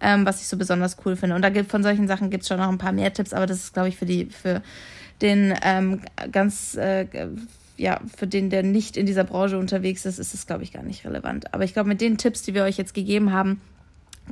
ähm, 0.00 0.26
was 0.26 0.40
ich 0.40 0.48
so 0.48 0.56
besonders 0.56 0.96
cool 1.04 1.14
finde. 1.14 1.36
Und 1.36 1.42
da 1.42 1.50
gibt 1.50 1.70
von 1.70 1.84
solchen 1.84 2.08
Sachen 2.08 2.28
gibt 2.28 2.42
es 2.42 2.48
schon 2.48 2.58
noch 2.58 2.68
ein 2.68 2.78
paar 2.78 2.92
mehr 2.92 3.12
Tipps, 3.12 3.32
aber 3.32 3.46
das 3.46 3.58
ist, 3.58 3.74
glaube 3.74 3.88
ich, 3.88 3.96
für 3.96 4.06
die, 4.06 4.26
für 4.26 4.60
den 5.22 5.54
ähm, 5.62 6.00
ganz 6.32 6.74
äh, 6.74 7.06
ja, 7.76 8.00
für 8.16 8.26
den, 8.26 8.50
der 8.50 8.62
nicht 8.62 8.96
in 8.96 9.06
dieser 9.06 9.24
Branche 9.24 9.58
unterwegs 9.58 10.06
ist, 10.06 10.18
ist 10.18 10.34
es, 10.34 10.46
glaube 10.46 10.62
ich, 10.62 10.72
gar 10.72 10.82
nicht 10.82 11.04
relevant. 11.04 11.52
Aber 11.52 11.64
ich 11.64 11.72
glaube, 11.72 11.88
mit 11.88 12.00
den 12.00 12.18
Tipps, 12.18 12.42
die 12.42 12.54
wir 12.54 12.64
euch 12.64 12.76
jetzt 12.76 12.94
gegeben 12.94 13.32
haben, 13.32 13.60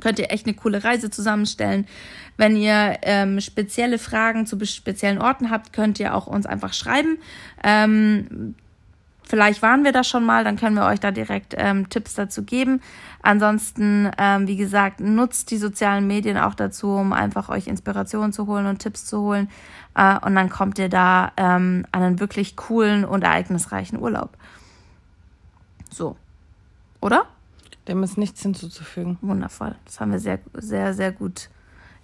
könnt 0.01 0.19
ihr 0.19 0.31
echt 0.31 0.45
eine 0.45 0.55
coole 0.55 0.83
Reise 0.83 1.09
zusammenstellen. 1.09 1.87
Wenn 2.37 2.55
ihr 2.55 2.97
ähm, 3.03 3.39
spezielle 3.41 3.99
Fragen 3.99 4.45
zu 4.45 4.63
speziellen 4.65 5.19
Orten 5.19 5.49
habt, 5.49 5.73
könnt 5.73 5.99
ihr 5.99 6.15
auch 6.15 6.27
uns 6.27 6.45
einfach 6.45 6.73
schreiben. 6.73 7.17
Ähm, 7.63 8.55
vielleicht 9.23 9.61
waren 9.61 9.83
wir 9.83 9.91
da 9.91 10.03
schon 10.03 10.25
mal, 10.25 10.43
dann 10.43 10.57
können 10.57 10.75
wir 10.75 10.85
euch 10.85 10.99
da 10.99 11.11
direkt 11.11 11.53
ähm, 11.57 11.89
Tipps 11.89 12.15
dazu 12.15 12.43
geben. 12.43 12.81
Ansonsten, 13.21 14.11
ähm, 14.17 14.47
wie 14.47 14.57
gesagt, 14.57 14.99
nutzt 14.99 15.51
die 15.51 15.57
sozialen 15.57 16.07
Medien 16.07 16.37
auch 16.37 16.55
dazu, 16.55 16.89
um 16.89 17.13
einfach 17.13 17.49
euch 17.49 17.67
Inspiration 17.67 18.33
zu 18.33 18.47
holen 18.47 18.65
und 18.65 18.79
Tipps 18.79 19.05
zu 19.05 19.21
holen. 19.21 19.49
Äh, 19.95 20.19
und 20.25 20.35
dann 20.35 20.49
kommt 20.49 20.79
ihr 20.79 20.89
da 20.89 21.31
ähm, 21.37 21.85
an 21.91 22.03
einen 22.03 22.19
wirklich 22.19 22.55
coolen 22.55 23.05
und 23.05 23.23
ereignisreichen 23.23 23.99
Urlaub. 23.99 24.31
So. 25.89 26.15
Oder? 27.01 27.25
Dem 27.87 28.01
ist 28.03 28.17
nichts 28.17 28.41
hinzuzufügen. 28.41 29.17
Wundervoll. 29.21 29.75
Das 29.85 29.99
haben 29.99 30.11
wir 30.11 30.19
sehr, 30.19 30.39
sehr, 30.53 30.93
sehr 30.93 31.11
gut 31.11 31.49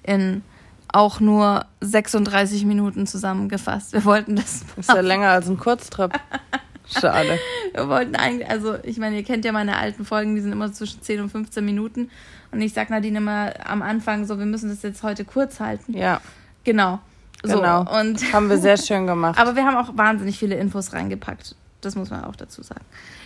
in 0.03 0.43
auch 0.91 1.19
nur 1.19 1.65
36 1.81 2.65
Minuten 2.65 3.05
zusammengefasst. 3.05 3.93
Wir 3.93 4.03
wollten 4.05 4.35
das. 4.35 4.63
Ist 4.77 4.89
ja 4.89 5.01
länger 5.01 5.29
als 5.29 5.47
ein 5.47 5.57
Kurztrip. 5.57 6.11
Schade. 6.99 7.37
Wir 7.73 7.87
wollten 7.87 8.15
eigentlich, 8.15 8.49
also 8.49 8.75
ich 8.81 8.97
meine, 8.97 9.17
ihr 9.17 9.23
kennt 9.23 9.45
ja 9.45 9.51
meine 9.51 9.77
alten 9.77 10.03
Folgen, 10.03 10.33
die 10.33 10.41
sind 10.41 10.51
immer 10.51 10.73
zwischen 10.73 11.03
10 11.03 11.21
und 11.21 11.29
15 11.29 11.63
Minuten. 11.63 12.09
Und 12.51 12.61
ich 12.61 12.73
sag 12.73 12.89
Nadine 12.89 13.19
immer 13.19 13.53
am 13.63 13.83
Anfang 13.83 14.25
so, 14.25 14.39
wir 14.39 14.47
müssen 14.47 14.69
das 14.69 14.81
jetzt 14.81 15.03
heute 15.03 15.23
kurz 15.25 15.59
halten. 15.59 15.95
Ja. 15.95 16.19
Genau. 16.63 16.99
So, 17.43 17.55
genau. 17.55 17.81
Und 17.99 18.21
haben 18.33 18.49
wir 18.49 18.57
sehr 18.57 18.77
schön 18.77 19.07
gemacht. 19.07 19.39
Aber 19.39 19.55
wir 19.55 19.65
haben 19.65 19.77
auch 19.77 19.95
wahnsinnig 19.97 20.37
viele 20.37 20.55
Infos 20.55 20.93
reingepackt. 20.93 21.55
Das 21.81 21.95
muss 21.95 22.09
man 22.09 22.25
auch 22.25 22.35
dazu 22.35 22.61
sagen. 22.61 22.83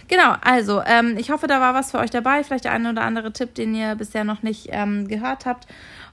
Genau, 0.08 0.36
also 0.42 0.82
ähm, 0.86 1.18
ich 1.18 1.32
hoffe, 1.32 1.48
da 1.48 1.60
war 1.60 1.74
was 1.74 1.92
für 1.92 1.98
euch 1.98 2.12
dabei. 2.12 2.44
Vielleicht 2.44 2.66
der 2.66 2.72
eine 2.72 2.92
oder 2.92 3.02
andere 3.02 3.34
Tipp, 3.34 3.56
den 3.56 3.74
ihr 3.74 3.96
bisher 3.96 4.24
noch 4.24 4.44
nicht 4.44 4.68
ähm, 4.72 5.08
gehört 5.08 5.46
habt. 5.46 5.68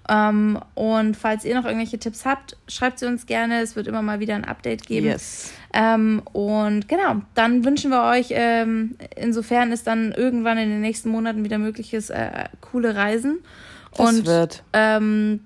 Ähm, 0.09 0.59
und 0.75 1.17
falls 1.17 1.45
ihr 1.45 1.55
noch 1.55 1.65
irgendwelche 1.65 1.99
Tipps 1.99 2.25
habt, 2.25 2.57
schreibt 2.67 2.99
sie 2.99 3.07
uns 3.07 3.27
gerne. 3.27 3.61
Es 3.61 3.77
wird 3.77 3.87
immer 3.87 4.01
mal 4.01 4.21
wieder 4.21 4.35
ein 4.35 4.45
Update 4.45 4.87
geben. 4.87 5.07
Yes. 5.07 5.53
Ähm, 5.73 6.23
und 6.33 6.89
genau, 6.89 7.17
dann 7.35 7.65
wünschen 7.65 7.91
wir 7.91 8.05
euch, 8.05 8.29
ähm, 8.31 8.97
insofern 9.17 9.71
es 9.71 9.85
dann 9.85 10.13
irgendwann 10.13 10.59
in 10.59 10.71
den 10.71 10.81
nächsten 10.81 11.11
Monaten 11.11 11.45
wieder 11.45 11.59
möglich 11.59 11.93
ist, 11.95 12.11
äh, 12.11 12.47
coole 12.61 12.97
Reisen. 12.97 13.41
Das 13.97 14.09
und 14.09 14.27
wird. 14.27 14.63
Ähm, 14.73 15.41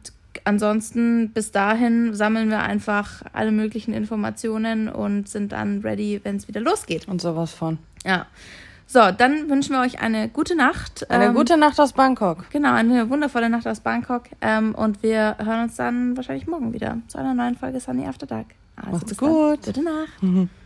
ansonsten 0.45 1.31
bis 1.31 1.51
dahin 1.51 2.15
sammeln 2.15 2.51
wir 2.51 2.61
einfach 2.61 3.23
alle 3.33 3.53
möglichen 3.53 3.93
Informationen 3.93 4.89
und 4.89 5.29
sind 5.29 5.53
dann 5.53 5.81
ready, 5.81 6.21
wenn 6.23 6.37
es 6.37 6.49
wieder 6.49 6.61
losgeht. 6.61 7.09
Und 7.09 7.21
sowas 7.21 7.53
von. 7.53 7.79
Ja. 8.05 8.27
So, 8.87 9.01
dann 9.11 9.49
wünschen 9.49 9.73
wir 9.73 9.81
euch 9.81 10.01
eine 10.01 10.29
gute 10.29 10.55
Nacht. 10.55 11.11
Eine 11.11 11.27
ähm, 11.27 11.35
gute 11.35 11.57
Nacht 11.57 11.81
aus 11.81 11.95
Bangkok. 11.95 12.51
Genau, 12.51 12.75
eine 12.75 13.09
wundervolle 13.09 13.49
Nacht 13.49 13.67
aus 13.67 13.81
Bangkok. 13.81 14.25
Ähm, 14.41 14.75
und 14.75 15.03
wir 15.03 15.37
hören 15.39 15.65
uns 15.65 15.77
dann 15.77 16.17
wahrscheinlich 16.17 16.47
morgen 16.47 16.73
wieder 16.73 16.99
zu 17.09 17.19
einer 17.19 17.35
neuen 17.35 17.57
Folge 17.57 17.81
Sunny 17.81 18.07
After 18.07 18.27
Dark. 18.27 18.47
Also 18.77 18.91
Macht's 18.91 19.17
gut. 19.17 19.67
Dann. 19.67 19.75
Gute 19.75 19.83
Nacht. 19.83 20.23
Mhm. 20.23 20.49